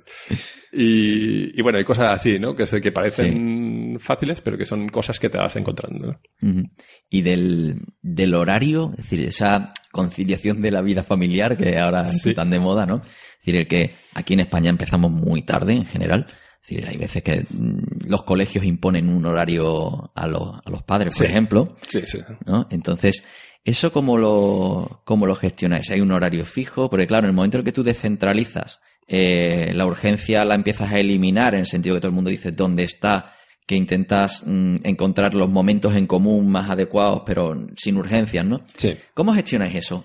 Y, 0.70 1.58
y 1.58 1.62
bueno, 1.62 1.78
hay 1.78 1.84
cosas 1.84 2.12
así, 2.12 2.38
¿no? 2.38 2.54
Que, 2.54 2.64
que 2.80 2.92
parecen 2.92 3.96
fáciles, 3.98 4.42
pero 4.42 4.58
que 4.58 4.66
son 4.66 4.86
cosas 4.88 5.18
que 5.18 5.30
te 5.30 5.38
vas 5.38 5.56
encontrando. 5.56 6.20
¿no? 6.42 6.62
Y 7.08 7.22
del, 7.22 7.80
del 8.02 8.34
horario, 8.34 8.90
es 8.98 9.04
decir, 9.04 9.20
esa 9.26 9.72
conciliación 9.90 10.60
de 10.60 10.70
la 10.70 10.82
vida 10.82 11.02
familiar 11.02 11.56
que 11.56 11.78
ahora 11.78 12.04
Sí. 12.10 12.30
está 12.30 12.42
tan 12.42 12.50
de 12.50 12.58
moda, 12.60 12.84
¿no? 12.84 12.96
Es 12.96 13.38
decir, 13.46 13.56
el 13.56 13.66
que 13.66 13.92
aquí 14.14 14.34
en 14.34 14.40
España 14.40 14.68
empezamos 14.68 15.10
muy 15.10 15.40
tarde 15.42 15.72
en 15.72 15.86
general. 15.86 16.26
Es 16.62 16.68
decir, 16.68 16.86
hay 16.88 16.96
veces 16.96 17.22
que 17.22 17.44
mm, 17.48 18.08
los 18.08 18.22
colegios 18.24 18.64
imponen 18.64 19.08
un 19.08 19.24
horario 19.26 20.10
a 20.14 20.26
los, 20.26 20.58
a 20.64 20.70
los 20.70 20.82
padres, 20.82 21.16
por 21.16 21.26
Sí. 21.26 21.30
ejemplo, 21.32 21.64
Sí, 21.86 22.00
sí. 22.06 22.18
¿no? 22.46 22.66
Entonces, 22.70 23.24
¿eso 23.64 23.92
cómo 23.92 24.18
lo, 24.18 25.02
cómo 25.04 25.26
lo 25.26 25.34
gestionáis? 25.34 25.90
¿Hay 25.90 26.00
un 26.00 26.12
horario 26.12 26.44
fijo? 26.44 26.90
Porque 26.90 27.06
claro, 27.06 27.24
en 27.24 27.30
el 27.30 27.36
momento 27.36 27.58
en 27.58 27.64
que 27.64 27.72
tú 27.72 27.82
descentralizas, 27.82 28.80
eh, 29.06 29.72
la 29.74 29.86
urgencia 29.86 30.44
la 30.44 30.54
empiezas 30.54 30.92
a 30.92 30.98
eliminar 30.98 31.54
en 31.54 31.60
el 31.60 31.66
sentido 31.66 31.94
que 31.94 32.00
todo 32.00 32.10
el 32.10 32.14
mundo 32.14 32.30
dice 32.30 32.50
dónde 32.52 32.82
está, 32.82 33.32
que 33.66 33.74
intentas 33.76 34.42
mm, 34.46 34.76
encontrar 34.84 35.34
los 35.34 35.48
momentos 35.48 35.94
en 35.94 36.06
común 36.06 36.50
más 36.50 36.68
adecuados, 36.70 37.22
pero 37.24 37.66
sin 37.76 37.96
urgencias, 37.96 38.44
¿no? 38.44 38.60
Sí. 38.74 38.94
¿Cómo 39.14 39.32
gestionáis 39.32 39.74
eso? 39.76 40.04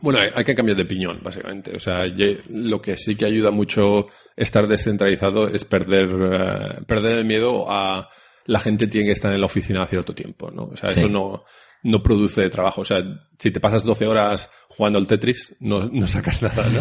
Bueno, 0.00 0.20
hay, 0.20 0.28
hay 0.34 0.44
que 0.44 0.54
cambiar 0.54 0.76
de 0.76 0.84
piñón, 0.84 1.20
básicamente. 1.22 1.74
O 1.76 1.80
sea, 1.80 2.04
lo 2.50 2.80
que 2.80 2.96
sí 2.96 3.16
que 3.16 3.24
ayuda 3.24 3.50
mucho 3.50 4.06
estar 4.36 4.66
descentralizado 4.68 5.48
es 5.48 5.64
perder, 5.64 6.08
eh, 6.08 6.80
perder 6.86 7.18
el 7.18 7.24
miedo 7.24 7.66
a 7.68 8.08
la 8.46 8.60
gente 8.60 8.86
tiene 8.86 9.06
que 9.08 9.12
estar 9.12 9.32
en 9.32 9.40
la 9.40 9.46
oficina 9.46 9.82
a 9.82 9.86
cierto 9.86 10.14
tiempo, 10.14 10.50
¿no? 10.50 10.64
O 10.64 10.76
sea, 10.76 10.90
Sí. 10.90 11.00
eso 11.00 11.08
no, 11.08 11.44
no 11.82 12.02
produce 12.02 12.48
trabajo. 12.48 12.80
O 12.80 12.84
sea, 12.84 13.02
si 13.38 13.50
te 13.50 13.60
pasas 13.60 13.84
12 13.84 14.06
horas 14.06 14.50
jugando 14.68 14.98
al 14.98 15.06
Tetris, 15.06 15.54
no, 15.60 15.88
no 15.88 16.06
sacas 16.06 16.42
nada, 16.42 16.66
¿no? 16.68 16.80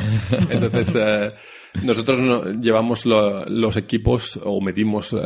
Entonces, 0.51 0.95
eh, 0.95 1.33
nosotros 1.83 2.19
no- 2.19 2.51
llevamos 2.59 3.05
lo- 3.05 3.45
los 3.45 3.77
equipos 3.77 4.39
o 4.43 4.61
medimos 4.61 5.13
eh, 5.13 5.17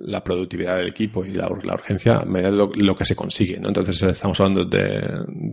la 0.00 0.22
productividad 0.24 0.76
del 0.76 0.88
equipo 0.88 1.24
y 1.24 1.32
la, 1.32 1.48
ur- 1.48 1.64
la 1.64 1.74
urgencia 1.74 2.18
a 2.18 2.24
lo, 2.50 2.70
que 2.96 3.04
se 3.04 3.16
consigue, 3.16 3.58
¿no? 3.60 3.68
Entonces, 3.68 4.02
eh, 4.02 4.10
estamos 4.10 4.38
hablando 4.40 4.64
de, 4.64 5.02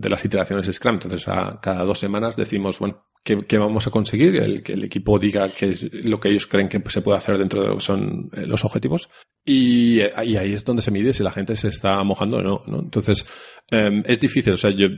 las 0.08 0.24
iteraciones 0.24 0.66
Scrum. 0.72 0.94
Entonces, 0.94 1.26
a 1.28 1.58
cada 1.60 1.84
dos 1.84 1.98
semanas 1.98 2.36
decimos, 2.36 2.78
bueno, 2.78 3.04
¿qué, 3.22 3.36
vamos 3.58 3.86
a 3.86 3.90
conseguir? 3.90 4.36
El, 4.36 4.62
que 4.62 4.72
el 4.74 4.84
equipo 4.84 5.18
diga 5.18 5.48
qué 5.48 5.74
lo 6.04 6.18
que 6.20 6.28
ellos 6.28 6.46
creen 6.46 6.68
que 6.68 6.82
se 6.88 7.02
puede 7.02 7.18
hacer 7.18 7.38
dentro 7.38 7.62
de 7.62 7.68
lo 7.68 7.74
que 7.76 7.82
son 7.82 8.28
eh, 8.32 8.46
los 8.46 8.64
objetivos. 8.64 9.08
Y, 9.44 10.00
ahí 10.36 10.52
es 10.52 10.64
donde 10.64 10.82
se 10.82 10.90
mide 10.90 11.12
si 11.12 11.22
la 11.22 11.30
gente 11.30 11.56
se 11.56 11.68
está 11.68 12.02
mojando 12.02 12.38
o 12.38 12.42
no, 12.42 12.62
¿no? 12.66 12.80
Entonces, 12.80 13.26
eh, 13.70 14.02
es 14.04 14.18
difícil. 14.20 14.54
O 14.54 14.56
sea, 14.56 14.70
yo 14.70 14.88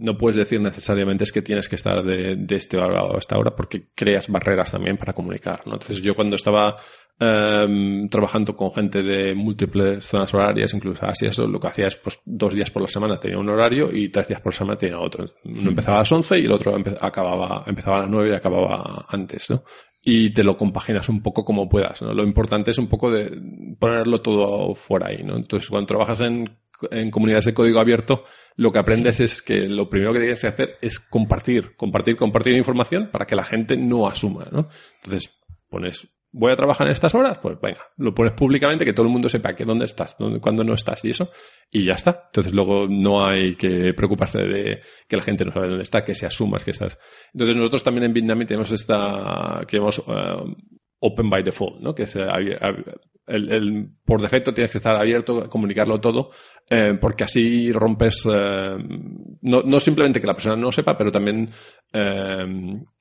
no 0.00 0.16
puedes 0.16 0.36
decir 0.36 0.60
necesariamente 0.60 1.24
es 1.24 1.32
que 1.32 1.42
tienes 1.42 1.68
que 1.68 1.76
estar 1.76 2.02
de, 2.04 2.36
de 2.36 2.56
este 2.56 2.76
hora 2.76 3.02
o 3.04 3.18
esta 3.18 3.36
hora 3.38 3.54
porque 3.56 3.88
creas 3.94 4.28
barreras 4.28 4.70
también 4.70 4.96
para 4.96 5.12
comunicar, 5.12 5.62
¿no? 5.66 5.74
Entonces, 5.74 6.00
yo 6.02 6.14
cuando 6.14 6.36
estaba 6.36 6.76
em, 7.20 8.08
trabajando 8.08 8.54
con 8.56 8.72
gente 8.72 9.02
de 9.02 9.34
múltiples 9.34 10.04
zonas 10.04 10.32
horarias, 10.34 10.72
incluso 10.74 11.04
así 11.06 11.26
eso, 11.26 11.46
lo 11.46 11.58
que 11.58 11.66
hacía 11.66 11.88
es 11.88 11.96
pues 11.96 12.20
dos 12.24 12.54
días 12.54 12.70
por 12.70 12.82
la 12.82 12.88
semana 12.88 13.18
tenía 13.18 13.38
un 13.38 13.48
horario 13.48 13.90
y 13.92 14.08
tres 14.10 14.28
días 14.28 14.40
por 14.40 14.54
semana 14.54 14.78
tenía 14.78 14.98
otro. 14.98 15.26
Uno 15.44 15.70
empezaba 15.70 15.96
a 15.98 16.00
las 16.00 16.12
11 16.12 16.38
y 16.38 16.44
el 16.44 16.52
otro 16.52 16.76
empe- 16.78 16.96
acababa, 17.00 17.64
empezaba 17.66 17.96
a 17.96 18.00
las 18.02 18.10
9 18.10 18.30
y 18.30 18.32
acababa 18.34 19.04
antes, 19.08 19.50
¿no? 19.50 19.62
Y 20.04 20.30
te 20.32 20.44
lo 20.44 20.56
compaginas 20.56 21.08
un 21.08 21.20
poco 21.22 21.44
como 21.44 21.68
puedas, 21.68 22.00
¿no? 22.02 22.14
Lo 22.14 22.22
importante 22.22 22.70
es 22.70 22.78
un 22.78 22.86
poco 22.88 23.10
de 23.10 23.30
ponerlo 23.78 24.18
todo 24.18 24.74
fuera 24.74 25.08
ahí, 25.08 25.22
¿no? 25.24 25.36
Entonces, 25.36 25.68
cuando 25.68 25.86
trabajas 25.86 26.20
en, 26.20 26.48
en 26.90 27.10
comunidades 27.10 27.46
de 27.46 27.54
código 27.54 27.80
abierto, 27.80 28.24
lo 28.56 28.72
que 28.72 28.78
aprendes 28.78 29.20
es 29.20 29.42
que 29.42 29.68
lo 29.68 29.88
primero 29.88 30.12
que 30.12 30.20
tienes 30.20 30.40
que 30.40 30.46
hacer 30.46 30.74
es 30.80 30.98
compartir, 30.98 31.76
compartir, 31.76 32.16
compartir 32.16 32.56
información 32.56 33.10
para 33.12 33.26
que 33.26 33.36
la 33.36 33.44
gente 33.44 33.76
no 33.76 34.06
asuma, 34.06 34.46
¿no? 34.50 34.68
Entonces, 35.02 35.30
pones, 35.68 36.08
voy 36.30 36.52
a 36.52 36.56
trabajar 36.56 36.86
en 36.86 36.92
estas 36.92 37.14
horas, 37.14 37.38
pues 37.38 37.58
venga, 37.60 37.80
lo 37.96 38.14
pones 38.14 38.32
públicamente, 38.32 38.84
que 38.84 38.92
todo 38.92 39.06
el 39.06 39.12
mundo 39.12 39.28
sepa 39.28 39.54
que 39.54 39.64
dónde 39.64 39.86
estás, 39.86 40.16
dónde, 40.18 40.40
cuándo 40.40 40.64
no 40.64 40.74
estás 40.74 41.04
y 41.04 41.10
eso, 41.10 41.30
y 41.70 41.84
ya 41.84 41.94
está. 41.94 42.24
Entonces 42.26 42.52
luego 42.52 42.86
no 42.88 43.24
hay 43.24 43.54
que 43.54 43.94
preocuparse 43.94 44.42
de 44.42 44.80
que 45.08 45.16
la 45.16 45.22
gente 45.22 45.44
no 45.44 45.52
sabe 45.52 45.68
dónde 45.68 45.84
está, 45.84 46.04
que 46.04 46.14
se 46.14 46.26
asumas 46.26 46.64
que 46.64 46.72
estás. 46.72 46.98
Entonces 47.32 47.56
nosotros 47.56 47.82
también 47.82 48.04
en 48.04 48.12
Bitnami 48.12 48.44
tenemos 48.44 48.70
esta, 48.72 49.64
que 49.66 49.78
hemos 49.78 49.98
eh, 49.98 50.54
open 51.00 51.30
by 51.30 51.42
default, 51.42 51.80
¿no? 51.80 51.94
Que 51.94 52.04
es 52.04 52.16
eh, 52.16 52.26
el, 53.26 53.52
el- 53.52 53.88
por 54.04 54.20
defecto 54.22 54.54
tienes 54.54 54.70
que 54.72 54.78
estar 54.78 54.96
abierto, 54.96 55.48
comunicarlo 55.50 56.00
todo, 56.00 56.30
eh, 56.70 56.96
porque 57.00 57.24
así 57.24 57.70
rompes, 57.72 58.26
eh, 58.30 58.76
no, 59.42 59.62
no 59.62 59.80
simplemente 59.80 60.20
que 60.20 60.26
la 60.26 60.34
persona 60.34 60.56
no 60.56 60.72
sepa, 60.72 60.96
pero 60.96 61.12
también 61.12 61.50
eh, 61.92 62.46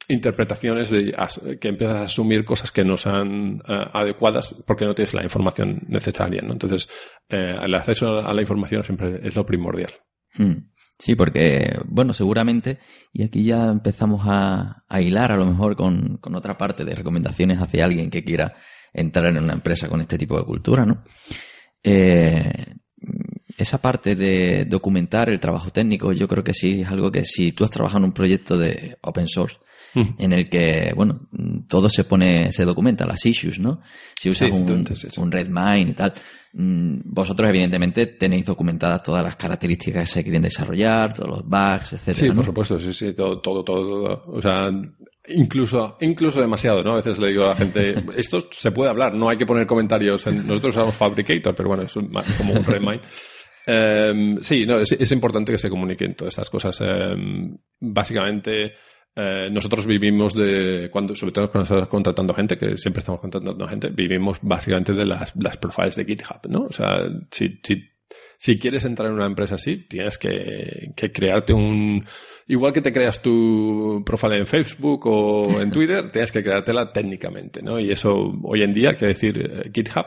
interpretaciones 0.10 0.90
de, 0.90 1.14
as- 1.18 1.40
que 1.60 1.70
empiezas 1.70 1.96
a 1.98 2.04
asumir 2.04 2.44
cosas 2.46 2.72
que 2.72 2.84
no 2.86 2.98
sean 2.98 3.62
adecuadas 3.66 4.56
porque 4.66 4.86
no 4.86 4.94
tienes 4.96 5.14
la 5.14 5.24
información 5.24 5.82
necesaria, 5.88 6.42
¿no? 6.42 6.54
Entonces, 6.54 6.90
el 7.30 7.74
acceso 7.76 8.20
a 8.20 8.34
la 8.34 8.42
información 8.42 8.84
siempre 8.84 9.20
es 9.24 9.36
lo 9.36 9.46
primordial. 9.46 9.92
Mm. 10.36 10.70
Sí, 11.00 11.16
porque, 11.16 11.80
bueno, 11.86 12.14
seguramente, 12.14 12.80
y 13.14 13.24
aquí 13.24 13.44
ya 13.44 13.66
empezamos 13.66 14.24
a, 14.26 14.84
a 14.88 15.02
hilar 15.02 15.32
a 15.32 15.38
lo 15.38 15.46
mejor 15.46 15.76
con, 15.76 16.18
con 16.18 16.36
otra 16.36 16.58
parte 16.58 16.84
de 16.86 16.96
recomendaciones 16.96 17.60
hacia 17.60 17.86
alguien 17.86 18.10
que 18.10 18.24
quiera 18.24 18.56
entrar 18.94 19.28
en 19.28 19.44
una 19.44 19.54
empresa 19.54 19.88
con 19.88 20.02
este 20.02 20.18
tipo 20.18 20.38
de 20.38 20.46
cultura, 20.46 20.86
¿no? 20.86 21.04
Eh, 21.84 22.76
esa 23.58 23.80
parte 23.80 24.16
de 24.16 24.66
documentar 24.66 25.30
el 25.30 25.40
trabajo 25.40 25.72
técnico, 25.72 26.12
yo 26.14 26.28
creo 26.28 26.44
que 26.44 26.54
sí 26.54 26.82
es 26.82 26.88
algo 26.90 27.12
que 27.12 27.24
si 27.24 27.52
tú 27.52 27.64
has 27.64 27.72
trabajado 27.72 28.00
en 28.00 28.06
un 28.06 28.14
proyecto 28.14 28.58
de 28.58 28.98
open 29.02 29.28
source, 29.28 29.58
en 29.96 30.32
el 30.32 30.48
que, 30.48 30.94
bueno, 30.96 31.28
todo 31.68 31.90
se 31.90 32.04
pone, 32.04 32.52
se 32.52 32.66
documenta, 32.66 33.08
las 33.08 33.26
issues, 33.26 33.58
¿no? 33.58 33.82
Si 34.20 34.30
usas 34.30 34.52
Sí, 34.52 35.20
un, 35.20 35.32
Redmine 35.32 35.90
y 35.90 35.94
tal, 35.94 36.14
mm, 36.47 36.47
vosotros 36.60 37.50
evidentemente 37.50 38.08
tenéis 38.08 38.46
documentadas 38.46 39.04
todas 39.04 39.24
las 39.24 39.36
características 39.36 40.10
que 40.10 40.14
se 40.14 40.24
quieren 40.24 40.42
desarrollar, 40.42 41.14
todos 41.14 41.30
los 41.30 41.44
bugs, 41.44 41.94
etcétera. 41.94 42.14
Sí, 42.16 42.30
¿no? 42.30 42.36
por 42.36 42.46
supuesto, 42.46 42.80
sí, 42.80 42.94
sí, 42.94 43.14
todo, 43.14 43.40
todo, 43.40 43.64
todo, 43.64 43.86
todo. 43.88 44.24
O 44.38 44.42
sea, 44.42 44.72
incluso, 45.28 45.98
incluso 46.02 46.42
demasiado, 46.42 46.84
¿no? 46.84 46.94
A 46.94 46.96
veces 46.96 47.20
le 47.20 47.28
digo 47.28 47.44
a 47.44 47.50
la 47.50 47.56
gente, 47.56 47.96
esto 48.18 48.40
se 48.50 48.72
puede 48.72 48.90
hablar, 48.90 49.14
no 49.14 49.30
hay 49.30 49.38
que 49.38 49.46
poner 49.46 49.68
comentarios. 49.68 50.26
En, 50.26 50.48
nosotros 50.48 50.76
usamos 50.78 50.96
Fabricator, 50.96 51.54
pero 51.54 51.70
bueno, 51.70 51.84
es 51.84 51.96
un- 51.96 52.10
más 52.10 52.26
como 52.34 52.54
un 52.54 52.64
Redmine. 52.64 53.02
Em, 53.70 54.38
sí, 54.40 54.66
no, 54.66 54.80
es, 54.80 54.94
es 54.94 55.12
importante 55.12 55.52
que 55.52 55.58
se 55.58 55.70
comuniquen 55.70 56.16
todas 56.16 56.32
estas 56.32 56.50
cosas. 56.50 56.80
Em, 56.80 57.54
básicamente, 57.82 58.76
eh, 59.16 59.50
nosotros 59.52 59.86
vivimos 59.86 60.34
de, 60.34 60.90
cuando, 60.92 61.16
sobre 61.16 61.34
todo 61.34 61.52
cuando 61.52 61.64
estamos 61.64 61.88
contratando 61.88 62.34
gente, 62.34 62.58
que 62.58 62.78
siempre 62.78 63.00
estamos 63.00 63.22
contratando 63.22 63.68
gente, 63.68 63.90
vivimos 63.90 64.40
básicamente 64.42 64.94
de 64.94 65.06
las, 65.06 65.36
las 65.36 65.58
profiles 65.58 65.96
de 65.96 66.06
GitHub, 66.06 66.50
¿no? 66.50 66.64
O 66.64 66.72
sea, 66.72 67.08
si, 67.32 67.60
si, 67.64 67.84
si 68.38 68.60
quieres 68.60 68.86
entrar 68.86 69.10
en 69.10 69.16
una 69.16 69.26
empresa 69.26 69.56
así, 69.56 69.88
tienes 69.88 70.18
que, 70.18 70.92
que 70.96 71.12
crearte 71.12 71.54
un, 71.54 72.06
igual 72.48 72.74
que 72.74 72.82
te 72.82 72.92
creas 72.92 73.22
tu 73.22 74.04
profile 74.06 74.38
en 74.38 74.48
Facebook 74.48 75.08
o 75.08 75.62
en 75.62 75.72
Twitter, 75.72 76.12
tienes 76.12 76.32
que 76.32 76.44
creártela 76.44 76.92
técnicamente, 76.92 77.62
¿no? 77.62 77.80
Y 77.80 77.92
eso 77.92 78.34
hoy 78.44 78.64
en 78.64 78.74
día 78.74 78.96
quiere 78.96 79.14
decir 79.14 79.38
eh, 79.40 79.72
GitHub, 79.74 80.06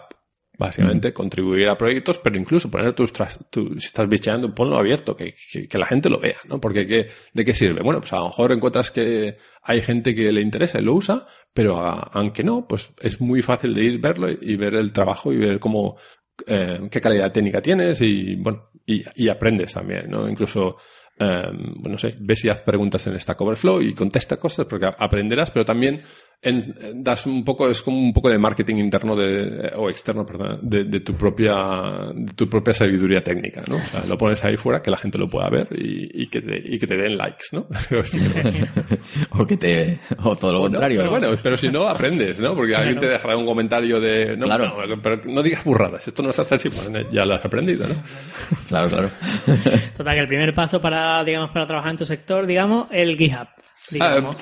básicamente 0.61 1.13
contribuir 1.13 1.69
a 1.69 1.77
proyectos, 1.79 2.19
pero 2.19 2.37
incluso 2.39 2.71
poner 2.71 2.93
tus, 2.95 3.13
tu- 3.51 3.79
si 3.81 3.87
estás 3.87 4.07
bicheando, 4.09 4.55
ponlo 4.55 4.77
abierto, 4.77 5.17
que, 5.17 5.35
que, 5.51 5.67
que 5.67 5.79
la 5.79 5.87
gente 5.87 6.09
lo 6.11 6.21
vea, 6.21 6.37
¿no? 6.49 6.61
Porque 6.61 6.87
¿qué- 6.87 7.09
¿de 7.33 7.45
qué 7.45 7.55
sirve? 7.55 7.81
Bueno, 7.83 8.01
pues 8.01 8.13
a 8.13 8.19
lo 8.19 8.27
mejor 8.27 8.53
encuentras 8.53 8.91
que 8.91 9.39
hay 9.63 9.81
gente 9.81 10.15
que 10.15 10.31
le 10.31 10.43
interesa 10.43 10.79
y 10.79 10.83
lo 10.85 10.95
usa, 10.95 11.27
pero 11.55 11.79
a- 11.79 12.11
aunque 12.13 12.45
no, 12.45 12.69
pues 12.69 12.91
es 13.01 13.21
muy 13.21 13.43
fácil 13.43 13.73
de 13.75 13.85
ir 13.85 14.01
verlo 14.01 14.29
y 14.31 14.55
ver 14.57 14.75
el 14.75 14.93
trabajo 14.93 15.33
y 15.33 15.39
ver 15.39 15.59
cómo, 15.59 15.97
eh, 16.47 16.81
qué 16.91 17.01
calidad 17.01 17.33
técnica 17.33 17.61
tienes 17.63 18.01
y, 18.03 18.37
bueno, 18.37 18.71
y, 18.87 19.03
y 19.17 19.29
aprendes 19.29 19.73
también, 19.73 20.11
¿no? 20.11 20.29
Incluso, 20.29 20.77
eh, 21.19 21.49
bueno, 21.53 21.93
no 21.93 21.99
sé, 21.99 22.17
ves 22.21 22.45
y 22.45 22.49
haz 22.51 22.63
preguntas 22.63 23.07
en 23.07 23.19
Stack 23.19 23.41
Overflow 23.41 23.81
y 23.81 23.95
contesta 23.95 24.37
cosas 24.37 24.67
porque 24.67 24.87
aprenderás, 24.99 25.51
pero 25.51 25.65
también 25.65 26.03
en- 26.43 27.03
das 27.05 27.27
un 27.27 27.45
poco, 27.45 27.69
es 27.69 27.83
como 27.83 27.99
un 27.99 28.13
poco 28.13 28.31
de 28.31 28.39
marketing 28.39 28.77
interno 28.77 29.15
de, 29.15 29.73
o 29.77 29.91
externo, 29.91 30.25
perdón, 30.25 30.59
de, 30.63 30.85
de 30.85 31.01
tu 31.01 31.15
propia, 31.15 31.55
de 32.15 32.33
tu 32.35 32.49
propia 32.49 32.73
sabiduría 32.73 33.23
técnica, 33.23 33.63
¿no? 33.69 33.77
O 33.77 33.81
sea, 33.81 34.05
lo 34.07 34.17
pones 34.17 34.43
ahí 34.45 34.57
fuera, 34.57 34.81
que 34.83 34.91
la 34.91 34.97
gente 34.97 35.19
lo 35.19 35.29
pueda 35.29 35.49
ver 35.51 35.69
y, 35.73 36.23
y 36.23 36.27
que, 36.29 36.41
te, 36.41 36.63
y 36.65 36.79
que 36.79 36.87
te 36.87 36.97
den 36.97 37.17
likes, 37.19 37.45
¿no? 37.53 37.67
O 39.39 39.47
que 39.47 39.57
te, 39.57 39.99
o 40.23 40.37
todo 40.37 40.53
lo 40.53 40.61
contrario. 40.63 40.99
pero 40.99 41.11
¿no? 41.11 41.19
bueno, 41.19 41.39
pero 41.43 41.57
si 41.57 41.69
no, 41.69 41.89
aprendes, 41.89 42.41
¿no? 42.41 42.55
Porque 42.55 42.75
alguien 42.75 42.99
te 42.99 43.07
dejará 43.09 43.37
un 43.37 43.47
comentario 43.47 44.01
de, 44.01 44.37
no, 44.37 44.47
Claro. 44.47 44.87
no, 44.87 45.01
pero 45.03 45.21
no 45.27 45.43
digas 45.43 45.65
burradas, 45.65 46.07
esto 46.09 46.23
no 46.23 46.33
se 46.33 46.43
hace 46.43 46.55
así, 46.57 46.69
pues 46.71 46.91
ya 47.13 47.25
lo 47.25 47.35
has 47.35 47.45
aprendido, 47.45 47.87
¿no? 47.87 47.95
Claro, 48.69 48.89
claro. 48.89 49.11
Total, 49.97 50.15
que 50.15 50.21
el 50.21 50.29
primer 50.29 50.55
paso 50.55 50.81
para, 50.81 51.23
digamos, 51.25 51.51
para 51.51 51.67
trabajar 51.67 51.91
en 51.93 51.97
tu 51.99 52.07
sector, 52.07 52.47
digamos, 52.47 52.87
el 52.91 53.17
GitHub. 53.17 53.49
Ah, 53.99 54.15
Digamos. 54.15 54.37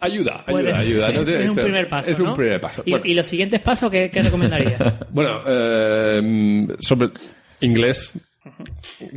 ayuda, 0.00 0.44
ayuda, 0.46 0.78
ayuda. 0.78 1.12
No 1.12 1.20
es 1.22 1.50
un 1.50 1.54
primer 1.56 1.88
paso. 1.88 2.10
Es 2.10 2.18
un 2.18 2.26
¿no? 2.26 2.34
primer 2.34 2.60
paso. 2.60 2.82
¿Y, 2.84 2.90
Bueno, 2.90 3.06
y 3.06 3.14
los 3.14 3.26
siguientes 3.26 3.60
pasos 3.60 3.90
qué, 3.90 4.10
qué 4.10 4.22
recomendarías? 4.22 4.80
bueno, 5.10 5.42
eh, 5.46 6.66
sobre 6.80 7.10
inglés 7.60 8.12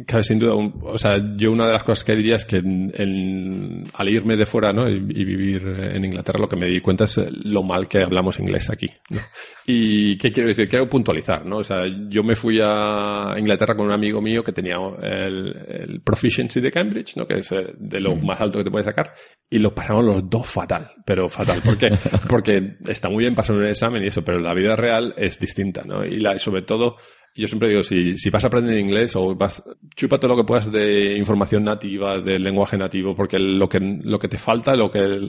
Claro, 0.05 0.23
sin 0.23 0.39
duda. 0.39 0.53
o 0.55 0.97
sea, 0.97 1.21
yo 1.35 1.51
una 1.51 1.67
de 1.67 1.73
las 1.73 1.83
cosas 1.83 2.05
que 2.05 2.15
diría 2.15 2.35
es 2.35 2.45
que 2.45 2.57
al 2.57 4.09
irme 4.09 4.37
de 4.37 4.45
fuera 4.45 4.71
¿no? 4.71 4.89
y, 4.89 4.99
vivir 4.99 5.67
en 5.67 6.05
Inglaterra, 6.05 6.39
lo 6.39 6.47
que 6.47 6.55
me 6.55 6.67
di 6.67 6.79
cuenta 6.79 7.03
es 7.03 7.17
lo 7.43 7.63
mal 7.63 7.87
que 7.87 7.99
hablamos 7.99 8.39
inglés 8.39 8.69
aquí. 8.69 8.89
¿no? 9.09 9.19
¿Y 9.69 10.17
qué 10.17 10.31
quiero 10.31 10.47
decir? 10.47 10.69
Quiero 10.69 10.87
puntualizar, 10.87 11.45
¿no? 11.45 11.57
O 11.57 11.63
sea, 11.63 11.83
yo 12.07 12.23
me 12.23 12.35
fui 12.35 12.57
a 12.63 13.35
Inglaterra 13.37 13.75
con 13.75 13.87
un 13.87 13.91
amigo 13.91 14.21
mío 14.21 14.41
que 14.41 14.53
tenía 14.53 14.77
el, 15.01 16.01
Proficiency 16.05 16.61
de 16.61 16.71
Cambridge, 16.71 17.17
¿no? 17.17 17.27
Que 17.27 17.39
es 17.39 17.51
eh, 17.51 17.73
de 17.77 17.99
lo 17.99 18.15
más 18.15 18.39
alto 18.39 18.59
que 18.59 18.63
te 18.63 18.71
puedes 18.71 18.85
sacar, 18.85 19.13
y 19.49 19.59
lo 19.59 19.75
pasamos 19.75 20.05
los 20.05 20.29
dos 20.29 20.47
fatal, 20.47 20.93
pero 21.05 21.27
fatal. 21.27 21.59
¿Por 21.61 21.77
qué? 21.77 21.87
Porque 22.29 22.77
está 22.87 23.09
muy 23.09 23.25
bien 23.25 23.35
pasar 23.35 23.57
un 23.57 23.65
examen 23.65 24.01
y 24.05 24.07
eso, 24.07 24.23
pero 24.23 24.39
la 24.39 24.53
vida 24.53 24.77
real 24.77 25.13
es 25.17 25.37
distinta, 25.37 25.83
¿no? 25.85 26.05
Y 26.05 26.21
la, 26.21 26.39
sobre 26.39 26.61
todo, 26.61 26.95
yo 27.41 27.47
siempre 27.47 27.69
digo, 27.69 27.83
si, 27.83 28.17
si 28.17 28.29
vas 28.29 28.43
a 28.43 28.47
aprender 28.47 28.77
inglés 28.77 29.15
o 29.15 29.35
vas, 29.35 29.63
chupa 29.95 30.19
todo 30.19 30.31
lo 30.31 30.37
que 30.37 30.47
puedas 30.47 30.71
de 30.71 31.15
información 31.17 31.63
nativa, 31.63 32.19
del 32.19 32.43
lenguaje 32.43 32.77
nativo, 32.77 33.13
porque 33.15 33.37
lo 33.39 33.69
que, 33.69 33.79
lo 33.79 34.17
que 34.17 34.27
te 34.27 34.37
falta, 34.37 34.75
lo 34.75 34.89
que 34.89 35.19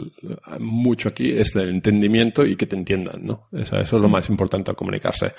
mucho 0.58 1.10
aquí 1.10 1.30
es 1.30 1.54
el 1.56 1.68
entendimiento 1.68 2.44
y 2.44 2.56
que 2.56 2.66
te 2.66 2.76
entiendan, 2.76 3.24
¿no? 3.24 3.48
Eso, 3.52 3.76
eso 3.76 3.96
es 3.96 4.02
lo 4.02 4.08
más 4.08 4.28
importante 4.30 4.70
al 4.70 4.76
comunicarse. 4.76 5.32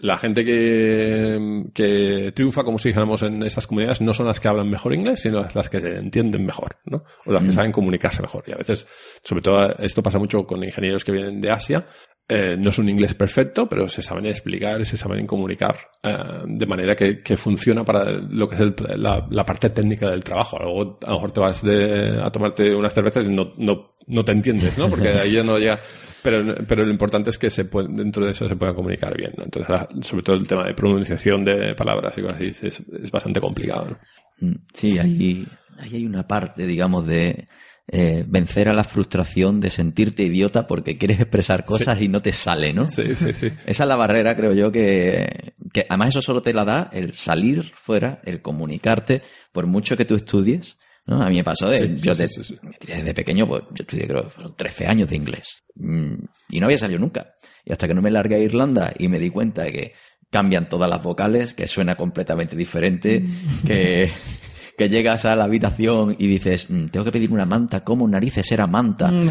La 0.00 0.16
gente 0.16 0.44
que, 0.44 1.64
que 1.74 2.30
triunfa, 2.32 2.62
como 2.62 2.78
si 2.78 2.90
dijéramos 2.90 3.22
en 3.22 3.42
estas 3.42 3.66
comunidades, 3.66 4.00
no 4.00 4.14
son 4.14 4.26
las 4.26 4.38
que 4.38 4.46
hablan 4.46 4.70
mejor 4.70 4.94
inglés, 4.94 5.20
sino 5.22 5.44
las 5.52 5.68
que 5.68 5.78
entienden 5.78 6.46
mejor, 6.46 6.76
¿no? 6.84 7.02
O 7.26 7.32
las 7.32 7.42
que 7.42 7.48
mm. 7.48 7.52
saben 7.52 7.72
comunicarse 7.72 8.22
mejor. 8.22 8.44
Y 8.46 8.52
a 8.52 8.56
veces, 8.56 8.86
sobre 9.24 9.42
todo, 9.42 9.72
esto 9.78 10.00
pasa 10.00 10.20
mucho 10.20 10.46
con 10.46 10.62
ingenieros 10.62 11.04
que 11.04 11.10
vienen 11.10 11.40
de 11.40 11.50
Asia, 11.50 11.84
eh, 12.30 12.56
no 12.58 12.68
es 12.68 12.78
un 12.78 12.90
inglés 12.90 13.14
perfecto, 13.14 13.66
pero 13.66 13.88
se 13.88 14.02
saben 14.02 14.26
explicar 14.26 14.78
y 14.82 14.84
se 14.84 14.98
saben 14.98 15.26
comunicar 15.26 15.78
eh, 16.02 16.14
de 16.46 16.66
manera 16.66 16.94
que, 16.94 17.22
que, 17.22 17.38
funciona 17.38 17.84
para 17.84 18.10
lo 18.10 18.46
que 18.46 18.54
es 18.54 18.98
la, 18.98 19.26
la, 19.30 19.46
parte 19.46 19.70
técnica 19.70 20.10
del 20.10 20.22
trabajo. 20.22 20.58
Luego 20.58 20.98
a 21.06 21.08
lo 21.08 21.14
mejor 21.14 21.32
te 21.32 21.40
vas 21.40 21.62
de, 21.62 22.20
a 22.22 22.30
tomarte 22.30 22.74
unas 22.74 22.92
cervezas 22.92 23.24
y 23.24 23.30
no, 23.30 23.52
no, 23.56 23.94
no 24.08 24.24
te 24.26 24.32
entiendes, 24.32 24.76
¿no? 24.76 24.90
Porque 24.90 25.08
ahí 25.08 25.32
ya 25.32 25.42
no 25.42 25.58
llega. 25.58 25.78
Pero, 26.22 26.54
pero 26.66 26.84
lo 26.84 26.90
importante 26.90 27.30
es 27.30 27.38
que 27.38 27.48
se 27.48 27.64
puede, 27.64 27.88
dentro 27.92 28.26
de 28.26 28.32
eso 28.32 28.46
se 28.46 28.56
pueda 28.56 28.74
comunicar 28.74 29.16
bien. 29.16 29.32
¿no? 29.38 29.44
Entonces, 29.44 30.06
sobre 30.06 30.22
todo 30.22 30.36
el 30.36 30.46
tema 30.46 30.64
de 30.64 30.74
pronunciación 30.74 31.44
de 31.44 31.74
palabras 31.74 32.18
y 32.18 32.20
cosas 32.20 32.36
así 32.36 32.66
es, 32.66 32.80
es 32.80 33.10
bastante 33.10 33.40
complicado. 33.40 33.96
¿no? 34.40 34.48
Mm, 34.48 34.56
sí, 34.74 34.98
ahí, 34.98 35.46
ahí 35.78 35.94
hay 35.94 36.04
una 36.04 36.26
parte, 36.26 36.66
digamos, 36.66 37.06
de 37.06 37.48
eh, 37.90 38.22
vencer 38.26 38.68
a 38.68 38.74
la 38.74 38.84
frustración 38.84 39.60
de 39.60 39.70
sentirte 39.70 40.22
idiota 40.22 40.66
porque 40.66 40.98
quieres 40.98 41.20
expresar 41.20 41.64
cosas 41.64 42.00
y 42.02 42.08
no 42.08 42.20
te 42.20 42.32
sale, 42.32 42.72
¿no? 42.74 42.86
Sí, 42.88 43.14
sí, 43.16 43.32
sí. 43.32 43.46
Esa 43.66 43.84
es 43.84 43.88
la 43.88 43.96
barrera, 43.96 44.36
creo 44.36 44.52
yo, 44.52 44.70
que, 44.70 45.54
que 45.72 45.86
además 45.88 46.10
eso 46.10 46.20
solo 46.20 46.42
te 46.42 46.52
la 46.52 46.64
da 46.64 46.90
el 46.92 47.14
salir 47.14 47.72
fuera, 47.74 48.20
el 48.24 48.42
comunicarte, 48.42 49.22
por 49.52 49.66
mucho 49.66 49.96
que 49.96 50.04
tú 50.04 50.16
estudies. 50.16 50.76
¿no? 51.06 51.22
A 51.22 51.30
mí 51.30 51.36
me 51.36 51.44
pasó 51.44 51.70
de, 51.70 51.96
yo 51.96 52.14
desde 52.14 53.14
pequeño, 53.14 53.48
pues 53.48 53.62
yo 53.70 53.82
estudié 53.82 54.06
creo 54.06 54.24
que 54.24 54.28
fueron 54.28 54.54
13 54.54 54.86
años 54.86 55.08
de 55.08 55.16
inglés 55.16 55.62
mm, 55.76 56.14
y 56.50 56.60
no 56.60 56.66
había 56.66 56.76
salido 56.76 57.00
nunca. 57.00 57.32
Y 57.64 57.72
hasta 57.72 57.88
que 57.88 57.94
no 57.94 58.02
me 58.02 58.10
largué 58.10 58.36
a 58.36 58.40
Irlanda 58.40 58.92
y 58.98 59.08
me 59.08 59.18
di 59.18 59.30
cuenta 59.30 59.62
de 59.62 59.72
que 59.72 59.92
cambian 60.30 60.68
todas 60.68 60.90
las 60.90 61.02
vocales, 61.02 61.54
que 61.54 61.66
suena 61.66 61.96
completamente 61.96 62.54
diferente, 62.54 63.24
que 63.66 64.10
que 64.78 64.88
llegas 64.88 65.24
a 65.24 65.34
la 65.34 65.44
habitación 65.44 66.14
y 66.18 66.28
dices, 66.28 66.70
mm, 66.70 66.86
tengo 66.86 67.04
que 67.04 67.10
pedir 67.10 67.32
una 67.32 67.44
manta, 67.44 67.82
¿cómo 67.82 68.06
narices 68.06 68.50
era 68.52 68.68
manta? 68.68 69.10
Mm. 69.10 69.28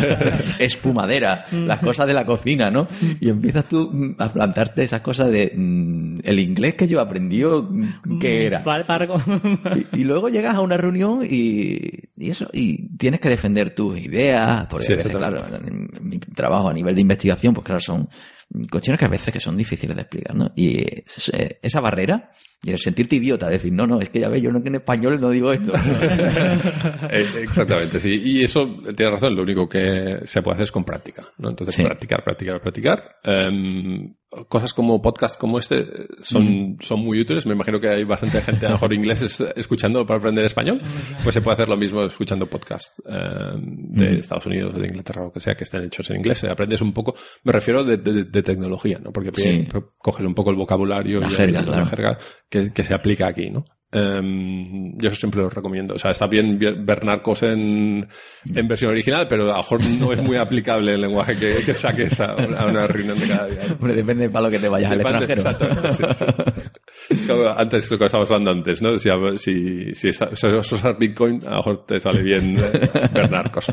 Espumadera, 0.60 1.44
mm. 1.50 1.66
las 1.66 1.80
cosas 1.80 2.06
de 2.06 2.14
la 2.14 2.24
cocina, 2.24 2.70
¿no? 2.70 2.86
Y 3.20 3.28
empiezas 3.28 3.68
tú 3.68 4.14
a 4.18 4.28
plantarte 4.28 4.84
esas 4.84 5.00
cosas 5.00 5.30
de 5.32 5.46
el 5.46 6.38
inglés 6.38 6.74
que 6.74 6.86
yo 6.86 7.00
aprendí, 7.00 7.42
¿qué 8.20 8.46
era? 8.46 8.62
y, 9.92 10.00
y, 10.00 10.04
luego 10.04 10.28
llegas 10.28 10.54
a 10.54 10.60
una 10.60 10.76
reunión 10.76 11.22
y, 11.28 11.80
y, 12.16 12.30
eso, 12.30 12.48
y 12.52 12.96
tienes 12.96 13.18
que 13.18 13.28
defender 13.28 13.74
tus 13.74 13.98
ideas, 13.98 14.66
porque 14.70 14.92
a 14.92 14.96
veces, 14.96 15.16
claro, 15.16 15.42
en 15.64 15.88
mi 16.00 16.18
trabajo 16.18 16.68
a 16.68 16.72
nivel 16.72 16.94
de 16.94 17.00
investigación, 17.00 17.52
pues 17.52 17.64
claro, 17.64 17.80
son 17.80 18.08
cuestiones 18.70 18.98
que 18.98 19.04
a 19.04 19.08
veces 19.08 19.32
que 19.32 19.40
son 19.40 19.56
difíciles 19.56 19.96
de 19.96 20.02
explicar, 20.02 20.36
¿no? 20.36 20.52
Y 20.54 20.84
esa 21.62 21.80
barrera 21.80 22.30
y 22.64 22.70
el 22.70 22.78
sentirte 22.78 23.16
idiota, 23.16 23.48
decir, 23.48 23.72
no, 23.72 23.86
no, 23.86 24.00
es 24.00 24.08
que 24.08 24.20
ya 24.20 24.28
ves, 24.28 24.42
yo 24.42 24.50
no 24.50 24.62
que 24.62 24.68
en 24.68 24.76
español 24.76 25.20
no 25.20 25.30
digo 25.30 25.52
esto. 25.52 25.72
Eh, 27.10 27.42
exactamente, 27.42 27.98
sí. 27.98 28.20
Y 28.24 28.42
eso, 28.42 28.66
tienes 28.96 29.12
razón, 29.12 29.36
lo 29.36 29.42
único 29.42 29.68
que 29.68 30.20
se 30.24 30.42
puede 30.42 30.54
hacer 30.54 30.64
es 30.64 30.72
con 30.72 30.84
práctica, 30.84 31.22
¿no? 31.38 31.50
Entonces, 31.50 31.84
practicar, 31.84 32.24
practicar, 32.24 32.60
practicar. 32.60 33.16
Em, 33.22 34.14
cosas 34.48 34.74
como 34.74 35.00
podcast 35.00 35.38
como 35.38 35.58
este 35.58 35.86
son, 36.22 36.76
son 36.80 37.00
muy 37.00 37.20
útiles. 37.20 37.46
Me 37.46 37.52
imagino 37.52 37.78
que 37.78 37.88
hay 37.88 38.04
bastante 38.04 38.40
gente, 38.40 38.66
a 38.66 38.70
lo 38.70 38.74
mejor 38.76 38.92
inglés, 38.94 39.42
escuchando 39.54 40.04
para 40.04 40.18
aprender 40.18 40.44
español. 40.44 40.80
Pues 41.22 41.34
se 41.34 41.40
puede 41.40 41.54
hacer 41.54 41.68
lo 41.68 41.76
mismo 41.76 42.02
escuchando 42.02 42.46
podcast 42.46 42.98
em, 43.06 43.90
de 43.90 44.16
Estados 44.16 44.46
Unidos, 44.46 44.74
de 44.74 44.86
Inglaterra, 44.86 45.22
o 45.22 45.24
lo 45.26 45.32
que 45.32 45.40
sea, 45.40 45.54
que 45.54 45.64
estén 45.64 45.84
hechos 45.84 46.08
en 46.10 46.16
inglés. 46.16 46.42
Aprendes 46.44 46.80
un 46.80 46.92
poco, 46.92 47.14
me 47.44 47.52
refiero 47.52 47.84
de, 47.84 47.96
de, 47.98 48.42
tecnología, 48.44 49.00
¿no? 49.02 49.12
Porque 49.12 49.32
coges 49.98 50.24
un 50.24 50.34
poco 50.34 50.50
el 50.50 50.56
vocabulario 50.56 51.20
la 51.20 51.26
y 51.26 51.30
jerga, 51.30 51.62
la 51.62 51.86
jerga 51.86 52.18
que, 52.48 52.84
se 52.84 52.94
aplica 52.94 53.26
aquí, 53.26 53.50
¿no? 53.50 53.64
Um, 53.92 54.98
yo 54.98 55.08
eso 55.08 55.16
siempre 55.16 55.40
lo 55.40 55.50
recomiendo. 55.50 55.94
O 55.94 55.98
sea, 55.98 56.10
está 56.10 56.26
bien 56.26 56.58
ver 56.58 57.04
narcos 57.04 57.44
en, 57.44 58.06
en 58.54 58.68
versión 58.68 58.90
original, 58.90 59.26
pero 59.28 59.44
a 59.44 59.46
lo 59.48 59.56
mejor 59.56 59.84
no 59.84 60.12
es 60.12 60.22
muy 60.22 60.36
aplicable 60.36 60.94
el 60.94 61.00
lenguaje 61.00 61.36
que, 61.36 61.64
que 61.64 61.74
saques 61.74 62.20
a, 62.20 62.34
una 62.34 62.86
reunión 62.86 63.18
de 63.18 63.28
cada 63.28 63.46
día. 63.46 63.94
depende 63.94 64.28
para 64.30 64.46
lo 64.46 64.50
que 64.50 64.58
te 64.58 64.68
vayas 64.68 64.92
al 64.92 65.00
extranjero. 65.00 65.42
antes, 67.56 67.90
lo 67.90 67.98
que 67.98 68.04
estábamos 68.04 68.30
hablando 68.30 68.50
antes, 68.50 68.82
¿no? 68.82 68.98
Si, 68.98 69.10
si, 69.36 69.94
si, 69.94 70.12
si 70.12 70.46
usas 70.46 70.98
Bitcoin, 70.98 71.42
a 71.46 71.50
lo 71.50 71.56
mejor 71.56 71.86
te 71.86 72.00
sale 72.00 72.22
bien 72.22 72.54
ver 73.12 73.30
narcos. 73.30 73.66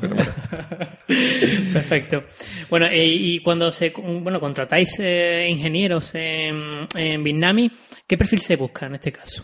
Perfecto. 1.74 2.24
Bueno, 2.70 2.88
eh, 2.88 3.06
y 3.06 3.40
cuando 3.40 3.72
se, 3.72 3.92
bueno, 3.92 4.40
contratáis 4.40 5.00
eh, 5.00 5.48
ingenieros 5.50 6.16
en, 6.16 6.88
en 6.96 7.24
Bitnami, 7.24 7.72
¿qué 8.08 8.18
perfil 8.18 8.40
se 8.40 8.56
busca 8.56 8.86
en 8.86 8.96
este 8.96 9.12
caso? 9.12 9.44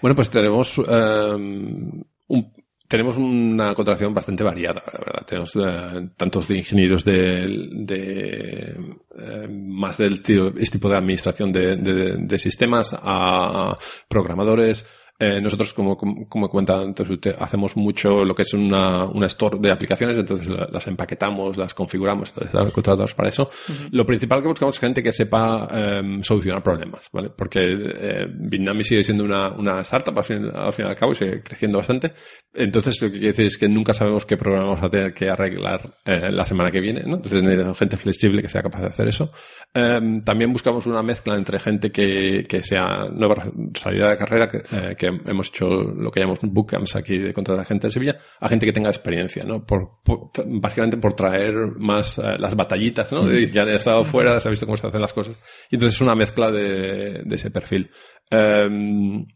Bueno, 0.00 0.14
pues 0.14 0.30
tenemos 0.30 0.78
um, 0.78 2.02
un, 2.28 2.52
tenemos 2.90 3.16
una 3.16 3.72
contratación 3.72 4.12
bastante 4.12 4.42
variada, 4.42 4.82
la 4.92 4.98
verdad. 4.98 5.24
Tenemos 5.24 5.54
uh, 5.54 6.10
tantos 6.16 6.48
de 6.48 6.58
ingenieros 6.58 7.04
de, 7.04 7.46
de 7.70 8.74
uh, 9.14 9.48
más 9.62 9.96
del 9.96 10.14
este 10.14 10.72
tipo 10.72 10.88
de 10.88 10.96
administración 10.96 11.52
de, 11.52 11.76
de, 11.76 12.16
de 12.16 12.38
sistemas 12.40 12.96
a 13.00 13.78
programadores, 14.08 14.84
eh, 15.22 15.38
nosotros, 15.38 15.74
como, 15.74 15.98
como, 15.98 16.26
como 16.26 16.48
comentaba 16.48 16.82
antes, 16.82 17.06
hacemos 17.38 17.76
mucho 17.76 18.24
lo 18.24 18.34
que 18.34 18.40
es 18.40 18.54
una, 18.54 19.04
una 19.04 19.26
store 19.26 19.58
de 19.60 19.70
aplicaciones, 19.70 20.16
entonces 20.16 20.48
las 20.48 20.86
empaquetamos, 20.86 21.58
las 21.58 21.74
configuramos, 21.74 22.32
entonces 22.34 22.72
contratados 22.72 23.14
para 23.14 23.28
eso. 23.28 23.50
Lo 23.90 24.06
principal 24.06 24.40
que 24.40 24.48
buscamos 24.48 24.76
es 24.76 24.80
gente 24.80 25.02
que 25.02 25.12
sepa 25.12 25.68
em, 25.70 26.22
solucionar 26.22 26.62
problemas, 26.62 27.10
¿vale? 27.12 27.28
Porque 27.36 27.60
eh, 27.60 28.26
Bitnami 28.34 28.82
sigue 28.82 29.04
siendo 29.04 29.24
una, 29.24 29.48
una 29.48 29.82
startup 29.82 30.16
al 30.16 30.24
fin, 30.24 30.50
al 30.54 30.72
fin 30.72 30.86
y 30.86 30.88
al 30.88 30.96
cabo 30.96 31.12
y 31.12 31.16
sigue 31.16 31.42
creciendo 31.42 31.76
bastante. 31.76 32.14
Entonces, 32.54 33.02
lo 33.02 33.08
que 33.08 33.18
quiere 33.18 33.28
decir 33.28 33.44
es 33.44 33.58
que 33.58 33.68
nunca 33.68 33.92
sabemos 33.92 34.24
qué 34.24 34.38
problema 34.38 34.64
vamos 34.64 34.82
a 34.82 34.88
tener 34.88 35.12
que 35.12 35.28
arreglar 35.28 35.82
eh, 36.06 36.32
la 36.32 36.46
semana 36.46 36.70
que 36.70 36.80
viene, 36.80 37.02
¿no? 37.02 37.16
Entonces 37.16 37.42
necesitamos 37.42 37.76
gente 37.76 37.98
flexible 37.98 38.40
que 38.40 38.48
sea 38.48 38.62
capaz 38.62 38.80
de 38.80 38.86
hacer 38.86 39.08
eso. 39.08 39.30
Em, 39.74 40.22
también 40.22 40.50
buscamos 40.50 40.86
una 40.86 41.02
mezcla 41.02 41.36
entre 41.36 41.60
gente 41.60 41.92
que, 41.92 42.46
que 42.48 42.62
sea 42.62 43.04
nueva 43.12 43.34
salida 43.74 44.10
de 44.10 44.16
carrera, 44.16 44.48
que, 44.48 44.58
eh, 44.58 44.96
que 44.96 45.09
hemos 45.26 45.48
hecho 45.48 45.68
lo 45.68 46.10
que 46.10 46.20
llamamos 46.20 46.40
bootcamps 46.42 46.96
aquí 46.96 47.18
de 47.18 47.32
contratar 47.32 47.66
gente 47.66 47.86
en 47.86 47.92
Sevilla, 47.92 48.16
a 48.40 48.48
gente 48.48 48.66
que 48.66 48.72
tenga 48.72 48.90
experiencia, 48.90 49.44
¿no? 49.44 49.64
Por, 49.64 50.00
básicamente 50.46 50.96
por 50.96 51.14
traer 51.14 51.54
más 51.78 52.18
eh, 52.18 52.36
las 52.38 52.54
batallitas, 52.56 53.12
¿no? 53.12 53.28
Ya 53.30 53.64
he 53.64 53.74
estado 53.74 54.04
fuera, 54.04 54.38
se 54.40 54.48
ha 54.48 54.50
visto 54.50 54.66
cómo 54.66 54.76
se 54.76 54.86
hacen 54.86 55.00
las 55.00 55.12
cosas. 55.12 55.36
Y 55.70 55.76
entonces 55.76 55.96
es 55.96 56.00
una 56.00 56.14
mezcla 56.14 56.50
de, 56.50 57.22
de 57.24 57.34
ese 57.36 57.50
perfil. 57.50 57.90
Um, 58.30 59.26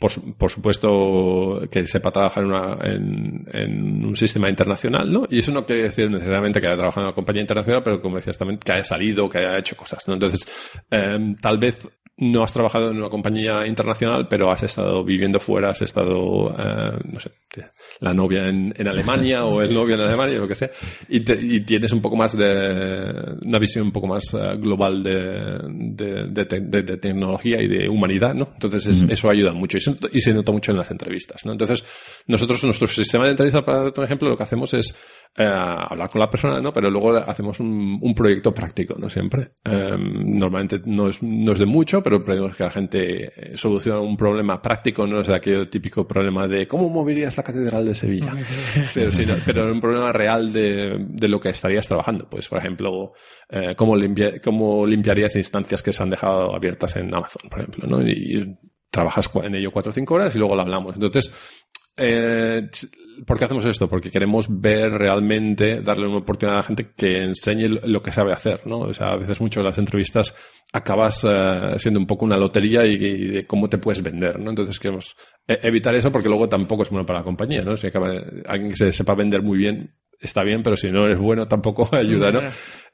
por, 0.00 0.10
por, 0.38 0.50
supuesto, 0.50 1.60
que 1.70 1.86
sepa 1.86 2.10
trabajar 2.10 2.42
en, 2.42 2.48
una, 2.48 2.78
en, 2.82 3.46
en, 3.52 4.04
un 4.06 4.16
sistema 4.16 4.48
internacional, 4.48 5.12
¿no? 5.12 5.26
Y 5.28 5.40
eso 5.40 5.52
no 5.52 5.66
quiere 5.66 5.82
decir 5.82 6.10
necesariamente 6.10 6.58
que 6.58 6.66
haya 6.68 6.76
trabajado 6.76 7.02
en 7.02 7.08
una 7.08 7.14
compañía 7.14 7.42
internacional, 7.42 7.82
pero 7.82 8.00
como 8.00 8.16
decías 8.16 8.38
también, 8.38 8.58
que 8.58 8.72
haya 8.72 8.84
salido, 8.84 9.28
que 9.28 9.38
haya 9.38 9.58
hecho 9.58 9.76
cosas, 9.76 10.08
¿no? 10.08 10.14
Entonces, 10.14 10.46
eh, 10.90 11.34
tal 11.42 11.58
vez 11.58 11.86
no 12.20 12.42
has 12.42 12.52
trabajado 12.52 12.90
en 12.90 12.98
una 12.98 13.08
compañía 13.08 13.66
internacional, 13.66 14.28
pero 14.28 14.50
has 14.50 14.62
estado 14.62 15.02
viviendo 15.02 15.40
fuera, 15.40 15.70
has 15.70 15.80
estado, 15.80 16.54
eh, 16.58 16.98
no 17.10 17.18
sé, 17.18 17.30
la 18.00 18.12
novia 18.12 18.46
en, 18.46 18.74
en 18.76 18.88
Alemania 18.88 19.44
o 19.44 19.62
el 19.62 19.72
novio 19.72 19.94
en 19.94 20.02
Alemania, 20.02 20.38
lo 20.38 20.46
que 20.46 20.54
sea, 20.54 20.70
y, 21.08 21.20
te, 21.20 21.38
y, 21.40 21.60
tienes 21.62 21.92
un 21.92 22.02
poco 22.02 22.16
más 22.16 22.36
de, 22.36 23.36
una 23.42 23.58
visión 23.58 23.86
un 23.86 23.92
poco 23.92 24.06
más 24.06 24.34
uh, 24.34 24.58
global 24.58 25.02
de, 25.02 25.58
de, 25.68 26.26
de, 26.26 26.82
de, 26.82 26.96
tecnología 26.98 27.60
y 27.62 27.68
de 27.68 27.88
humanidad, 27.88 28.34
¿no? 28.34 28.50
Entonces 28.52 28.86
es, 28.86 29.02
mm. 29.02 29.10
eso 29.10 29.30
ayuda 29.30 29.52
mucho 29.52 29.78
y 29.78 29.80
se, 29.80 29.96
y 30.12 30.20
se, 30.20 30.34
nota 30.34 30.52
mucho 30.52 30.72
en 30.72 30.78
las 30.78 30.90
entrevistas, 30.90 31.44
¿no? 31.46 31.52
Entonces 31.52 31.84
nosotros, 32.26 32.62
nuestro 32.64 32.86
sistema 32.86 33.24
de 33.24 33.30
entrevistas, 33.30 33.64
para 33.64 33.84
un 33.84 34.04
ejemplo, 34.04 34.28
lo 34.28 34.36
que 34.36 34.42
hacemos 34.42 34.74
es 34.74 34.94
eh, 35.36 35.44
hablar 35.44 36.10
con 36.10 36.20
la 36.20 36.28
persona, 36.28 36.60
¿no? 36.60 36.72
Pero 36.72 36.90
luego 36.90 37.16
hacemos 37.16 37.60
un, 37.60 37.98
un 38.00 38.14
proyecto 38.14 38.52
práctico, 38.52 38.96
¿no? 38.98 39.08
Siempre. 39.08 39.52
Em, 39.64 40.38
normalmente 40.38 40.80
no 40.84 41.08
es, 41.08 41.22
no 41.22 41.52
es 41.52 41.58
de 41.58 41.66
mucho, 41.66 42.02
pero 42.02 42.24
pedimos 42.24 42.56
que 42.56 42.64
la 42.64 42.70
gente 42.70 43.56
solucione 43.56 44.00
un 44.00 44.16
problema 44.16 44.60
práctico, 44.60 45.06
no 45.06 45.20
es 45.20 45.28
aquel 45.28 45.68
típico 45.68 46.06
problema 46.06 46.48
de 46.48 46.66
cómo 46.66 46.88
moverías 46.88 47.36
la 47.36 47.42
Catedral 47.42 47.86
de 47.86 47.94
Sevilla, 47.94 48.34
pero, 48.94 49.10
sino, 49.12 49.36
pero 49.46 49.70
un 49.70 49.80
problema 49.80 50.12
real 50.12 50.52
de, 50.52 50.96
de 51.08 51.28
lo 51.28 51.38
que 51.38 51.50
estarías 51.50 51.86
trabajando. 51.86 52.28
Pues, 52.28 52.48
por 52.48 52.58
ejemplo, 52.58 53.12
eh, 53.48 53.74
cómo, 53.76 53.96
limpia, 53.96 54.40
cómo 54.42 54.86
limpiarías 54.86 55.36
instancias 55.36 55.82
que 55.82 55.92
se 55.92 56.02
han 56.02 56.10
dejado 56.10 56.54
abiertas 56.54 56.96
en 56.96 57.14
Amazon, 57.14 57.48
por 57.48 57.60
ejemplo, 57.60 57.86
¿no? 57.86 58.02
Y, 58.02 58.56
trabajas 58.90 59.30
en 59.44 59.54
ello 59.54 59.70
cuatro 59.70 59.90
o 59.90 59.92
cinco 59.92 60.14
horas 60.14 60.34
y 60.34 60.38
luego 60.38 60.56
lo 60.56 60.62
hablamos. 60.62 60.94
Entonces, 60.94 61.32
eh, 62.00 62.68
¿por 63.26 63.38
qué 63.38 63.44
hacemos 63.44 63.64
esto? 63.66 63.88
Porque 63.88 64.10
queremos 64.10 64.46
ver 64.60 64.90
realmente, 64.92 65.82
darle 65.82 66.08
una 66.08 66.18
oportunidad 66.18 66.56
a 66.56 66.60
la 66.60 66.66
gente 66.66 66.92
que 66.96 67.22
enseñe 67.22 67.68
lo 67.68 68.02
que 68.02 68.12
sabe 68.12 68.32
hacer, 68.32 68.66
¿no? 68.66 68.78
O 68.80 68.94
sea, 68.94 69.12
a 69.12 69.16
veces 69.16 69.40
mucho 69.40 69.60
en 69.60 69.66
las 69.66 69.78
entrevistas 69.78 70.34
acabas 70.72 71.24
eh, 71.28 71.74
siendo 71.78 72.00
un 72.00 72.06
poco 72.06 72.24
una 72.24 72.36
lotería 72.36 72.84
y, 72.86 72.96
de 72.96 73.46
cómo 73.46 73.68
te 73.68 73.78
puedes 73.78 74.02
vender, 74.02 74.40
¿no? 74.40 74.50
Entonces 74.50 74.78
queremos 74.78 75.16
e-, 75.46 75.60
evitar 75.62 75.94
eso 75.94 76.10
porque 76.10 76.28
luego 76.28 76.48
tampoco 76.48 76.82
es 76.82 76.90
bueno 76.90 77.06
para 77.06 77.20
la 77.20 77.24
compañía, 77.24 77.62
¿no? 77.62 77.76
Si 77.76 77.86
acaba, 77.86 78.12
alguien 78.46 78.70
que 78.70 78.76
se 78.76 78.92
sepa 78.92 79.14
vender 79.14 79.42
muy 79.42 79.58
bien 79.58 79.94
está 80.20 80.44
bien, 80.44 80.62
pero 80.62 80.76
si 80.76 80.90
no 80.90 81.06
eres 81.06 81.18
bueno 81.18 81.48
tampoco 81.48 81.88
ayuda, 81.96 82.30
¿no? 82.30 82.40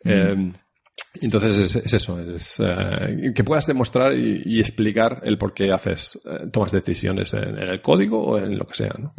Eh, 0.08 0.52
entonces 1.22 1.76
es, 1.76 1.94
eso, 1.94 2.18
es 2.20 2.56
eh, 2.58 3.32
que 3.34 3.44
puedas 3.44 3.66
demostrar 3.66 4.12
y, 4.14 4.60
explicar 4.60 5.20
el 5.24 5.38
por 5.38 5.54
qué 5.54 5.72
haces, 5.72 6.18
eh, 6.24 6.46
tomas 6.50 6.72
decisiones 6.72 7.32
en, 7.34 7.58
el 7.58 7.80
código 7.80 8.22
o 8.22 8.38
en 8.38 8.58
lo 8.58 8.66
que 8.66 8.74
sea. 8.74 8.94
¿no? 8.98 9.14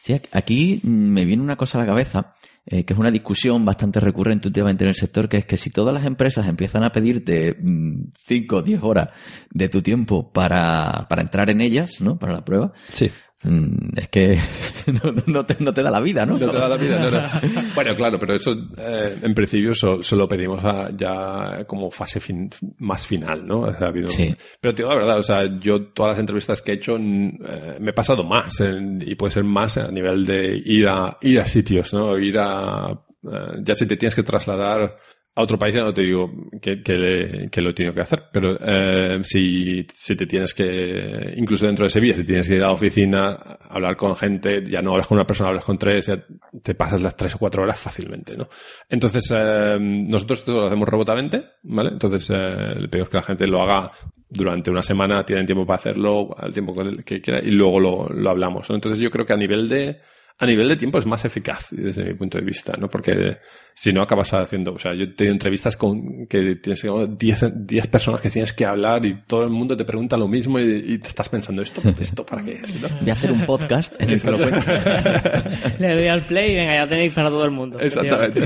Sí, 0.00 0.20
aquí 0.32 0.80
me 0.84 1.24
viene 1.24 1.42
una 1.42 1.56
cosa 1.56 1.78
a 1.78 1.82
la 1.82 1.86
cabeza, 1.86 2.34
eh, 2.64 2.84
que 2.84 2.92
es 2.92 2.98
una 2.98 3.10
discusión 3.10 3.64
bastante 3.64 4.00
recurrente 4.00 4.48
últimamente 4.48 4.84
en 4.84 4.88
el 4.88 4.94
sector, 4.94 5.28
que 5.28 5.38
es 5.38 5.44
que 5.46 5.56
si 5.56 5.70
todas 5.70 5.94
las 5.94 6.04
empresas 6.04 6.46
empiezan 6.48 6.84
a 6.84 6.90
pedirte 6.90 7.56
5 8.26 8.56
o 8.56 8.62
10 8.62 8.82
horas 8.82 9.10
de 9.50 9.68
tu 9.68 9.82
tiempo 9.82 10.32
para, 10.32 11.06
para 11.08 11.22
entrar 11.22 11.50
en 11.50 11.60
ellas, 11.60 12.00
¿no? 12.00 12.18
Para 12.18 12.32
la 12.32 12.44
prueba, 12.44 12.72
sí. 12.92 13.10
Mm, 13.44 13.98
es 13.98 14.08
que 14.08 14.38
no, 15.26 15.44
te, 15.44 15.56
no, 15.58 15.74
te, 15.74 15.82
da 15.82 15.90
la 15.90 16.00
vida, 16.00 16.24
¿no? 16.24 16.38
No 16.38 16.50
te 16.50 16.56
da 16.58 16.68
la 16.68 16.76
vida, 16.76 16.98
no, 16.98 17.10
Bueno, 17.74 17.94
claro, 17.94 18.18
pero 18.18 18.34
eso 18.34 18.52
eh, 18.78 19.18
en 19.22 19.34
principio 19.34 19.74
solo 19.74 20.26
pedimos 20.26 20.62
ya 20.96 21.64
como 21.66 21.90
fase 21.90 22.20
más 22.78 23.06
final, 23.06 23.46
¿no? 23.46 23.66
sí. 24.08 24.34
Pero 24.58 24.74
tío, 24.74 24.88
la 24.88 24.96
verdad, 24.96 25.18
o 25.18 25.22
sea, 25.22 25.58
yo 25.58 25.82
todas 25.88 26.12
las 26.12 26.20
entrevistas 26.20 26.62
que 26.62 26.72
he 26.72 26.74
hecho 26.76 26.96
eh, 26.96 27.76
me 27.78 27.90
he 27.90 27.94
pasado 27.94 28.24
más 28.24 28.62
y 29.00 29.14
puede 29.16 29.32
ser 29.32 29.44
más 29.44 29.76
a 29.76 29.90
nivel 29.90 30.24
de 30.24 30.60
ir 30.64 30.88
a, 30.88 31.18
ir 31.20 31.38
a 31.40 31.44
sitios, 31.44 31.92
¿no? 31.92 32.18
Ir 32.18 32.38
a, 32.38 32.98
eh, 33.32 33.60
ya 33.62 33.74
si 33.74 33.86
te 33.86 33.96
tienes 33.96 34.14
que 34.14 34.22
trasladar 34.22 34.96
a 35.36 35.42
otro 35.42 35.58
país 35.58 35.74
ya 35.74 35.82
no 35.82 35.92
te 35.92 36.00
digo 36.00 36.32
que, 36.62 36.82
que, 36.82 37.60
lo 37.60 37.74
tengo 37.74 37.92
que 37.92 38.00
hacer, 38.00 38.24
pero 38.32 38.56
eh, 38.58 39.18
si, 39.22 39.86
si 39.92 40.16
te 40.16 40.26
tienes 40.26 40.54
que, 40.54 41.34
incluso 41.36 41.66
dentro 41.66 41.84
de 41.84 41.90
Sevilla, 41.90 42.14
si 42.14 42.24
tienes 42.24 42.48
que 42.48 42.54
ir 42.54 42.62
a 42.62 42.68
la 42.68 42.72
oficina, 42.72 43.36
hablar 43.68 43.96
con 43.96 44.16
gente, 44.16 44.64
ya 44.66 44.80
no 44.80 44.92
hablas 44.92 45.06
con 45.06 45.18
una 45.18 45.26
persona, 45.26 45.50
hablas 45.50 45.64
con 45.64 45.76
tres, 45.76 46.06
ya 46.06 46.24
te 46.62 46.74
pasas 46.74 47.02
las 47.02 47.14
tres 47.14 47.34
o 47.34 47.38
cuatro 47.38 47.62
horas 47.62 47.78
fácilmente, 47.78 48.34
¿no? 48.34 48.48
Entonces, 48.88 49.30
eh, 49.36 49.76
nosotros 49.78 50.38
esto 50.38 50.58
lo 50.58 50.66
hacemos 50.68 50.88
remotamente, 50.88 51.42
¿vale? 51.64 51.90
Entonces, 51.90 52.30
eh, 52.30 52.74
le 52.80 52.88
pedimos 52.88 53.10
que 53.10 53.18
la 53.18 53.22
gente 53.22 53.46
lo 53.46 53.60
haga 53.60 53.90
durante 54.30 54.70
una 54.70 54.82
semana, 54.82 55.22
tienen 55.26 55.44
tiempo 55.44 55.66
para 55.66 55.76
hacerlo, 55.76 56.34
al 56.34 56.54
tiempo 56.54 56.74
que, 57.04 57.20
quiera, 57.20 57.40
y 57.44 57.50
luego 57.50 57.78
lo, 57.78 58.08
lo 58.08 58.30
hablamos, 58.30 58.70
¿no? 58.70 58.76
Entonces, 58.76 58.98
yo 59.00 59.10
creo 59.10 59.26
que 59.26 59.34
a 59.34 59.36
nivel 59.36 59.68
de, 59.68 60.00
a 60.38 60.46
nivel 60.46 60.68
de 60.68 60.76
tiempo 60.76 60.98
es 60.98 61.06
más 61.06 61.24
eficaz 61.24 61.68
desde 61.70 62.04
mi 62.04 62.14
punto 62.14 62.36
de 62.36 62.44
vista, 62.44 62.74
¿no? 62.78 62.88
Porque 62.88 63.38
si 63.74 63.92
no 63.92 64.02
acabas 64.02 64.34
haciendo, 64.34 64.74
o 64.74 64.78
sea, 64.78 64.94
yo 64.94 65.04
he 65.04 65.06
tenido 65.08 65.32
entrevistas 65.32 65.76
con 65.76 66.26
que 66.28 66.56
tienes 66.56 66.82
10 67.16 67.86
personas 67.86 68.20
que 68.20 68.30
tienes 68.30 68.52
que 68.52 68.66
hablar 68.66 69.06
y 69.06 69.14
todo 69.26 69.44
el 69.44 69.50
mundo 69.50 69.76
te 69.76 69.84
pregunta 69.84 70.16
lo 70.18 70.28
mismo 70.28 70.58
y, 70.58 70.98
te 70.98 71.08
estás 71.08 71.28
pensando, 71.30 71.62
¿esto, 71.62 71.82
esto 71.98 72.24
para 72.26 72.42
qué 72.44 72.52
es? 72.52 72.78
Voy 73.00 73.10
a 73.10 73.14
hacer 73.14 73.32
un 73.32 73.46
podcast 73.46 73.94
en 73.98 74.10
el 74.10 74.20
que 74.20 74.30
lo 74.30 74.38
Le 75.78 75.94
doy 75.94 76.06
al 76.06 76.26
play 76.26 76.52
y 76.52 76.56
venga, 76.56 76.74
ya 76.74 76.88
tenéis 76.88 77.12
para 77.14 77.30
todo 77.30 77.44
el 77.44 77.50
mundo. 77.50 77.78
Exactamente. 77.78 78.42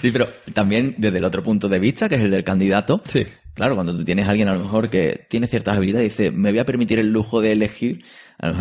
sí, 0.00 0.10
pero 0.12 0.28
también 0.52 0.94
desde 0.96 1.18
el 1.18 1.24
otro 1.24 1.42
punto 1.42 1.68
de 1.68 1.80
vista, 1.80 2.08
que 2.08 2.14
es 2.14 2.22
el 2.22 2.30
del 2.30 2.44
candidato. 2.44 3.00
Sí. 3.08 3.26
Claro, 3.54 3.74
cuando 3.74 3.96
tú 3.96 4.04
tienes 4.04 4.26
a 4.26 4.30
alguien 4.30 4.48
a 4.48 4.54
lo 4.54 4.60
mejor 4.60 4.88
que 4.88 5.26
tiene 5.28 5.46
ciertas 5.46 5.76
habilidades 5.76 6.06
y 6.06 6.08
dice, 6.08 6.30
me 6.30 6.50
voy 6.50 6.60
a 6.60 6.64
permitir 6.64 6.98
el 6.98 7.08
lujo 7.08 7.40
de 7.40 7.52
elegir 7.52 8.04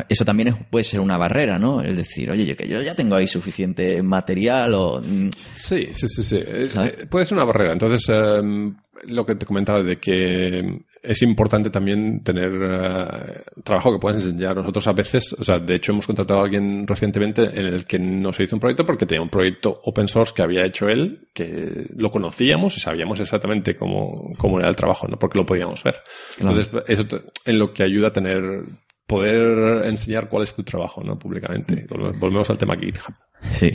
eso 0.09 0.25
también 0.25 0.67
puede 0.69 0.83
ser 0.83 0.99
una 0.99 1.17
barrera, 1.17 1.57
¿no? 1.57 1.81
Es 1.81 1.95
decir, 1.95 2.29
oye, 2.29 2.45
yo 2.45 2.55
que 2.55 2.67
yo 2.67 2.81
ya 2.81 2.95
tengo 2.95 3.15
ahí 3.15 3.27
suficiente 3.27 4.01
material 4.03 4.73
o... 4.73 5.01
Mm, 5.01 5.29
sí, 5.53 5.89
sí, 5.93 6.07
sí, 6.07 6.23
sí. 6.23 6.37
Eh, 6.37 7.07
puede 7.09 7.25
ser 7.25 7.37
una 7.37 7.45
barrera. 7.45 7.73
Entonces, 7.73 8.09
em, 8.09 8.75
lo 9.07 9.25
que 9.25 9.35
te 9.35 9.45
comentaba 9.45 9.81
de 9.81 9.97
que 9.97 10.81
es 11.01 11.21
importante 11.21 11.69
también 11.69 12.21
tener 12.23 12.51
eh, 12.51 13.41
trabajo 13.63 13.93
que 13.93 13.99
puedas 13.99 14.21
enseñar. 14.21 14.57
Nosotros 14.57 14.85
a 14.87 14.91
veces, 14.91 15.33
o 15.33 15.43
sea, 15.43 15.59
de 15.59 15.75
hecho 15.75 15.93
hemos 15.93 16.05
contratado 16.05 16.41
a 16.41 16.43
alguien 16.43 16.85
recientemente 16.85 17.43
en 17.43 17.65
el 17.65 17.85
que 17.85 17.99
no 17.99 18.33
se 18.33 18.43
hizo 18.43 18.57
un 18.57 18.59
proyecto 18.59 18.85
porque 18.85 19.05
tenía 19.05 19.21
un 19.21 19.29
proyecto 19.29 19.79
open 19.83 20.09
source 20.09 20.33
que 20.35 20.41
había 20.41 20.65
hecho 20.65 20.89
él, 20.89 21.29
que 21.33 21.87
lo 21.95 22.09
conocíamos 22.09 22.75
y 22.75 22.81
sabíamos 22.81 23.19
exactamente 23.21 23.77
cómo, 23.77 24.33
cómo 24.37 24.59
era 24.59 24.67
el 24.67 24.75
trabajo, 24.75 25.07
¿no? 25.07 25.17
Porque 25.17 25.37
lo 25.37 25.45
podíamos 25.45 25.81
ver. 25.83 25.95
Entonces, 26.37 26.69
eso 26.87 27.03
en 27.45 27.59
lo 27.59 27.73
que 27.73 27.83
ayuda 27.83 28.09
a 28.09 28.13
tener 28.13 28.63
poder 29.09 29.87
enseñar 29.87 30.29
cuál 30.29 30.43
es 30.43 30.53
tu 30.53 30.63
trabajo, 30.63 31.03
¿no? 31.03 31.17
Públicamente. 31.17 31.87
Volvemos 31.89 32.47
al 32.51 32.59
tema 32.59 32.77
GitHub. 32.77 33.11
Sí, 33.55 33.71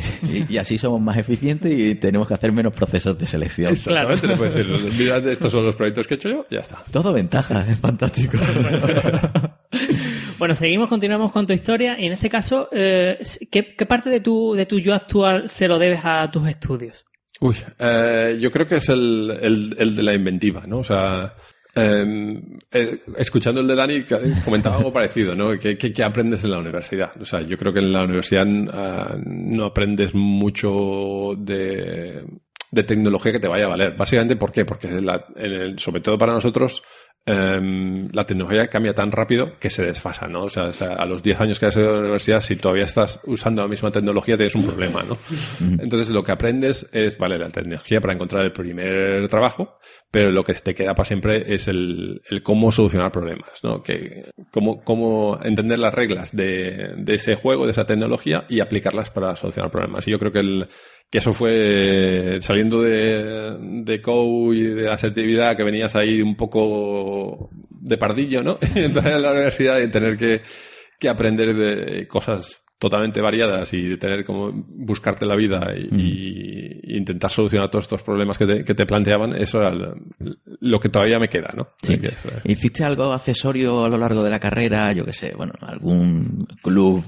y, 0.49 0.57
así 0.59 0.79
somos 0.79 1.01
más 1.01 1.17
eficientes 1.17 1.73
y 1.77 1.97
tenemos 1.97 2.29
que 2.29 2.35
hacer 2.35 2.53
menos 2.53 2.73
procesos 2.73 3.19
de 3.19 3.27
selección. 3.27 3.73
Exactamente, 3.73 4.29
le 4.29 4.37
puedes 4.37 4.55
decir, 4.55 4.93
mira, 4.97 5.17
estos 5.17 5.51
son 5.51 5.67
los 5.67 5.75
proyectos 5.75 6.07
que 6.07 6.15
he 6.15 6.17
hecho 6.17 6.29
yo, 6.29 6.47
ya 6.49 6.61
está. 6.61 6.85
Todo 6.93 7.13
ventaja, 7.13 7.67
es 7.69 7.79
fantástico. 7.79 8.39
bueno, 10.39 10.55
seguimos, 10.55 10.89
continuamos 10.89 11.33
con 11.33 11.47
tu 11.47 11.53
historia 11.53 11.99
y 11.99 12.07
en 12.07 12.13
este 12.13 12.31
caso, 12.31 12.69
eh, 12.71 13.19
¿qué, 13.51 13.65
parte 13.87 14.11
de 14.11 14.21
tu, 14.21 14.55
de 14.55 14.67
tu 14.67 14.79
yo 14.79 14.95
actual 14.95 15.49
se 15.49 15.67
lo 15.67 15.81
debes 15.81 16.01
a 16.05 16.31
tus 16.31 16.47
estudios? 16.47 17.07
Uy, 17.41 17.57
eh, 17.81 18.39
yo 18.41 18.53
creo 18.53 18.69
que 18.69 18.77
es 18.77 18.89
el, 18.89 19.37
el, 19.43 19.77
el, 19.79 19.97
de 19.97 20.03
la 20.03 20.15
inventiva, 20.15 20.63
¿no? 20.69 20.79
O 20.79 20.85
sea, 20.85 21.35
Em, 21.77 22.41
eh, 22.71 23.01
escuchando 23.17 23.61
el 23.61 23.67
de 23.67 23.75
Dani, 23.75 24.05
comentaba 24.45 24.77
algo 24.77 24.93
parecido, 24.93 25.35
¿no? 25.35 25.59
¿Qué, 25.59 26.05
aprendes 26.05 26.45
en 26.45 26.53
la 26.53 26.59
universidad? 26.59 27.11
O 27.21 27.25
sea, 27.25 27.41
yo 27.41 27.59
creo 27.59 27.73
que 27.73 27.81
en 27.81 27.93
la 27.93 28.05
universidad 28.05 28.47
ah, 28.73 29.17
no 29.25 29.65
aprendes 29.65 30.15
mucho 30.15 31.35
de, 31.37 32.23
tecnología 32.71 33.33
que 33.33 33.41
te 33.41 33.49
vaya 33.49 33.67
a 33.67 33.71
valer. 33.71 33.95
Básicamente, 33.97 34.37
¿por 34.37 34.53
qué? 34.53 34.65
Porque 34.65 34.89
sobre 35.77 36.01
todo 36.01 36.17
para 36.17 36.33
nosotros, 36.33 36.83
Em, 37.27 38.09
la 38.13 38.27
tecnología 38.27 38.67
cambia 38.67 38.93
tan 38.93 39.11
rápido 39.11 39.59
que 39.59 39.71
se 39.71 39.83
desfasa, 39.83 40.29
¿no? 40.29 40.45
O 40.45 40.51
sea, 40.51 40.71
a 40.99 41.07
los 41.07 41.23
10 41.23 41.41
años 41.41 41.59
que 41.59 41.65
has 41.65 41.77
ido 41.77 41.89
a 41.89 41.93
la 41.95 42.01
universidad, 42.01 42.43
si 42.43 42.57
todavía 42.57 42.85
estás 42.85 43.19
usando 43.25 43.63
la 43.63 43.69
misma 43.69 43.91
tecnología, 43.91 44.37
tienes 44.37 44.55
un 44.55 44.67
problema, 44.67 45.03
¿no? 45.03 45.17
Entonces, 45.83 46.11
lo 46.11 46.23
que 46.23 46.33
aprendes 46.33 46.87
es, 46.93 47.17
vale, 47.17 47.39
la 47.39 47.49
tecnología 47.49 48.03
para 48.03 48.13
encontrar 48.13 48.45
el 48.45 48.53
primer 48.53 49.27
trabajo, 49.29 49.79
pero 50.11 50.31
lo 50.33 50.45
que 50.45 50.53
te 50.53 50.75
queda 50.75 50.95
para 50.95 51.07
siempre 51.07 51.55
es 51.55 51.67
el, 51.67 52.21
cómo 52.43 52.71
solucionar 52.71 53.11
problemas, 53.11 53.65
¿no? 53.65 53.83
Que, 53.83 54.27
cómo, 54.51 54.85
cómo 54.85 55.41
entender 55.43 55.79
las 55.79 55.95
reglas 55.95 56.31
de, 56.37 56.93
de 56.99 57.15
ese 57.15 57.37
juego, 57.37 57.65
de 57.65 57.73
esa 57.73 57.87
tecnología 57.87 58.45
y 58.51 58.61
aplicarlas 58.61 59.09
para 59.09 59.35
solucionar 59.35 59.71
problemas. 59.71 60.07
Y 60.07 60.11
yo 60.11 60.19
creo 60.19 60.31
que 60.31 60.41
el, 60.41 60.69
que 61.15 61.19
eso 61.19 61.33
fue 61.33 62.41
saliendo 62.41 62.83
de, 62.83 63.57
de 63.85 64.03
y 64.53 64.63
de 64.63 64.83
la 64.83 64.95
asertividad, 64.95 65.57
que 65.57 65.63
venías 65.63 65.95
ahí 65.95 66.21
un 66.21 66.35
poco 66.35 67.51
de 67.71 67.97
pardillo, 67.97 68.43
¿no? 68.43 68.59
Entrar 68.75 69.13
en 69.13 69.23
la 69.23 69.31
universidad 69.31 69.79
y 69.79 69.87
tener 69.87 70.17
que, 70.17 70.41
que 70.99 71.09
aprender 71.09 71.55
de 71.55 72.09
cosas 72.09 72.64
totalmente 72.79 73.21
variadas 73.21 73.73
y 73.73 73.83
de 73.83 73.97
tener 73.97 74.25
como 74.25 74.51
buscarte 74.53 75.25
la 75.27 75.37
vida 75.37 75.75
y, 75.77 76.97
intentar 76.97 77.31
solucionar 77.31 77.69
todos 77.71 77.87
estos 77.87 78.03
problemas 78.03 78.39
que 78.39 78.47
te, 78.47 78.65
que 78.65 78.75
te 78.75 78.87
planteaban, 78.87 79.35
eso 79.35 79.59
era 79.59 79.73
lo 80.61 80.79
que 80.79 80.89
todavía 80.89 81.19
me 81.19 81.29
queda, 81.29 81.53
¿no? 81.57 81.69
Sí. 81.83 81.99
¿Hiciste 82.45 82.85
algo 82.85 83.13
accesorio 83.13 83.85
a 83.85 83.89
lo 83.89 83.99
largo 83.99 84.23
de 84.23 84.31
la 84.31 84.39
carrera? 84.39 84.93
Yo 84.93 85.05
qué 85.05 85.13
sé, 85.13 85.35
bueno, 85.37 85.55
algún 85.61 86.47
club, 86.63 87.03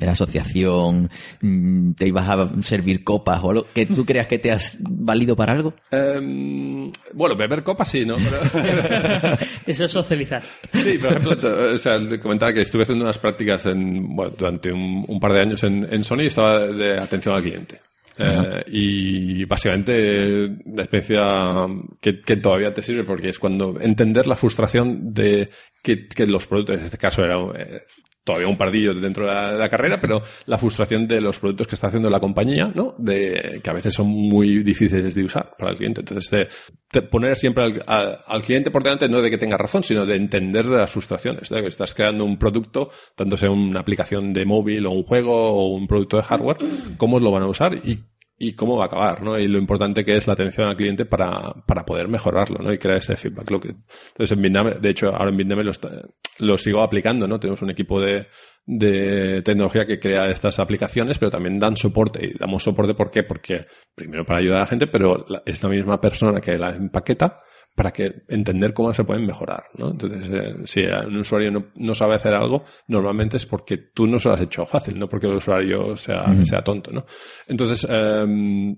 eh, 0.00 0.06
asociación, 0.06 1.10
mm, 1.42 1.92
te 1.92 2.08
ibas 2.08 2.28
a 2.28 2.62
servir 2.62 3.04
copas 3.04 3.42
o 3.42 3.50
algo 3.50 3.66
que 3.74 3.86
tú 3.86 4.06
creas 4.06 4.26
que 4.26 4.38
te 4.38 4.52
has 4.52 4.78
valido 4.80 5.36
para 5.36 5.52
algo? 5.52 5.74
Em, 5.90 6.88
bueno, 7.12 7.36
beber 7.36 7.62
copas 7.62 7.90
sí, 7.90 8.06
¿no? 8.06 8.16
eso 9.66 9.84
es 9.84 9.90
socializar. 9.90 10.42
Sí, 10.72 10.98
por 10.98 11.10
ejemplo, 11.10 11.72
o 11.74 11.78
sea, 11.78 11.98
comentaba 12.20 12.52
que 12.52 12.62
estuve 12.62 12.82
haciendo 12.82 13.04
unas 13.04 13.18
prácticas 13.18 13.66
en, 13.66 14.14
bueno, 14.14 14.32
durante 14.38 14.72
un 14.72 15.05
un 15.08 15.20
par 15.20 15.32
de 15.32 15.40
años 15.40 15.62
en, 15.64 15.86
en 15.92 16.04
Sony 16.04 16.22
estaba 16.22 16.66
de 16.66 16.98
atención 16.98 17.34
al 17.34 17.42
cliente. 17.42 17.80
Eh, 18.18 18.64
y 18.68 19.44
básicamente 19.44 20.48
la 20.64 20.82
experiencia 20.82 21.66
que, 22.00 22.20
que, 22.22 22.36
todavía 22.36 22.72
te 22.72 22.82
sirve 22.82 23.04
porque 23.04 23.28
es 23.28 23.38
cuando 23.38 23.78
entender 23.78 24.26
la 24.26 24.36
frustración 24.36 25.12
de 25.12 25.50
que, 25.82 26.08
que 26.08 26.26
los 26.26 26.46
productos, 26.46 26.78
en 26.78 26.84
este 26.84 26.96
caso 26.96 27.22
era, 27.22 27.36
eh, 27.54 27.82
todavía 28.26 28.48
un 28.48 28.58
pardillo 28.58 28.92
dentro 28.92 29.24
de 29.26 29.32
la, 29.32 29.52
de 29.52 29.58
la 29.58 29.68
carrera, 29.68 29.98
pero 30.00 30.20
la 30.46 30.58
frustración 30.58 31.06
de 31.06 31.20
los 31.20 31.38
productos 31.38 31.68
que 31.68 31.76
está 31.76 31.86
haciendo 31.86 32.10
la 32.10 32.18
compañía, 32.18 32.72
¿no? 32.74 32.92
De, 32.98 33.60
que 33.62 33.70
a 33.70 33.72
veces 33.72 33.94
son 33.94 34.08
muy 34.08 34.64
difíciles 34.64 35.14
de 35.14 35.22
usar 35.24 35.54
para 35.56 35.70
el 35.70 35.76
cliente. 35.76 36.00
Entonces, 36.00 36.48
de, 36.92 37.02
poner 37.02 37.36
siempre 37.36 37.62
al, 37.64 37.82
al- 37.86 38.18
al 38.26 38.42
cliente 38.42 38.72
por 38.72 38.82
delante, 38.82 39.08
no 39.08 39.22
de 39.22 39.30
que 39.30 39.38
tenga 39.38 39.56
razón, 39.56 39.84
sino 39.84 40.04
de 40.04 40.16
entender 40.16 40.66
de 40.66 40.76
las 40.76 40.90
frustraciones, 40.90 41.48
de 41.50 41.60
que 41.62 41.68
estás 41.68 41.94
creando 41.94 42.24
un 42.24 42.36
producto, 42.36 42.90
tanto 43.14 43.36
sea 43.36 43.50
una 43.50 43.78
aplicación 43.80 44.32
de 44.32 44.44
móvil 44.44 44.86
o 44.86 44.90
un 44.90 45.04
juego 45.04 45.32
o 45.34 45.68
un 45.76 45.86
producto 45.86 46.16
de 46.16 46.24
hardware, 46.24 46.56
cómo 46.96 47.20
lo 47.20 47.30
van 47.30 47.44
a 47.44 47.46
usar 47.48 47.74
y 47.76 48.00
y 48.38 48.52
cómo 48.54 48.76
va 48.76 48.84
a 48.84 48.86
acabar, 48.86 49.22
¿no? 49.22 49.38
Y 49.38 49.48
lo 49.48 49.58
importante 49.58 50.04
que 50.04 50.16
es 50.16 50.26
la 50.26 50.34
atención 50.34 50.68
al 50.68 50.76
cliente 50.76 51.06
para, 51.06 51.54
para 51.66 51.84
poder 51.84 52.08
mejorarlo, 52.08 52.58
¿no? 52.58 52.72
Y 52.72 52.78
crear 52.78 52.98
ese 52.98 53.16
feedback. 53.16 53.50
Entonces, 53.50 54.32
en 54.32 54.42
Bitname, 54.42 54.72
de 54.72 54.90
hecho, 54.90 55.08
ahora 55.08 55.30
en 55.30 55.36
Bitname 55.38 55.64
lo, 55.64 55.70
está- 55.70 56.02
lo 56.40 56.58
sigo 56.58 56.82
aplicando, 56.82 57.26
¿no? 57.26 57.40
Tenemos 57.40 57.62
un 57.62 57.70
equipo 57.70 57.98
de, 58.00 58.26
de 58.66 59.40
tecnología 59.42 59.86
que 59.86 59.98
crea 59.98 60.26
estas 60.26 60.58
aplicaciones, 60.58 61.18
pero 61.18 61.30
también 61.30 61.58
dan 61.58 61.76
soporte. 61.76 62.26
Y 62.26 62.38
damos 62.38 62.62
soporte, 62.62 62.94
¿por 62.94 63.10
qué? 63.10 63.22
Porque, 63.22 63.66
primero, 63.94 64.24
para 64.26 64.40
ayudar 64.40 64.58
a 64.58 64.60
la 64.60 64.66
gente, 64.66 64.86
pero 64.86 65.24
la- 65.28 65.42
es 65.46 65.62
la 65.62 65.68
misma 65.70 66.00
persona 66.00 66.40
que 66.40 66.58
la 66.58 66.70
empaqueta 66.70 67.36
para 67.76 67.92
que 67.92 68.22
entender 68.28 68.72
cómo 68.74 68.92
se 68.92 69.04
pueden 69.04 69.24
mejorar, 69.26 69.66
¿no? 69.74 69.90
Entonces, 69.90 70.28
eh, 70.32 70.54
si 70.64 70.80
un 70.82 71.18
usuario 71.18 71.52
no, 71.52 71.66
no 71.76 71.94
sabe 71.94 72.14
hacer 72.16 72.34
algo, 72.34 72.64
normalmente 72.88 73.36
es 73.36 73.46
porque 73.46 73.76
tú 73.76 74.06
no 74.08 74.18
se 74.18 74.28
lo 74.28 74.34
has 74.34 74.40
hecho 74.40 74.66
fácil, 74.66 74.98
no 74.98 75.08
porque 75.08 75.26
el 75.28 75.34
usuario 75.36 75.96
sea, 75.96 76.24
sea 76.44 76.62
tonto, 76.62 76.90
¿no? 76.90 77.04
Entonces, 77.46 77.86
em, 77.88 78.74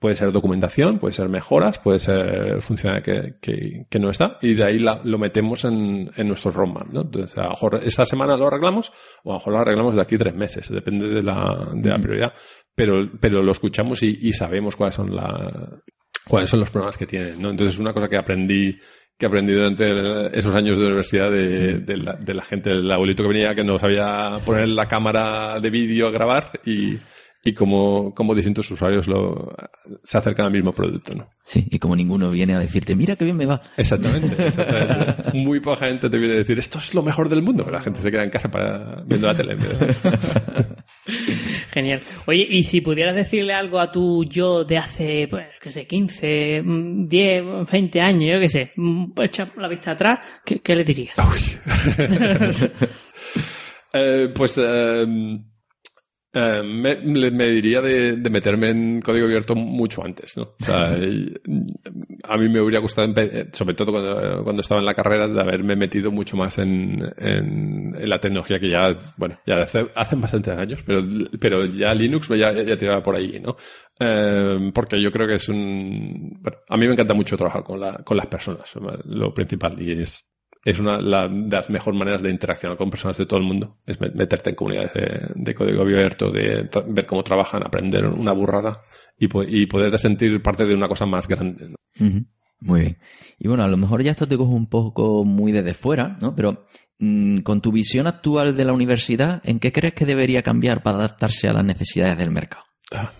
puede 0.00 0.16
ser 0.16 0.32
documentación, 0.32 0.98
puede 0.98 1.12
ser 1.12 1.28
mejoras, 1.28 1.78
puede 1.78 1.98
ser 1.98 2.62
funcionalidad 2.62 3.04
que, 3.04 3.34
que, 3.42 3.86
que 3.90 3.98
no 3.98 4.08
está, 4.08 4.38
y 4.40 4.54
de 4.54 4.64
ahí 4.64 4.78
la- 4.78 5.02
lo 5.04 5.18
metemos 5.18 5.66
en, 5.66 6.10
en 6.16 6.26
nuestro 6.26 6.50
roadmap, 6.50 6.88
¿no? 6.90 7.02
Entonces, 7.02 7.36
a 7.36 7.42
lo 7.44 7.50
mejor 7.50 7.80
esta 7.84 8.06
semana 8.06 8.38
lo 8.38 8.46
arreglamos, 8.46 8.90
o 9.22 9.30
a 9.30 9.34
lo 9.34 9.38
mejor 9.40 9.52
lo 9.52 9.58
arreglamos 9.58 9.94
de 9.94 10.00
aquí 10.00 10.16
tres 10.16 10.34
meses, 10.34 10.70
depende 10.70 11.06
de 11.08 11.22
la, 11.22 11.68
de 11.74 11.90
la 11.90 11.98
prioridad, 11.98 12.32
pero, 12.74 12.94
pero 13.20 13.42
lo 13.42 13.52
escuchamos 13.52 14.02
y, 14.02 14.16
y 14.22 14.32
sabemos 14.32 14.74
cuáles 14.76 14.94
son 14.94 15.14
la, 15.14 15.82
cuáles 16.26 16.50
son 16.50 16.60
los 16.60 16.70
problemas 16.70 16.96
que 16.96 17.06
tienen, 17.06 17.40
¿no? 17.40 17.50
Entonces, 17.50 17.78
una 17.78 17.92
cosa 17.92 18.08
que 18.08 18.16
aprendí 18.16 18.78
que 19.20 19.26
aprendí 19.26 19.52
durante 19.52 20.38
esos 20.38 20.54
años 20.54 20.78
de 20.78 20.86
universidad 20.86 21.30
de, 21.30 21.80
de 21.80 21.96
la, 21.98 22.14
de 22.14 22.32
la 22.32 22.42
gente, 22.42 22.70
el 22.70 22.90
abuelito 22.90 23.22
que 23.22 23.28
venía 23.28 23.54
que 23.54 23.62
no 23.62 23.78
sabía 23.78 24.40
poner 24.46 24.68
la 24.68 24.88
cámara 24.88 25.60
de 25.60 25.68
vídeo 25.68 26.06
a 26.06 26.10
grabar 26.10 26.58
y, 26.64 26.96
y 27.42 27.54
cómo, 27.54 28.14
cómo 28.14 28.34
distintos 28.34 28.70
usuarios 28.70 29.08
lo, 29.08 29.54
se 30.02 30.18
acercan 30.18 30.46
al 30.46 30.52
mismo 30.52 30.72
producto, 30.72 31.14
¿no? 31.14 31.28
Sí, 31.44 31.66
y 31.70 31.78
como 31.78 31.96
ninguno 31.96 32.30
viene 32.30 32.54
a 32.54 32.58
decirte, 32.58 32.94
mira 32.94 33.16
qué 33.16 33.24
bien 33.24 33.36
me 33.36 33.46
va. 33.46 33.60
Exactamente, 33.76 34.42
exactamente. 34.46 35.32
Muy 35.34 35.60
poca 35.60 35.86
gente 35.86 36.10
te 36.10 36.18
viene 36.18 36.34
a 36.34 36.38
decir, 36.38 36.58
esto 36.58 36.78
es 36.78 36.94
lo 36.94 37.02
mejor 37.02 37.28
del 37.28 37.42
mundo. 37.42 37.66
La 37.70 37.80
gente 37.80 38.00
se 38.00 38.10
queda 38.10 38.24
en 38.24 38.30
casa 38.30 38.50
para, 38.50 39.02
viendo 39.06 39.26
la 39.26 39.34
tele. 39.34 39.56
Genial. 41.72 42.00
Oye, 42.26 42.46
y 42.50 42.64
si 42.64 42.80
pudieras 42.80 43.14
decirle 43.14 43.54
algo 43.54 43.78
a 43.78 43.92
tu 43.92 44.24
yo 44.24 44.64
de 44.64 44.78
hace, 44.78 45.28
pues, 45.30 45.46
qué 45.62 45.70
sé, 45.70 45.86
15, 45.86 46.62
mm, 46.64 47.08
10, 47.08 47.42
20 47.70 48.00
años, 48.00 48.32
yo 48.34 48.40
qué 48.40 48.48
sé, 48.48 48.72
mm, 48.76 49.12
echa 49.22 49.50
la 49.56 49.68
vista 49.68 49.92
atrás, 49.92 50.18
¿qué, 50.44 50.60
qué 50.60 50.74
le 50.74 50.84
dirías? 50.84 51.14
Eh, 53.92 54.28
pues 54.32 54.56
eh, 54.62 55.04
eh, 56.32 56.62
me, 56.62 57.46
diría 57.46 57.80
de, 57.80 58.16
de 58.16 58.30
meterme 58.30 58.70
en 58.70 59.00
código 59.00 59.26
abierto 59.26 59.56
mucho 59.56 60.04
antes, 60.04 60.36
¿no? 60.36 60.54
O 60.60 60.64
sea, 60.64 60.92
a 62.24 62.36
mí 62.36 62.48
me 62.48 62.60
hubiera 62.60 62.78
gustado, 62.78 63.12
eh, 63.16 63.48
sobre 63.52 63.74
todo 63.74 63.90
cuando, 63.90 64.44
cuando 64.44 64.62
estaba 64.62 64.80
en 64.80 64.86
la 64.86 64.94
carrera, 64.94 65.26
de 65.26 65.40
haberme 65.40 65.74
metido 65.74 66.12
mucho 66.12 66.36
más 66.36 66.58
en, 66.58 67.02
en, 67.18 67.96
en 67.98 68.08
la 68.08 68.20
tecnología 68.20 68.60
que 68.60 68.70
ya, 68.70 68.96
bueno, 69.16 69.38
ya 69.44 69.56
hace, 69.62 69.88
hacen 69.94 70.20
bastantes 70.20 70.56
años, 70.56 70.80
pero, 70.86 71.02
pero 71.40 71.64
ya 71.64 71.92
Linux 71.94 72.28
ya, 72.28 72.52
ya 72.52 72.78
tiraba 72.78 73.02
por 73.02 73.16
ahí, 73.16 73.40
¿no? 73.40 73.56
Eh, 73.98 74.70
porque 74.72 75.02
yo 75.02 75.10
creo 75.10 75.26
que 75.26 75.34
es 75.34 75.48
un... 75.48 76.38
Bueno, 76.40 76.58
a 76.68 76.76
mí 76.76 76.86
me 76.86 76.92
encanta 76.92 77.12
mucho 77.12 77.36
trabajar 77.36 77.64
con, 77.64 77.80
la, 77.80 77.94
con 78.04 78.16
las 78.16 78.26
personas, 78.26 78.70
lo 79.04 79.34
principal, 79.34 79.80
y 79.82 80.02
es 80.02 80.30
es 80.64 80.78
una 80.78 81.00
la- 81.00 81.28
de 81.28 81.56
las 81.56 81.70
mejores 81.70 81.98
maneras 81.98 82.22
de 82.22 82.30
interaccionar 82.30 82.76
con 82.76 82.90
personas 82.90 83.16
de 83.16 83.26
todo 83.26 83.40
el 83.40 83.46
mundo. 83.46 83.78
Es 83.86 84.00
me- 84.00 84.10
meterte 84.10 84.50
en 84.50 84.56
comunidades 84.56 84.92
de, 84.94 85.20
de 85.34 85.54
código 85.54 85.82
abierto, 85.82 86.30
de 86.30 86.68
ver 86.88 87.06
cómo 87.06 87.22
trabajan, 87.24 87.62
aprender 87.64 88.06
una 88.06 88.32
burrada 88.32 88.80
y, 89.18 89.28
po- 89.28 89.42
y 89.42 89.66
poder 89.66 89.98
sentir 89.98 90.42
parte 90.42 90.64
de 90.64 90.74
una 90.74 90.88
cosa 90.88 91.06
más 91.06 91.26
grande. 91.28 91.74
Muy 92.60 92.80
bien. 92.80 92.98
Y 93.38 93.48
bueno, 93.48 93.62
a 93.64 93.68
lo 93.68 93.76
mejor 93.78 94.02
ya 94.02 94.10
esto 94.10 94.28
te 94.28 94.36
coge 94.36 94.52
un 94.52 94.66
poco 94.68 95.24
muy 95.24 95.50
desde 95.52 95.72
fuera, 95.72 96.18
¿no? 96.20 96.34
Pero 96.34 96.66
mm, 96.98 97.38
con 97.38 97.62
tu 97.62 97.72
visión 97.72 98.06
actual 98.06 98.54
de 98.54 98.64
la 98.66 98.74
universidad, 98.74 99.40
¿en 99.44 99.58
qué 99.60 99.72
crees 99.72 99.94
que 99.94 100.04
debería 100.04 100.42
cambiar 100.42 100.82
para 100.82 100.98
adaptarse 100.98 101.48
a 101.48 101.54
las 101.54 101.64
necesidades 101.64 102.18
del 102.18 102.30
mercado? 102.30 102.64
Ah, 102.92 103.12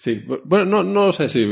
Sí, 0.00 0.22
bu- 0.24 0.40
bueno, 0.44 0.64
no, 0.64 0.84
no 0.84 1.10
sé 1.10 1.28
si 1.28 1.44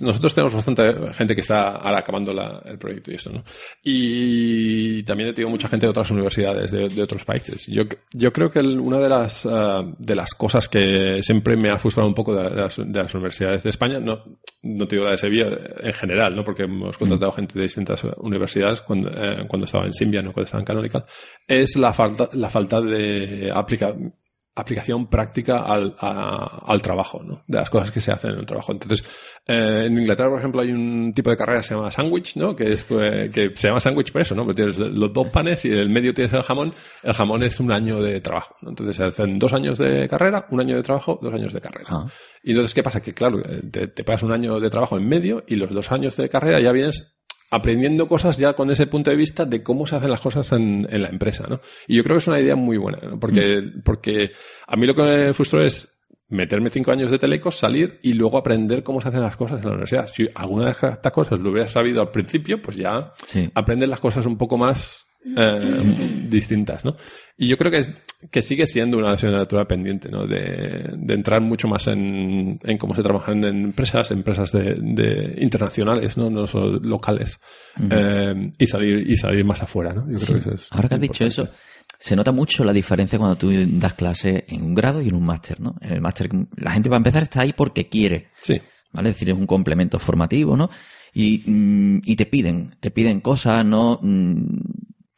nosotros 0.00 0.34
tenemos 0.34 0.52
bastante 0.52 0.92
gente 1.14 1.34
que 1.34 1.40
está 1.40 1.76
ahora 1.76 2.00
acabando 2.00 2.30
la- 2.34 2.60
el 2.66 2.76
proyecto 2.78 3.10
y 3.10 3.14
esto, 3.14 3.30
¿no? 3.32 3.42
Y 3.82 5.02
también 5.04 5.30
he 5.30 5.32
tenido 5.32 5.48
mucha 5.50 5.68
gente 5.68 5.86
de 5.86 5.90
otras 5.90 6.10
universidades, 6.10 6.70
de, 6.70 6.90
de 6.90 7.02
otros 7.02 7.24
países. 7.24 7.66
Yo, 7.66 7.84
yo 8.12 8.32
creo 8.34 8.50
que 8.50 8.58
el- 8.58 8.78
una 8.78 8.98
de 8.98 9.08
las, 9.08 9.46
ah, 9.46 9.82
de 9.98 10.14
las 10.14 10.34
cosas 10.34 10.68
que 10.68 11.22
siempre 11.22 11.56
me 11.56 11.70
ha 11.70 11.78
frustrado 11.78 12.06
un 12.08 12.14
poco 12.14 12.34
de, 12.34 12.50
de 12.50 12.60
las, 12.60 12.76
de 12.76 13.02
las 13.02 13.14
universidades 13.14 13.62
de 13.62 13.70
España, 13.70 13.98
no, 13.98 14.24
no 14.62 14.86
te 14.86 14.96
digo 14.96 15.06
la 15.06 15.12
de 15.12 15.18
Sevilla 15.18 15.48
en 15.80 15.92
general, 15.94 16.36
¿no? 16.36 16.44
Porque 16.44 16.64
hemos 16.64 16.98
contratado 16.98 17.32
gente 17.32 17.54
de 17.58 17.62
distintas 17.62 18.04
universidades 18.18 18.82
cuando, 18.82 19.08
eh, 19.10 19.46
cuando 19.48 19.64
estaba 19.64 19.86
en 19.86 19.92
Symbian 19.94 20.26
o 20.26 20.32
cuando 20.34 20.44
estaba 20.44 20.60
en 20.60 20.66
Canonical, 20.66 21.04
es 21.48 21.76
la 21.76 21.94
falta, 21.94 22.28
la 22.34 22.50
falta 22.50 22.80
de 22.80 23.50
aplicar 23.52 23.94
aplicación 24.54 25.08
práctica 25.08 25.60
al, 25.62 25.94
a- 26.00 26.64
al 26.66 26.82
trabajo, 26.82 27.22
¿no? 27.22 27.42
De 27.46 27.58
las 27.58 27.70
cosas 27.70 27.90
que 27.90 28.00
se 28.00 28.12
hacen 28.12 28.32
en 28.32 28.40
el 28.40 28.46
trabajo. 28.46 28.72
Entonces, 28.72 29.04
eh, 29.46 29.84
en 29.86 29.96
Inglaterra, 29.98 30.28
por 30.28 30.38
ejemplo, 30.40 30.60
hay 30.60 30.70
un 30.72 31.12
tipo 31.14 31.30
de 31.30 31.36
carrera 31.36 31.60
que 31.60 31.68
se 31.68 31.74
llama 31.74 31.90
sandwich, 31.90 32.36
¿no? 32.36 32.54
Que 32.54 32.72
es, 32.72 32.84
pues, 32.84 33.30
que 33.32 33.52
se 33.54 33.68
llama 33.68 33.80
sandwich 33.80 34.12
por 34.12 34.22
eso, 34.22 34.34
¿no? 34.34 34.44
Porque 34.44 34.62
tienes 34.62 34.78
los 34.78 35.12
dos 35.12 35.28
panes 35.28 35.64
y 35.64 35.68
en 35.68 35.78
el 35.78 35.88
medio 35.88 36.12
tienes 36.12 36.32
el 36.32 36.42
jamón. 36.42 36.74
El 37.02 37.14
jamón 37.14 37.42
es 37.42 37.58
un 37.60 37.70
año 37.72 38.02
de 38.02 38.20
trabajo, 38.20 38.54
¿no? 38.62 38.70
Entonces 38.70 38.96
se 38.96 39.04
hacen 39.04 39.38
dos 39.38 39.52
años 39.52 39.78
de 39.78 40.08
carrera, 40.08 40.46
un 40.50 40.60
año 40.60 40.76
de 40.76 40.82
trabajo, 40.82 41.18
dos 41.22 41.32
años 41.32 41.52
de 41.52 41.60
carrera. 41.60 41.86
Ah. 41.90 42.06
Y 42.42 42.50
entonces, 42.50 42.74
¿qué 42.74 42.82
pasa? 42.82 43.00
Que 43.00 43.14
claro, 43.14 43.38
eh, 43.40 43.62
te, 43.70 43.86
te 43.88 44.04
pasas 44.04 44.24
un 44.24 44.32
año 44.32 44.58
de 44.60 44.68
trabajo 44.68 44.98
en 44.98 45.08
medio 45.08 45.44
y 45.46 45.56
los 45.56 45.70
dos 45.70 45.90
años 45.92 46.16
de 46.16 46.28
carrera 46.28 46.60
ya 46.60 46.72
vienes 46.72 47.16
aprendiendo 47.50 48.06
cosas 48.08 48.36
ya 48.38 48.52
con 48.54 48.70
ese 48.70 48.86
punto 48.86 49.10
de 49.10 49.16
vista 49.16 49.44
de 49.44 49.62
cómo 49.62 49.86
se 49.86 49.96
hacen 49.96 50.10
las 50.10 50.20
cosas 50.20 50.50
en, 50.52 50.86
en 50.88 51.02
la 51.02 51.08
empresa, 51.08 51.46
¿no? 51.48 51.60
Y 51.88 51.96
yo 51.96 52.04
creo 52.04 52.14
que 52.16 52.20
es 52.20 52.28
una 52.28 52.40
idea 52.40 52.54
muy 52.56 52.76
buena, 52.78 52.98
¿no? 53.02 53.18
Porque, 53.18 53.62
porque 53.84 54.30
a 54.66 54.76
mí 54.76 54.86
lo 54.86 54.94
que 54.94 55.02
me 55.02 55.32
frustró 55.32 55.60
es 55.62 55.96
meterme 56.28 56.70
cinco 56.70 56.92
años 56.92 57.10
de 57.10 57.18
telecos, 57.18 57.56
salir 57.56 57.98
y 58.02 58.12
luego 58.12 58.38
aprender 58.38 58.84
cómo 58.84 59.00
se 59.00 59.08
hacen 59.08 59.20
las 59.22 59.34
cosas 59.34 59.58
en 59.58 59.64
la 59.64 59.70
universidad. 59.72 60.06
Si 60.06 60.28
alguna 60.32 60.66
de 60.66 60.70
estas 60.70 61.12
cosas 61.12 61.40
lo 61.40 61.50
hubieras 61.50 61.72
sabido 61.72 62.00
al 62.02 62.10
principio, 62.12 62.62
pues 62.62 62.76
ya 62.76 63.12
Sí. 63.26 63.50
aprendes 63.52 63.88
las 63.88 63.98
cosas 63.98 64.24
un 64.26 64.38
poco 64.38 64.56
más 64.56 65.06
eh, 65.36 66.26
distintas, 66.28 66.84
¿no? 66.84 66.94
Y 67.36 67.46
yo 67.48 67.56
creo 67.56 67.70
que, 67.70 67.78
es- 67.78 67.90
que 68.30 68.42
sigue 68.42 68.66
siendo 68.66 68.98
una 68.98 69.12
asignatura 69.12 69.66
pendiente, 69.66 70.08
¿no? 70.10 70.26
De, 70.26 70.90
de 70.96 71.14
entrar 71.14 71.40
mucho 71.40 71.68
más 71.68 71.86
en, 71.88 72.58
en 72.62 72.78
cómo 72.78 72.94
se 72.94 73.02
trabajan 73.02 73.42
en 73.44 73.64
empresas, 73.64 74.10
empresas 74.10 74.52
de, 74.52 74.74
de 74.78 75.36
internacionales, 75.40 76.16
¿no? 76.18 76.28
No 76.30 76.46
solo 76.46 76.78
locales. 76.80 77.38
Eh, 77.90 78.50
y 78.58 78.66
salir, 78.66 79.10
y 79.10 79.16
salir 79.16 79.44
más 79.44 79.62
afuera, 79.62 79.92
¿no? 79.92 80.10
Yo 80.10 80.18
creo 80.18 80.34
que 80.34 80.40
eso 80.40 80.54
es 80.54 80.66
Ahora 80.70 80.88
que 80.88 80.94
has 80.96 81.00
dicho 81.00 81.24
eso, 81.24 81.48
se 81.98 82.16
nota 82.16 82.32
mucho 82.32 82.64
la 82.64 82.72
diferencia 82.72 83.18
cuando 83.18 83.36
tú 83.36 83.50
das 83.78 83.94
clase 83.94 84.44
en 84.48 84.62
un 84.62 84.74
grado 84.74 85.00
y 85.02 85.08
en 85.08 85.14
un 85.14 85.24
máster, 85.24 85.60
¿no? 85.60 85.76
En 85.80 85.92
el 85.92 86.00
máster, 86.00 86.28
la 86.56 86.72
gente 86.72 86.88
para 86.88 86.98
empezar 86.98 87.22
está 87.22 87.42
ahí 87.42 87.52
porque 87.54 87.88
quiere, 87.88 88.28
Sí. 88.40 88.60
¿vale? 88.92 89.10
Es 89.10 89.16
decir, 89.16 89.30
es 89.30 89.36
un 89.38 89.46
complemento 89.46 89.98
formativo, 89.98 90.56
¿no? 90.56 90.68
Y, 91.12 91.42
mm, 91.44 92.02
y 92.04 92.16
te 92.16 92.26
piden, 92.26 92.76
te 92.80 92.90
piden 92.90 93.20
cosas, 93.20 93.64
¿no? 93.64 93.98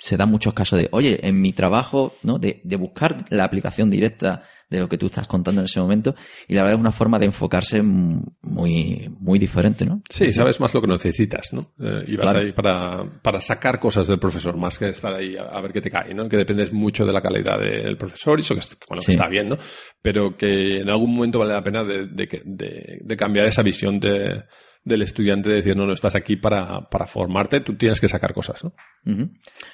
Se 0.04 0.16
dan 0.16 0.30
muchos 0.32 0.52
casos 0.52 0.80
de, 0.80 0.88
oye, 0.90 1.20
en 1.26 1.40
mi 1.40 1.52
trabajo, 1.52 2.16
¿no? 2.24 2.36
De, 2.38 2.60
de 2.64 2.74
buscar 2.76 3.24
la 3.30 3.44
aplicación 3.44 3.88
directa 3.88 4.42
de 4.68 4.78
lo 4.80 4.88
que 4.88 4.98
tú 4.98 5.06
estás 5.06 5.28
contando 5.28 5.60
en 5.60 5.66
ese 5.66 5.78
momento. 5.78 6.12
Y 6.48 6.54
la 6.54 6.62
verdad 6.62 6.78
es 6.78 6.80
una 6.80 6.90
forma 6.90 7.20
de 7.20 7.26
enfocarse 7.26 7.82
muy, 7.82 9.08
muy 9.20 9.38
diferente, 9.38 9.86
¿no? 9.86 10.02
Sí, 10.10 10.32
sabes 10.32 10.58
más 10.58 10.74
lo 10.74 10.80
que 10.82 10.90
necesitas, 10.90 11.52
¿no? 11.52 11.60
Eh, 11.80 12.04
y 12.08 12.16
vas 12.16 12.30
Claro. 12.32 12.40
ahí 12.40 12.52
para, 12.52 13.04
para 13.22 13.40
sacar 13.40 13.78
cosas 13.78 14.08
del 14.08 14.18
profesor, 14.18 14.56
más 14.56 14.76
que 14.76 14.88
estar 14.88 15.12
ahí 15.14 15.36
a, 15.36 15.42
a 15.42 15.60
ver 15.60 15.72
qué 15.72 15.80
te 15.80 15.90
cae, 15.90 16.12
¿no? 16.14 16.28
Que 16.28 16.36
dependes 16.36 16.72
mucho 16.72 17.06
de 17.06 17.12
la 17.12 17.22
calidad 17.22 17.60
del 17.60 17.96
profesor 17.96 18.40
y 18.40 18.42
eso 18.42 18.56
que, 18.56 18.60
que 18.60 19.10
está 19.12 19.28
bien, 19.28 19.50
¿no? 19.50 19.56
Pero 20.00 20.36
que 20.36 20.80
en 20.80 20.88
algún 20.90 21.14
momento 21.14 21.38
vale 21.38 21.52
la 21.52 21.62
pena 21.62 21.84
de, 21.84 22.06
de- 22.08 22.98
de 23.04 23.16
cambiar 23.16 23.46
esa 23.46 23.62
visión 23.62 24.00
de, 24.00 24.42
del 24.84 25.02
estudiante 25.02 25.48
de 25.48 25.56
decir, 25.56 25.76
no, 25.76 25.86
no, 25.86 25.92
estás 25.92 26.14
aquí 26.16 26.34
para, 26.36 26.88
para 26.90 27.06
formarte, 27.06 27.60
tú 27.60 27.74
tienes 27.74 28.00
que 28.00 28.08
sacar 28.08 28.32
cosas, 28.34 28.64
¿no? 28.64 28.72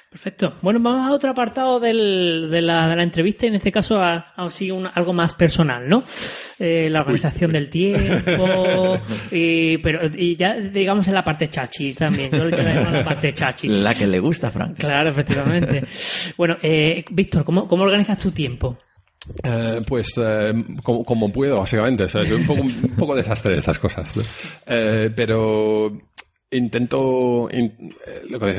Perfecto. 0.09 0.57
Bueno, 0.61 0.79
vamos 0.79 1.07
a 1.07 1.13
otro 1.13 1.31
apartado 1.31 1.79
del- 1.79 2.47
de, 2.51 2.61
la, 2.61 2.87
de 2.87 2.95
la 2.95 3.03
entrevista, 3.03 3.45
en 3.47 3.55
este 3.55 3.71
caso 3.71 4.01
a, 4.01 4.33
a 4.35 4.49
sí, 4.49 4.69
un- 4.71 4.89
algo 4.93 5.13
más 5.13 5.33
personal, 5.33 5.87
¿no? 5.89 6.03
Eh, 6.59 6.89
la 6.91 7.01
organización 7.01 7.51
del 7.53 7.69
tiempo, 7.69 8.99
y, 9.31 9.77
pero, 9.79 10.01
y 10.15 10.35
ya 10.35 10.55
digamos 10.55 11.07
en 11.07 11.13
la 11.13 11.23
parte 11.23 11.49
chachi 11.49 11.93
también. 11.93 12.31
Yo, 12.31 12.43
la 12.49 12.57
llamo 12.75 12.91
la 12.91 13.03
parte 13.03 13.33
chachi. 13.33 13.67
La 13.67 13.93
que 13.95 14.05
le 14.07 14.19
gusta 14.19 14.51
Frank. 14.51 14.77
Claro, 14.77 15.09
efectivamente. 15.09 15.83
Bueno, 16.37 16.57
eh, 16.61 17.05
Víctor, 17.11 17.43
¿cómo, 17.45 17.67
¿cómo 17.67 17.83
organizas 17.83 18.17
tu 18.19 18.31
tiempo? 18.31 18.77
Eh, 19.43 19.81
pues 19.87 20.13
eh, 20.17 20.53
como, 20.83 21.03
como 21.03 21.31
puedo, 21.31 21.59
básicamente. 21.59 22.03
O 22.03 22.09
sea, 22.09 22.25
soy 22.25 22.33
un 22.33 22.45
poco, 22.45 22.61
un 22.61 22.69
poco 22.97 23.15
desastre 23.15 23.53
de 23.53 23.59
estas 23.59 23.79
cosas. 23.79 24.15
¿no? 24.15 24.23
Eh, 24.65 25.11
pero 25.15 25.91
intento, 26.51 27.47
in- 27.51 27.93
eh, 28.05 28.21
lo 28.29 28.39
que 28.39 28.51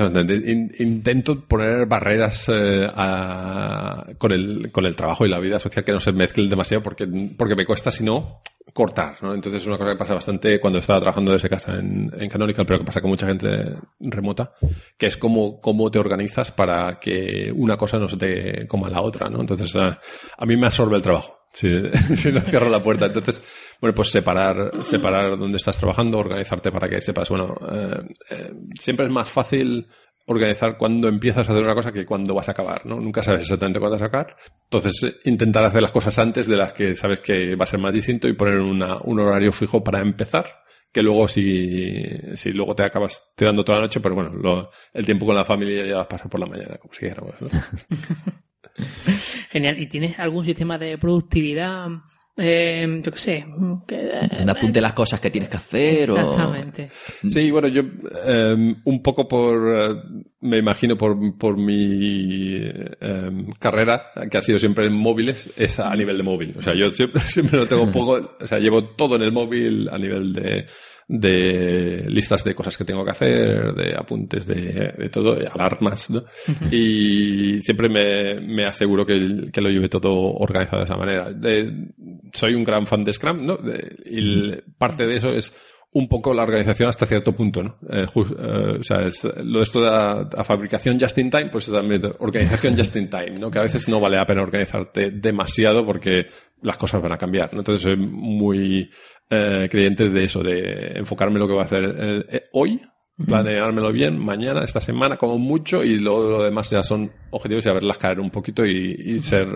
in- 0.51 0.71
intento 0.79 1.41
poner 1.47 1.87
barreras 1.87 2.49
eh, 2.49 2.89
a- 2.93 4.05
con, 4.19 4.33
el, 4.33 4.71
con 4.71 4.87
el 4.87 4.97
trabajo 4.97 5.27
y 5.27 5.29
la 5.29 5.39
vida 5.41 5.59
social 5.59 5.85
que 5.85 5.93
no 5.93 6.01
se 6.01 6.13
mezclen 6.13 6.49
demasiado 6.49 6.83
porque, 6.83 7.07
porque 7.37 7.57
me 7.57 7.67
cuesta, 7.67 7.91
si 7.91 8.05
no, 8.05 8.43
cortar. 8.73 9.17
¿no? 9.23 9.35
Entonces 9.35 9.63
es 9.63 9.67
una 9.67 9.77
cosa 9.79 9.91
que 9.93 9.99
pasa 9.99 10.15
bastante 10.15 10.61
cuando 10.61 10.79
estaba 10.79 11.01
trabajando 11.01 11.33
desde 11.33 11.49
casa 11.49 11.75
en, 11.79 12.11
en 12.17 12.29
Canonical, 12.29 12.65
pero 12.65 12.79
que 12.79 12.85
pasa 12.85 13.01
con 13.01 13.11
mucha 13.11 13.27
gente 13.27 13.49
remota, 13.99 14.53
que 14.97 15.07
es 15.07 15.17
cómo, 15.17 15.61
cómo 15.61 15.91
te 15.91 15.99
organizas 15.99 16.53
para 16.53 17.01
que 17.01 17.53
una 17.55 17.77
cosa 17.77 17.99
no 17.99 18.09
se 18.09 18.17
te 18.17 18.67
coma 18.69 18.89
la 18.89 19.03
otra. 19.03 19.29
¿no? 19.29 19.41
Entonces 19.41 19.75
eh, 19.75 19.91
a 20.39 20.47
mí 20.47 20.57
me 20.57 20.67
absorbe 20.67 20.97
el 20.97 21.03
trabajo. 21.03 21.40
Si, 21.53 21.69
si 22.17 22.33
no 22.33 22.41
cierro 22.41 22.69
la 22.71 22.83
puerta. 22.83 23.07
Entonces, 23.07 23.43
bueno, 23.81 23.95
pues 23.95 24.09
separar, 24.11 24.85
separar 24.85 25.37
dónde 25.39 25.57
estás 25.59 25.79
trabajando, 25.79 26.19
organizarte 26.19 26.71
para 26.71 26.89
que 26.89 27.01
sepas, 27.01 27.29
bueno, 27.29 27.57
eh, 27.73 28.03
eh, 28.31 28.53
siempre 28.79 29.07
es 29.07 29.13
más 29.13 29.29
fácil 29.29 29.87
organizar 30.27 30.77
cuando 30.79 31.09
empiezas 31.09 31.49
a 31.49 31.53
hacer 31.53 31.65
una 31.65 31.75
cosa 31.75 31.91
que 31.91 32.07
cuando 32.07 32.35
vas 32.35 32.49
a 32.49 32.53
acabar, 32.53 32.87
¿no? 32.87 33.01
Nunca 33.01 33.23
sabes 33.23 33.43
exactamente 33.43 33.81
cuándo 33.81 33.95
vas 33.97 34.03
a 34.03 34.07
acabar. 34.07 34.37
Entonces, 34.65 35.17
intentar 35.25 35.65
hacer 35.65 35.83
las 35.83 35.91
cosas 35.91 36.17
antes 36.21 36.47
de 36.47 36.57
las 36.57 36.73
que 36.73 36.95
sabes 36.95 37.19
que 37.21 37.57
va 37.57 37.65
a 37.65 37.67
ser 37.67 37.81
más 37.81 37.93
distinto 37.93 38.29
y 38.29 38.35
poner 38.35 38.59
una, 38.59 38.99
un 39.03 39.19
horario 39.19 39.51
fijo 39.51 39.83
para 39.83 40.01
empezar. 40.01 40.47
Que 40.93 41.03
luego, 41.03 41.27
si, 41.29 42.03
si 42.35 42.53
luego 42.53 42.75
te 42.75 42.83
acabas 42.85 43.33
tirando 43.37 43.65
toda 43.65 43.79
la 43.79 43.85
noche, 43.85 44.01
pero 44.01 44.15
bueno, 44.17 44.31
lo- 44.35 44.71
el 44.93 45.05
tiempo 45.07 45.25
con 45.27 45.37
la 45.37 45.45
familia 45.45 45.87
ya 45.87 46.07
pasa 46.09 46.29
por 46.29 46.41
la 46.41 46.47
mañana, 46.47 46.77
como 46.79 46.93
si 46.95 47.07
dijéramos, 47.07 47.35
¿no? 47.41 47.49
Genial. 49.51 49.81
¿Y 49.81 49.87
tienes 49.87 50.19
algún 50.19 50.45
sistema 50.45 50.79
de 50.79 50.99
productividad? 50.99 51.89
Eh, 52.43 53.01
yo 53.05 53.13
qué 53.13 53.19
sé. 53.19 53.45
que- 53.87 54.11
Donde 54.37 54.53
apunte 54.53 54.81
las 54.81 54.95
cosas 54.95 55.21
que 55.21 55.31
tienes 55.31 55.51
que 55.51 55.57
hacer 55.59 56.11
o... 56.11 56.17
Exactamente. 56.17 56.89
Sí, 57.29 57.51
bueno, 57.51 57.69
yo 57.69 57.83
eh, 58.27 58.75
un 58.85 59.03
poco 59.03 59.29
por, 59.29 59.77
eh, 59.77 59.95
me 60.41 60.59
imagino 60.59 60.97
por, 60.97 61.37
por 61.37 61.59
mi 61.59 62.57
eh, 62.57 63.47
carrera, 63.59 64.05
que 64.31 64.39
ha 64.39 64.43
sido 64.43 64.59
siempre 64.59 64.87
en 64.87 64.95
móviles, 64.95 65.53
es 65.57 65.81
a 65.81 65.95
nivel 65.95 66.17
de 66.17 66.23
móvil. 66.23 66.55
O 66.59 66.63
sea, 66.63 66.75
yo 66.75 66.91
siempre, 66.95 67.21
siempre 67.29 67.59
lo 67.59 67.67
tengo 67.67 67.83
un 67.83 67.93
poco, 67.93 68.37
o 68.41 68.47
sea, 68.47 68.59
llevo 68.59 68.85
todo 68.85 69.17
en 69.17 69.23
el 69.23 69.33
móvil 69.33 69.89
a 69.93 69.99
nivel 69.99 70.33
de, 70.33 70.65
de 71.13 72.05
listas 72.09 72.45
de 72.45 72.55
cosas 72.55 72.79
que 72.79 72.85
tengo 72.85 73.05
que 73.05 73.11
hacer, 73.11 73.75
de 73.75 73.97
apuntes, 73.97 74.47
de, 74.47 74.93
de 74.97 75.09
todo, 75.09 75.35
de 75.35 75.49
alarmas, 75.49 76.09
¿no? 76.09 76.23
Y 76.71 77.61
siempre 77.61 77.89
me, 77.89 78.41
me 78.41 78.65
aseguro 78.65 79.05
que, 79.05 79.51
que 79.53 79.61
lo 79.61 79.71
lleve 79.71 79.89
todo 79.89 80.13
organizado 80.35 80.79
de 80.79 80.85
esa 80.85 80.97
manera. 80.97 81.33
De- 81.33 81.89
soy 82.33 82.55
un 82.55 82.63
gran 82.63 82.87
fan 82.87 83.03
de 83.03 83.13
Scrum, 83.13 83.45
¿no? 83.45 83.59
Y 84.07 84.19
el- 84.19 84.63
parte 84.79 85.05
de 85.07 85.17
eso 85.17 85.31
es 85.31 85.53
un 85.93 86.09
poco 86.09 86.33
la 86.33 86.45
organización 86.45 86.89
hasta 86.89 87.05
cierto 87.07 87.33
punto, 87.33 87.63
¿no? 87.65 87.77
Eh, 87.91 88.07
jus- 88.07 88.31
eh, 88.39 88.77
o 88.79 88.83
sea, 88.83 89.01
es- 89.07 89.25
lo 89.45 89.59
de 89.59 89.63
esto 89.65 89.81
de 89.81 89.87
la, 89.91 90.29
la 90.37 90.45
fabricación 90.45 90.99
just 91.01 91.19
in 91.19 91.31
time, 91.31 91.49
pues 91.51 91.67
es 91.67 91.75
también 91.75 92.03
organización 92.21 92.77
just 92.77 92.95
in 92.97 93.11
time, 93.11 93.39
¿no? 93.41 93.51
Que 93.51 93.59
a 93.59 93.63
veces 93.63 93.89
no 93.89 93.99
vale 94.01 94.17
la 94.17 94.25
pena 94.27 94.43
organizarte 94.43 95.11
demasiado 95.11 95.85
porque 95.85 96.27
las 96.63 96.77
cosas 96.77 97.03
van 97.03 97.13
a 97.13 97.19
cambiar, 97.19 97.53
¿no? 97.53 97.61
Entonces 97.61 97.83
soy 97.83 97.97
muy 97.97 98.89
eh, 99.31 99.69
creyente 99.71 100.09
de 100.11 100.25
eso, 100.25 100.43
de 100.43 100.93
enfocarme 100.97 101.35
en 101.37 101.41
lo 101.41 101.47
que 101.49 101.53
voy 101.55 101.63
a 101.63 101.65
hacer 101.65 101.85
eh, 101.99 102.25
eh, 102.31 102.43
hoy, 102.53 102.81
planeármelo 103.27 103.93
bien, 103.93 104.19
mañana, 104.19 104.63
esta 104.65 104.81
semana, 104.81 105.17
como 105.17 105.39
mucho, 105.39 105.83
y 105.85 105.99
luego 105.99 106.29
lo 106.31 106.43
demás 106.43 106.71
ya 106.71 106.83
son 106.83 107.11
objetivos 107.31 107.67
y 107.67 107.71
a 107.71 107.75
verlas 107.75 107.99
caer 107.99 108.19
un 108.21 108.31
poquito 108.31 108.65
y, 108.65 108.95
y 108.99 109.19
ser, 109.19 109.49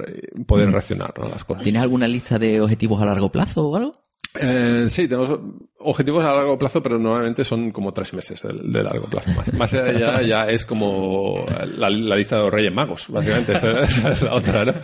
poder 0.46 0.70
reaccionar, 0.70 1.12
¿no? 1.18 1.28
las 1.28 1.44
cosas. 1.44 1.62
¿Tienes 1.62 1.80
alguna 1.82 2.06
lista 2.08 2.38
de 2.38 2.60
objetivos 2.60 3.00
a 3.00 3.06
largo 3.06 3.30
plazo 3.30 3.66
o 3.68 3.76
algo? 3.76 3.92
Eh, 4.36 4.86
sí, 4.88 5.06
tenemos 5.06 5.38
objetivos 5.78 6.24
a 6.24 6.32
largo 6.32 6.58
plazo, 6.58 6.82
pero 6.82 6.98
normalmente 6.98 7.44
son 7.44 7.70
como 7.70 7.92
tres 7.92 8.12
meses 8.14 8.42
de, 8.42 8.82
largo 8.82 9.06
plazo. 9.06 9.30
Más, 9.32 9.52
más 9.54 9.74
allá 9.74 10.22
ya 10.22 10.50
es 10.50 10.66
como 10.66 11.46
la, 11.78 11.88
lista 11.88 12.36
de 12.36 12.42
los 12.42 12.52
Reyes 12.52 12.72
Magos, 12.72 13.06
básicamente. 13.08 13.54
Esa, 13.54 14.10
es 14.10 14.22
la 14.22 14.34
otra, 14.34 14.64
¿no? 14.64 14.74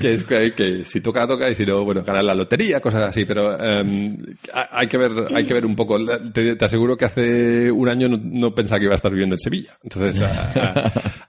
Que 0.00 0.14
es 0.14 0.24
que, 0.24 0.84
si 0.84 1.00
toca, 1.00 1.26
toca, 1.26 1.50
y 1.50 1.56
si 1.56 1.66
no, 1.66 1.84
bueno, 1.84 2.04
ganar 2.04 2.22
la 2.22 2.34
lotería, 2.34 2.80
cosas 2.80 3.02
así. 3.02 3.24
Pero 3.24 3.56
eh, 3.60 4.16
hay 4.52 4.86
que 4.86 4.96
ver 4.96 5.10
hay 5.34 5.44
que 5.44 5.54
ver 5.54 5.66
un 5.66 5.74
poco. 5.74 5.98
Te, 6.32 6.56
aseguro 6.64 6.96
que 6.96 7.06
hace 7.06 7.70
un 7.70 7.88
año 7.88 8.08
no, 8.08 8.54
pensaba 8.54 8.78
que 8.78 8.84
iba 8.84 8.94
a 8.94 8.94
estar 8.94 9.10
viviendo 9.10 9.34
en 9.34 9.40
Sevilla. 9.40 9.76
Entonces 9.82 10.22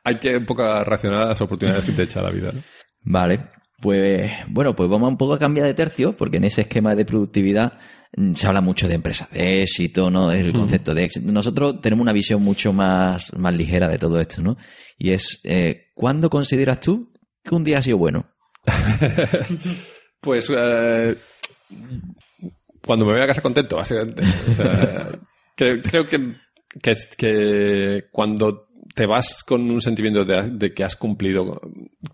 hay 0.04 0.16
que 0.16 0.38
un 0.38 0.46
poco 0.46 0.84
reaccionar 0.84 1.24
a 1.24 1.30
las 1.30 1.42
oportunidades 1.42 1.86
que 1.86 1.94
te 1.94 2.04
echa 2.04 2.22
la 2.22 2.30
vida, 2.30 2.52
¿no? 2.54 2.62
Vale. 3.04 3.61
Pues 3.82 4.32
bueno, 4.48 4.76
pues 4.76 4.90
vamos 4.90 5.10
un 5.10 5.18
poco 5.18 5.34
a 5.34 5.40
cambiar 5.40 5.66
de 5.66 5.74
tercio, 5.74 6.16
porque 6.16 6.38
en 6.38 6.44
ese 6.44 6.62
esquema 6.62 6.96
de 6.96 7.04
productividad 7.04 7.80
mm, 8.16 8.34
se 8.34 8.48
habla 8.48 8.62
mucho 8.62 8.88
de 8.88 8.96
empresas 8.96 9.30
de 9.32 9.64
éxito, 9.64 10.12
¿no? 10.12 10.32
El 10.32 10.54
concepto 10.54 10.94
de 10.94 11.06
éxito. 11.06 11.32
Nosotros 11.32 11.82
tenemos 11.82 12.04
una 12.04 12.14
visión 12.14 12.44
mucho 12.44 12.74
más, 12.74 13.34
más 13.36 13.56
ligera 13.56 13.88
de 13.90 13.98
todo 13.98 14.20
esto, 14.20 14.42
¿no? 14.42 14.56
Y 14.98 15.12
es, 15.12 15.40
eh, 15.44 15.90
¿cuándo 15.96 16.30
consideras 16.30 16.80
tú 16.80 17.12
que 17.44 17.56
un 17.56 17.64
día 17.64 17.80
ha 17.80 17.82
sido 17.82 17.98
bueno? 17.98 18.30
pues 20.22 20.48
eh, 20.56 21.18
cuando 22.86 23.06
me 23.06 23.14
voy 23.14 23.22
a 23.22 23.28
casa 23.28 23.42
contento, 23.42 23.78
básicamente. 23.78 24.22
O 24.50 24.54
sea, 24.54 25.10
creo, 25.56 25.82
creo 25.82 26.08
que, 26.08 26.36
que, 26.82 26.94
que 27.18 28.06
cuando 28.12 28.68
te 28.94 29.06
vas 29.06 29.44
con 29.44 29.70
un 29.70 29.82
sentimiento 29.82 30.26
de, 30.26 30.74
que 30.74 30.84
has 30.84 30.96
cumplido, 30.96 31.62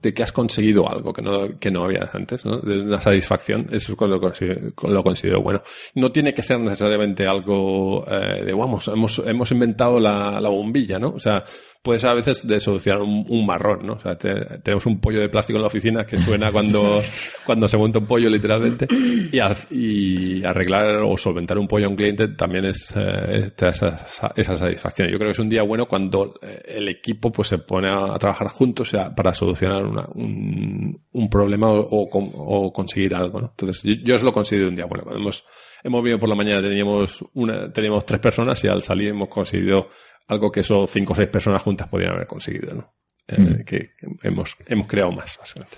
de 0.02 0.14
que 0.14 0.24
has 0.24 0.32
conseguido 0.32 0.90
algo 0.90 1.14
que 1.14 1.22
no, 1.22 1.60
que 1.60 1.72
no 1.72 1.86
habías 1.86 2.14
antes, 2.14 2.46
¿no? 2.46 2.60
De 2.60 2.82
una 2.82 3.02
satisfacción, 3.02 3.68
eso 3.72 3.94
es 3.94 4.00
lo, 4.00 4.90
lo 4.90 5.04
considero 5.04 5.42
bueno. 5.42 5.62
No 5.96 6.12
tiene 6.12 6.34
que 6.34 6.44
ser 6.44 6.60
necesariamente 6.60 7.26
algo 7.26 8.06
eh, 8.08 8.44
de, 8.46 8.54
vamos, 8.54 8.88
hemos, 8.88 9.20
hemos 9.26 9.52
inventado 9.52 10.00
la, 10.00 10.40
bombilla, 10.50 11.00
¿no? 11.00 11.10
O 11.10 11.20
sea, 11.20 11.44
puede 11.88 12.00
ser 12.00 12.10
a 12.10 12.16
veces 12.16 12.46
de 12.46 12.60
solucionar 12.60 13.02
un, 13.02 13.26
un 13.30 13.46
marrón, 13.46 13.86
¿no? 13.86 13.94
O 13.94 14.00
sea, 14.00 14.18
te, 14.18 14.36
tenemos 14.60 14.86
un 14.86 15.00
pollo 15.00 15.22
de 15.22 15.30
plástico 15.30 15.56
en 15.58 15.62
la 15.62 15.68
oficina 15.68 16.06
que 16.06 16.18
suena 16.18 16.52
cuando, 16.52 17.00
cuando 17.46 17.66
se 17.68 17.78
monta 17.78 18.00
un 18.00 18.06
pollo 18.06 18.30
literalmente 18.30 18.88
y, 18.92 19.40
y 19.72 20.44
arreglar 20.44 20.98
o 21.04 21.16
solventar 21.18 21.58
un 21.58 21.68
pollo 21.68 21.86
a 21.86 21.90
un 21.90 21.96
cliente 21.96 22.28
también 22.28 22.66
es, 22.66 22.94
eh, 22.94 23.52
te 23.56 23.66
da 23.66 23.72
esa, 23.72 24.34
esa, 24.36 24.58
satisfacción. 24.58 25.08
Yo 25.08 25.18
creo 25.18 25.30
que 25.30 25.32
es 25.32 25.40
un 25.40 25.48
día 25.48 25.64
bueno 25.64 25.86
cuando 25.86 26.34
el 26.66 26.90
equipo 26.90 27.32
pues 27.32 27.48
se 27.48 27.60
pone 27.60 27.90
a, 27.90 28.14
a 28.14 28.20
trabajar 28.20 28.50
juntos 28.50 28.78
o 28.82 28.86
sea, 28.86 29.16
para 29.16 29.34
solucionar 29.34 29.84
una, 29.86 30.06
un, 30.14 31.02
un, 31.14 31.30
problema 31.30 31.70
o, 31.70 31.80
o, 31.80 32.08
o, 32.12 32.74
conseguir 32.74 33.16
algo, 33.16 33.40
¿no? 33.40 33.48
Entonces, 33.48 33.82
yo, 33.84 33.94
yo 34.04 34.16
os 34.16 34.24
lo 34.24 34.34
considero 34.34 34.68
un 34.68 34.76
día 34.76 34.86
bueno. 34.86 35.06
Cuando 35.06 35.22
hemos, 35.22 35.46
hemos 35.84 36.04
venido 36.04 36.20
por 36.20 36.28
la 36.28 36.36
mañana 36.36 36.62
teníamos 36.62 37.24
una, 37.34 37.72
teníamos 37.72 38.06
tres 38.06 38.20
personas 38.20 38.62
y 38.66 38.68
al 38.68 38.82
salir 38.82 39.10
hemos 39.10 39.30
conseguido 39.30 39.88
algo 40.28 40.52
que 40.52 40.64
solo 40.64 40.88
cinco 40.88 41.14
o 41.14 41.16
seis 41.16 41.30
personas 41.30 41.62
juntas 41.62 41.88
podrían 41.88 42.14
haber 42.14 42.28
conseguido, 42.28 42.76
¿no? 42.76 42.94
Eh, 43.28 43.42
mm. 43.42 43.64
que 43.66 43.90
hemos, 44.24 44.56
hemos 44.68 44.88
creado 44.88 45.12
más, 45.12 45.38
básicamente. 45.38 45.78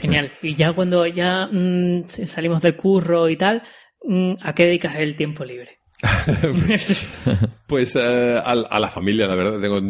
Genial. 0.00 0.30
Y 0.40 0.54
ya 0.54 0.72
cuando 0.72 1.06
ya 1.06 1.46
mmm, 1.50 2.06
salimos 2.06 2.62
del 2.62 2.76
curro 2.76 3.28
y 3.28 3.36
tal, 3.36 3.62
mmm, 4.02 4.34
¿a 4.40 4.54
qué 4.54 4.64
dedicas 4.64 4.96
el 4.96 5.14
tiempo 5.16 5.44
libre? 5.44 5.80
Pues 5.98 7.06
pues 7.66 7.96
eh, 7.96 8.36
a, 8.36 8.50
a, 8.50 8.78
la 8.78 8.88
familia, 8.88 9.26
la 9.26 9.34
verdad. 9.34 9.60
Tengo 9.60 9.80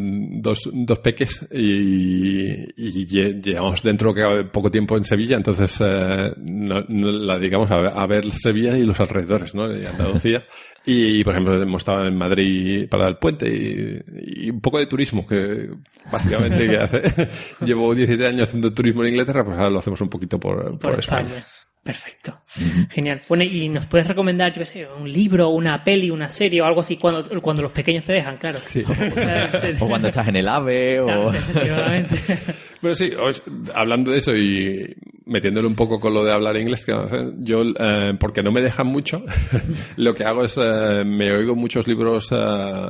dos, 0.41 0.71
dos 0.73 0.99
peques 1.01 1.47
y, 1.53 2.47
y, 2.77 3.07
llevamos 3.41 3.83
dentro 3.83 4.15
que 4.15 4.23
poco 4.53 4.71
tiempo 4.71 4.97
en 4.97 5.05
Sevilla, 5.05 5.37
entonces 5.37 5.81
eh, 5.81 6.33
no, 6.37 6.83
no 6.89 7.11
la 7.11 7.39
dedicamos 7.39 7.71
a 7.71 7.79
ver, 7.79 7.93
a 7.95 8.07
ver, 8.07 8.31
Sevilla 8.31 8.77
y 8.77 8.85
los 8.85 9.01
alrededores, 9.01 9.55
¿no? 9.55 9.75
Y 9.77 9.85
Andalucía. 9.85 10.45
Y, 10.89 11.25
por 11.25 11.33
ejemplo, 11.33 11.61
hemos 11.61 11.81
estado 11.81 12.07
en 12.07 12.17
Madrid 12.17 12.89
para 12.89 13.09
el 13.09 13.17
puente 13.17 13.49
y, 13.49 14.47
y 14.47 14.51
un 14.51 14.61
poco 14.61 14.79
de 14.79 14.87
turismo, 14.87 15.27
que 15.27 15.69
básicamente 16.13 16.69
que 16.69 16.77
hace, 16.77 17.29
llevo 17.65 17.93
17 17.93 18.25
años 18.25 18.49
haciendo 18.49 18.73
turismo 18.73 19.03
en 19.03 19.09
Inglaterra, 19.09 19.45
pues 19.45 19.57
ahora 19.57 19.71
lo 19.71 19.81
hacemos 19.81 20.01
un 20.01 20.09
poquito 20.09 20.39
por, 20.39 20.79
por, 20.79 20.79
por 20.79 20.99
España. 21.01 21.39
España. 21.39 21.47
Perfecto. 21.87 22.41
Uh 22.57 22.61
-huh. 22.61 22.91
Genial. 22.91 23.23
Bueno, 23.29 23.45
¿y 23.45 23.69
nos 23.69 23.87
puedes 23.87 24.09
recomendar, 24.09 24.53
yo 24.53 24.59
qué 24.59 24.67
sé, 24.67 24.89
un 24.89 25.11
libro, 25.11 25.51
una 25.51 25.85
peli, 25.85 26.11
una 26.11 26.29
serie 26.29 26.61
o 26.61 26.65
algo 26.65 26.81
así 26.81 26.97
cuando, 26.97 27.23
cuando 27.41 27.63
los 27.63 27.71
pequeños 27.71 28.03
te 28.03 28.13
dejan, 28.13 28.37
claro? 28.39 28.59
Sí. 28.67 28.83
o 29.81 29.87
cuando 29.87 30.09
estás 30.09 30.27
en 30.27 30.37
el 30.37 30.49
AVE 30.49 30.99
o... 30.99 31.07
Claro, 31.07 31.31
bueno, 32.83 32.95
sí, 32.97 33.11
os, 33.15 33.41
hablando 33.73 34.11
de 34.11 34.19
eso 34.19 34.35
y 34.35 34.85
metiéndole 35.27 35.69
un 35.69 35.77
poco 35.77 36.01
con 36.01 36.13
lo 36.13 36.25
de 36.25 36.33
hablar 36.33 36.57
inglés, 36.57 36.85
que 36.85 36.93
yo, 37.39 37.63
eh, 37.79 38.15
porque 38.19 38.43
no 38.43 38.51
me 38.51 38.63
dejan 38.63 38.89
mucho, 38.89 39.23
lo 39.97 40.13
que 40.13 40.25
hago 40.25 40.43
es, 40.43 40.59
eh, 40.61 41.05
me 41.07 41.31
oigo 41.31 41.55
muchos 41.55 41.87
libros 41.87 42.31
eh, 42.33 42.37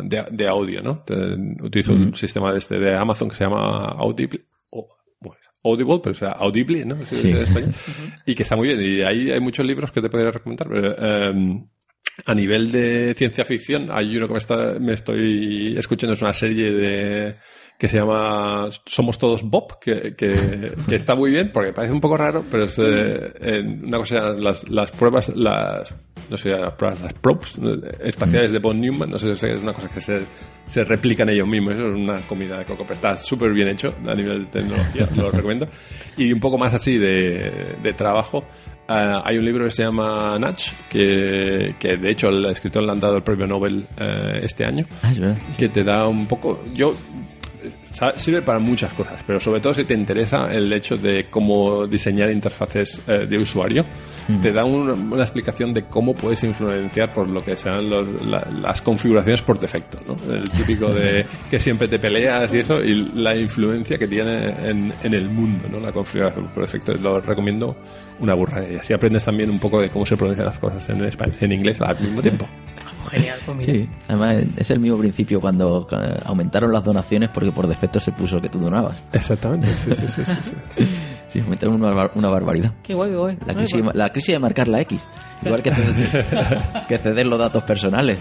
de, 0.05 0.25
de, 0.31 0.49
audio, 0.49 0.83
¿no? 0.83 1.05
utilizo 1.63 1.93
un 1.93 2.15
sistema 2.15 2.51
de 2.51 2.59
este 2.59 2.79
de 2.79 2.97
Amazon 2.97 3.29
que 3.29 3.37
se 3.37 3.45
llama 3.45 3.95
Audible, 3.99 4.41
Audible, 5.71 6.01
pero 6.03 6.12
o 6.12 6.19
sea, 6.19 6.31
Audible, 6.31 6.85
¿no? 6.85 6.97
y 8.27 8.35
que 8.35 8.43
está 8.43 8.57
muy 8.57 8.69
bien. 8.69 8.81
Y 8.81 9.03
ahí 9.03 9.31
hay 9.31 9.41
muchos 9.41 9.67
libros 9.67 9.91
que 9.93 10.01
te 10.01 10.09
podría 10.09 10.31
recomendar. 10.31 10.69
Pero, 10.69 10.99
em, 10.99 11.67
a 12.25 12.35
nivel 12.35 12.71
de 12.73 13.14
ciencia 13.14 13.45
ficción, 13.45 13.89
hay 13.91 14.17
uno 14.17 14.27
que 14.27 14.33
me, 14.33 14.39
está, 14.39 14.79
me 14.81 14.95
estoy 14.95 15.77
escuchando, 15.77 16.14
es 16.14 16.23
una 16.23 16.33
serie 16.33 16.73
de 16.73 17.37
que 17.79 17.89
se 17.89 17.99
llama 17.99 18.68
Somos 18.87 19.18
Todos 19.18 19.43
Bob, 19.43 19.79
que, 19.79 20.14
que, 20.16 20.35
está 20.95 21.14
muy 21.14 21.31
bien, 21.31 21.51
porque 21.53 21.72
parece 21.72 21.93
un 21.93 22.01
poco 22.01 22.16
raro, 22.16 22.45
pero 22.51 22.64
es 22.64 22.79
eh, 22.79 23.62
una 23.83 23.99
cosa, 23.99 24.33
las, 24.33 24.68
las 24.70 24.91
pruebas, 24.93 25.29
las, 25.35 25.95
no 26.31 26.37
sé, 26.39 26.51
las 26.51 26.72
pruebas, 26.74 27.01
las 27.03 27.12
props 27.14 27.61
espaciales 28.01 28.53
de 28.53 28.59
Von 28.61 28.81
Newman, 28.81 29.11
no 29.11 29.18
sé, 29.18 29.33
es 29.33 29.62
una 29.62 29.74
cosa 29.74 29.89
que 29.89 30.01
se, 30.01 30.20
se 30.64 30.85
replican 30.85 31.29
ellos 31.29 31.47
mismos, 31.47 31.74
eso 31.74 31.87
es 31.87 31.95
una 31.95 32.20
comida 32.22 32.59
de 32.59 32.64
coco, 32.64 32.85
pero 32.85 32.95
está 32.95 33.16
súper 33.16 33.53
bien 33.53 33.68
hecho 33.68 33.89
a 34.07 34.14
nivel 34.14 34.47
de 34.47 34.51
tecnología, 34.51 35.09
lo 35.16 35.31
recomiendo. 35.31 35.66
Y 36.16 36.33
un 36.33 36.41
poco 36.41 36.57
más 36.57 36.72
así 36.72 36.97
de, 36.97 37.77
de 37.83 37.93
trabajo, 37.93 38.45
Uh, 38.89 39.20
hay 39.24 39.37
un 39.37 39.45
libro 39.45 39.64
que 39.64 39.72
se 39.72 39.83
llama 39.83 40.39
Natch, 40.39 40.72
que, 40.89 41.74
que, 41.77 41.97
de 41.97 42.09
hecho 42.09 42.29
el 42.29 42.47
escritor 42.47 42.85
le 42.85 42.93
han 42.93 43.01
dado 43.01 43.16
el 43.16 43.24
premio 43.24 43.45
Nobel 43.45 43.79
uh, 43.79 44.37
este 44.41 44.64
año, 44.64 44.87
ah, 45.03 45.11
es 45.11 45.18
verdad. 45.18 45.37
que 45.59 45.68
te 45.68 45.83
da 45.83 46.07
un 46.07 46.29
poco... 46.29 46.62
Yo 46.72 46.95
sirve 48.17 48.43
para 48.43 48.59
muchas 48.59 48.93
cosas, 48.93 49.23
pero 49.27 49.41
sobre 49.41 49.61
todo 49.61 49.75
si 49.75 49.85
te 49.85 49.95
interesa 49.95 50.49
el 50.51 50.73
hecho 50.73 50.97
de 50.97 51.27
cómo 51.31 51.87
diseñar 51.87 52.31
interfaces 52.31 53.03
eh, 53.07 53.27
de 53.29 53.39
usuario, 53.39 53.85
mm. 54.29 54.41
te 54.41 54.53
da 54.53 54.64
una 54.64 55.23
explicación 55.23 55.73
de 55.73 55.83
cómo 55.85 56.14
puedes 56.14 56.43
influenciar 56.45 57.12
por 57.12 57.29
lo 57.29 57.43
que 57.45 57.57
sean 57.57 57.85
las 58.62 58.83
configuraciones 58.83 59.43
por 59.43 59.59
defecto, 59.59 59.99
¿no? 60.07 60.17
El 60.33 60.51
típico 60.51 60.89
de 60.89 61.25
que 61.51 61.61
siempre 61.61 61.89
te 61.89 61.99
peleas 61.99 62.53
y 62.55 62.59
eso, 62.59 62.81
y 62.81 63.11
la 63.14 63.37
influencia 63.37 63.99
que 63.99 64.07
tiene 64.07 64.49
en, 64.69 64.93
en 65.03 65.14
el 65.14 65.31
mundo, 65.31 65.69
¿no? 65.71 65.81
La 65.81 65.93
configuración 65.93 66.49
por 66.49 66.62
defecto. 66.62 66.93
Lo 66.95 67.21
recomiendo 67.21 67.77
una 68.21 68.35
burra 68.35 68.64
y 68.69 68.77
así 68.77 68.93
aprendes 68.93 69.25
también 69.25 69.51
un 69.51 69.59
poco 69.59 69.81
de 69.81 69.89
cómo 69.89 70.07
se 70.07 70.17
pronuncian 70.17 70.47
las 70.47 70.59
cosas 70.59 70.89
en, 70.89 71.05
español, 71.05 71.37
en 71.41 71.53
inglés 71.53 71.81
al 71.81 71.99
mismo 72.01 72.23
tiempo. 72.23 72.47
Genial, 73.11 73.39
pues 73.45 73.65
Sí, 73.65 73.89
además 74.09 74.45
es 74.57 74.71
el 74.71 74.81
mismo 74.81 74.99
principio 74.99 75.41
cuando 75.41 75.87
aumentaron 76.25 76.73
las 76.73 76.85
donaciones 76.85 77.31
porque 77.31 77.53
por 77.53 77.67
defecto 77.67 78.01
se 78.01 78.13
puso 78.13 78.41
que 78.41 78.49
tú 78.49 78.59
donabas. 78.59 79.03
Exactamente, 79.13 79.69
sí, 79.69 79.95
sí, 79.95 80.09
sí. 80.09 80.25
sí, 80.25 80.55
sí. 81.29 81.41
aumentaron 81.41 81.83
una, 81.83 82.11
una, 82.15 82.29
barbaridad. 82.29 82.73
Qué 82.83 82.95
guay, 82.95 83.11
qué 83.11 83.17
guay. 83.17 83.39
La 83.47 83.55
crisis, 83.55 83.83
la 83.95 84.09
crisis 84.11 84.35
de 84.35 84.39
marcar 84.39 84.69
la 84.69 84.81
X. 84.83 85.01
Igual 85.45 85.62
que 85.62 85.70
ceder, 85.70 86.22
que 86.89 86.99
ceder 86.99 87.26
los 87.26 87.39
datos 87.39 87.62
personales. 87.62 88.18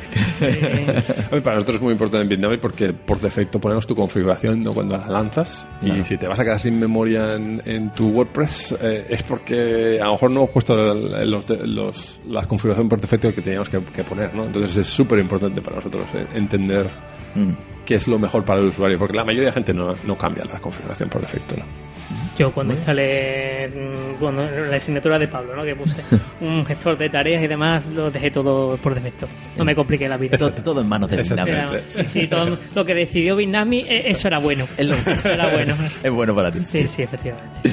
para 1.44 1.56
nosotros 1.56 1.76
es 1.78 1.82
muy 1.82 1.94
importante 1.94 2.24
en 2.24 2.30
Bitnami 2.30 2.58
porque 2.58 2.94
por 2.94 3.20
defecto 3.20 3.60
ponemos 3.60 3.88
tu 3.88 3.96
configuración 3.96 4.64
¿no? 4.64 4.74
cuando 4.74 4.98
la 4.98 5.08
lanzas 5.08 5.68
y 5.82 6.04
si 6.04 6.18
te 6.18 6.28
vas 6.28 6.40
a 6.40 6.44
quedar 6.44 6.60
sin 6.60 6.80
memoria 6.80 7.36
en, 7.36 7.92
tu 7.96 8.10
WordPress 8.10 8.76
eh, 8.82 9.06
es 9.10 9.24
porque 9.24 10.00
a 10.02 10.06
lo 10.06 10.14
mejor 10.14 10.32
no 10.32 10.40
hemos 10.42 10.50
puesto 10.52 10.76
los, 10.76 11.50
los, 11.50 12.22
la 12.28 12.46
configuración 12.46 12.90
por 12.90 13.00
defecto 13.00 13.34
que 13.34 13.42
teníamos 13.42 13.70
que, 13.70 13.80
poner. 13.80 14.34
¿no? 14.36 14.46
Entonces 14.46 14.78
es 14.78 14.88
súper 14.88 15.20
importante 15.20 15.62
para 15.62 15.78
nosotros 15.78 16.06
eh, 16.14 16.28
entender 16.34 16.90
mm. 17.36 17.52
qué 17.86 17.96
es 17.96 18.08
lo 18.08 18.20
mejor 18.20 18.44
para 18.44 18.60
el 18.60 18.68
usuario 18.68 19.00
porque 19.00 19.18
la 19.18 19.24
mayoría 19.24 19.48
de 19.50 19.54
gente 19.54 19.74
no, 19.74 19.96
no 20.06 20.18
cambia 20.18 20.44
la 20.46 20.60
configuración 20.60 21.10
por 21.10 21.22
defecto. 21.22 21.56
¿no? 21.58 21.95
Yo 22.38 22.54
cuando 22.54 22.74
instalé 22.74 23.70
bueno, 24.20 24.46
la 24.50 24.76
asignatura 24.76 25.18
de 25.20 25.28
Pablo, 25.28 25.56
¿no? 25.56 25.64
que 25.64 25.76
puse 25.76 25.98
un 26.42 26.66
gestor 26.66 26.98
de 26.98 27.10
tareas 27.10 27.42
y 27.44 27.48
demás, 27.48 27.86
lo 27.88 28.12
dejé 28.12 28.32
todo 28.32 28.78
por 28.78 28.94
defecto. 28.96 29.28
No 29.58 29.66
me 29.66 29.76
compliqué 29.76 30.08
la 30.08 30.18
vida. 30.18 30.38
Todo, 30.38 30.82
en 30.82 30.88
manos 30.88 31.10
de 31.10 31.18
Bitnami. 31.18 31.52
Sí, 31.88 32.04
sí, 32.04 32.28
todo 32.28 32.58
lo 32.76 32.86
que 32.86 32.96
decidió 32.96 33.36
Bitnami, 33.36 33.86
e, 33.88 34.10
eso 34.10 34.28
era 34.28 34.40
bueno. 34.40 34.66
Eso 34.78 35.30
era 35.32 35.50
bueno. 35.50 35.76
es 36.04 36.12
bueno 36.12 36.36
para 36.36 36.52
ti. 36.52 36.60
Sí, 36.60 36.86
sí, 36.88 37.02
efectivamente. 37.04 37.72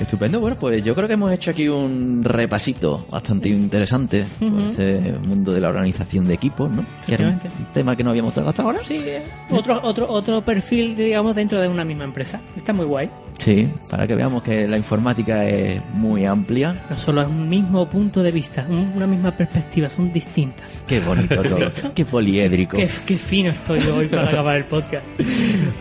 Estupendo, 0.00 0.40
bueno, 0.40 0.56
pues 0.58 0.82
yo 0.82 0.94
creo 0.94 1.06
que 1.06 1.14
hemos 1.14 1.30
hecho 1.30 1.50
aquí 1.50 1.68
un 1.68 2.24
repasito 2.24 3.04
bastante 3.10 3.50
interesante 3.50 4.24
por 4.38 4.60
este 4.60 5.12
mundo 5.12 5.52
de 5.52 5.60
la 5.60 5.68
organización 5.68 6.26
de 6.26 6.34
equipos, 6.34 6.70
¿no? 6.70 6.84
Que 7.06 7.14
era 7.14 7.28
un 7.28 7.40
tema 7.74 7.94
que 7.94 8.02
no 8.02 8.10
habíamos 8.10 8.32
tocado 8.32 8.48
hasta 8.48 8.62
ahora. 8.62 8.80
Sí, 8.82 9.04
otro, 9.50 9.78
otro, 9.82 10.08
otro 10.08 10.40
perfil, 10.40 10.96
digamos, 10.96 11.36
dentro 11.36 11.60
de 11.60 11.68
una 11.68 11.84
misma 11.84 12.04
empresa. 12.04 12.40
Está 12.56 12.72
muy 12.72 12.86
guay. 12.86 13.10
Sí, 13.40 13.66
para 13.88 14.06
que 14.06 14.14
veamos 14.14 14.42
que 14.42 14.68
la 14.68 14.76
informática 14.76 15.46
es 15.46 15.80
muy 15.94 16.26
amplia. 16.26 16.74
No 16.90 16.98
solo 16.98 17.22
es 17.22 17.26
un 17.26 17.48
mismo 17.48 17.88
punto 17.88 18.22
de 18.22 18.30
vista, 18.30 18.66
una 18.68 19.06
misma 19.06 19.34
perspectiva, 19.34 19.88
son 19.88 20.12
distintas. 20.12 20.66
Qué 20.86 21.00
bonito 21.00 21.40
todo, 21.42 21.72
qué 21.94 22.04
poliédrico. 22.04 22.76
Qué, 22.76 23.16
fino 23.16 23.48
estoy 23.48 23.80
hoy 23.86 24.08
para 24.08 24.24
acabar 24.28 24.56
el 24.56 24.64
podcast. 24.64 25.06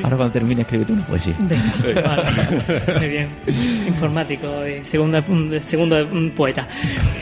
Ahora 0.02 0.16
cuando 0.16 0.32
termine, 0.32 0.62
escríbete 0.62 0.94
una 0.94 1.06
poesía. 1.06 1.36
vale. 2.06 2.24
Muy 2.98 3.10
bien. 3.10 3.30
Informático 3.88 4.48
y 4.66 4.86
segundo, 4.86 5.22
segundo 5.62 5.98
poeta. 6.38 6.66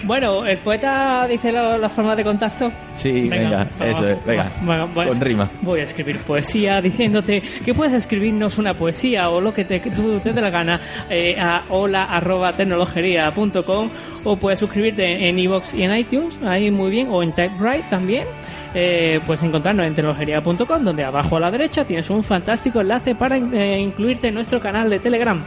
Bueno, 0.04 0.46
el 0.46 0.60
poeta 0.60 1.26
dice 1.28 1.52
la, 1.52 1.90
forma 1.90 2.16
de 2.16 2.24
contacto. 2.24 2.72
Sí, 2.94 3.28
venga, 3.28 3.68
eso 3.80 4.08
es, 4.08 4.24
venga, 4.24 4.52
con 4.94 5.20
rima. 5.20 5.52
Voy 5.64 5.80
a 5.80 5.84
escribir 5.84 6.20
poesía 6.20 6.80
diciéndote 6.80 7.42
que 7.42 7.74
puedes 7.74 7.94
escribirnos 7.94 8.60
una 8.60 8.76
poesía 8.76 9.30
o 9.32 9.42
lo 9.42 9.52
que 9.52 9.66
te, 9.66 9.80
tú 9.80 10.20
de 10.36 10.42
la 10.42 10.50
gana 10.50 10.82
eh, 11.10 11.38
a 11.40 11.64
hola.tecnologería.com 11.70 13.90
o 14.24 14.38
puedes 14.38 14.60
suscribirte 14.60 15.30
en 15.30 15.40
iVoox 15.40 15.74
y 15.74 15.84
en 15.84 15.96
iTunes, 15.96 16.38
ahí 16.44 16.70
muy 16.72 16.92
bien, 16.92 17.08
o 17.10 17.24
en 17.24 17.32
TypeWrite 17.32 17.86
también. 17.90 18.26
Eh, 18.74 19.20
puedes 19.26 19.42
encontrarnos 19.44 19.88
en 19.88 19.96
tecnologería.com, 19.96 20.84
donde 20.84 21.04
abajo 21.04 21.38
a 21.38 21.40
la 21.40 21.50
derecha 21.50 21.86
tienes 21.86 22.10
un 22.10 22.24
fantástico 22.24 22.82
enlace 22.82 23.16
para 23.16 23.38
eh, 23.38 23.80
incluirte 23.80 24.28
en 24.28 24.36
nuestro 24.36 24.60
canal 24.60 24.90
de 24.90 25.00
Telegram. 25.00 25.44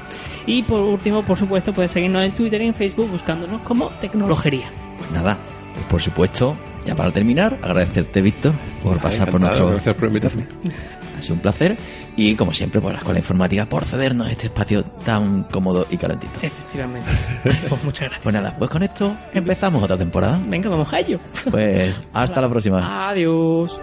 Y 0.47 0.63
por 0.63 0.81
último, 0.81 1.23
por 1.23 1.39
supuesto, 1.39 1.73
puedes 1.73 1.93
seguirnos 1.93 2.25
en 2.25 2.33
Twitter 2.33 2.61
y 2.63 2.67
en 2.67 2.75
Facebook 2.75 3.11
buscándonos 3.11 3.61
como 3.63 3.89
Tecnologería. 4.01 4.71
Pues 4.99 5.11
nada, 5.13 5.39
pues 5.75 5.87
por 5.87 6.03
supuesto, 6.03 6.57
ya 6.85 6.95
para 6.95 7.13
terminar, 7.13 7.59
agradecerte, 7.63 8.23
Víctor, 8.23 8.53
por 8.83 9.01
pasar 9.01 9.31
por 9.31 9.41
nuestro. 9.41 9.71
Gracias 9.71 9.95
por 9.95 10.09
invitarme. 10.09 10.45
Ha 11.19 11.23
sido 11.23 11.35
un 11.35 11.41
placer. 11.41 11.77
Y 12.17 12.35
como 12.35 12.53
siempre, 12.53 12.81
pues, 12.81 12.91
por 12.91 12.93
la 12.93 12.99
Escuela 12.99 13.19
Informática 13.21 13.67
por 13.67 13.85
cedernos 13.85 14.29
este 14.31 14.47
espacio 14.47 14.85
tan 14.85 15.45
cómodo 15.45 15.87
y 15.91 15.97
calentito. 15.97 16.41
Efectivamente. 16.43 17.11
pues 17.43 17.85
muchas 17.85 18.01
gracias. 18.01 18.23
Pues 18.23 18.35
nada, 18.35 18.55
pues 18.59 18.71
con 18.71 18.83
esto 18.83 19.17
empezamos 19.33 19.83
otra 19.83 19.97
temporada. 19.97 20.41
Venga, 20.47 20.69
vamos 20.69 20.93
a 20.93 20.99
ello. 21.01 21.19
Pues 21.51 22.01
hasta 22.13 22.41
la 22.41 22.49
próxima. 22.49 23.09
Adiós. 23.11 23.81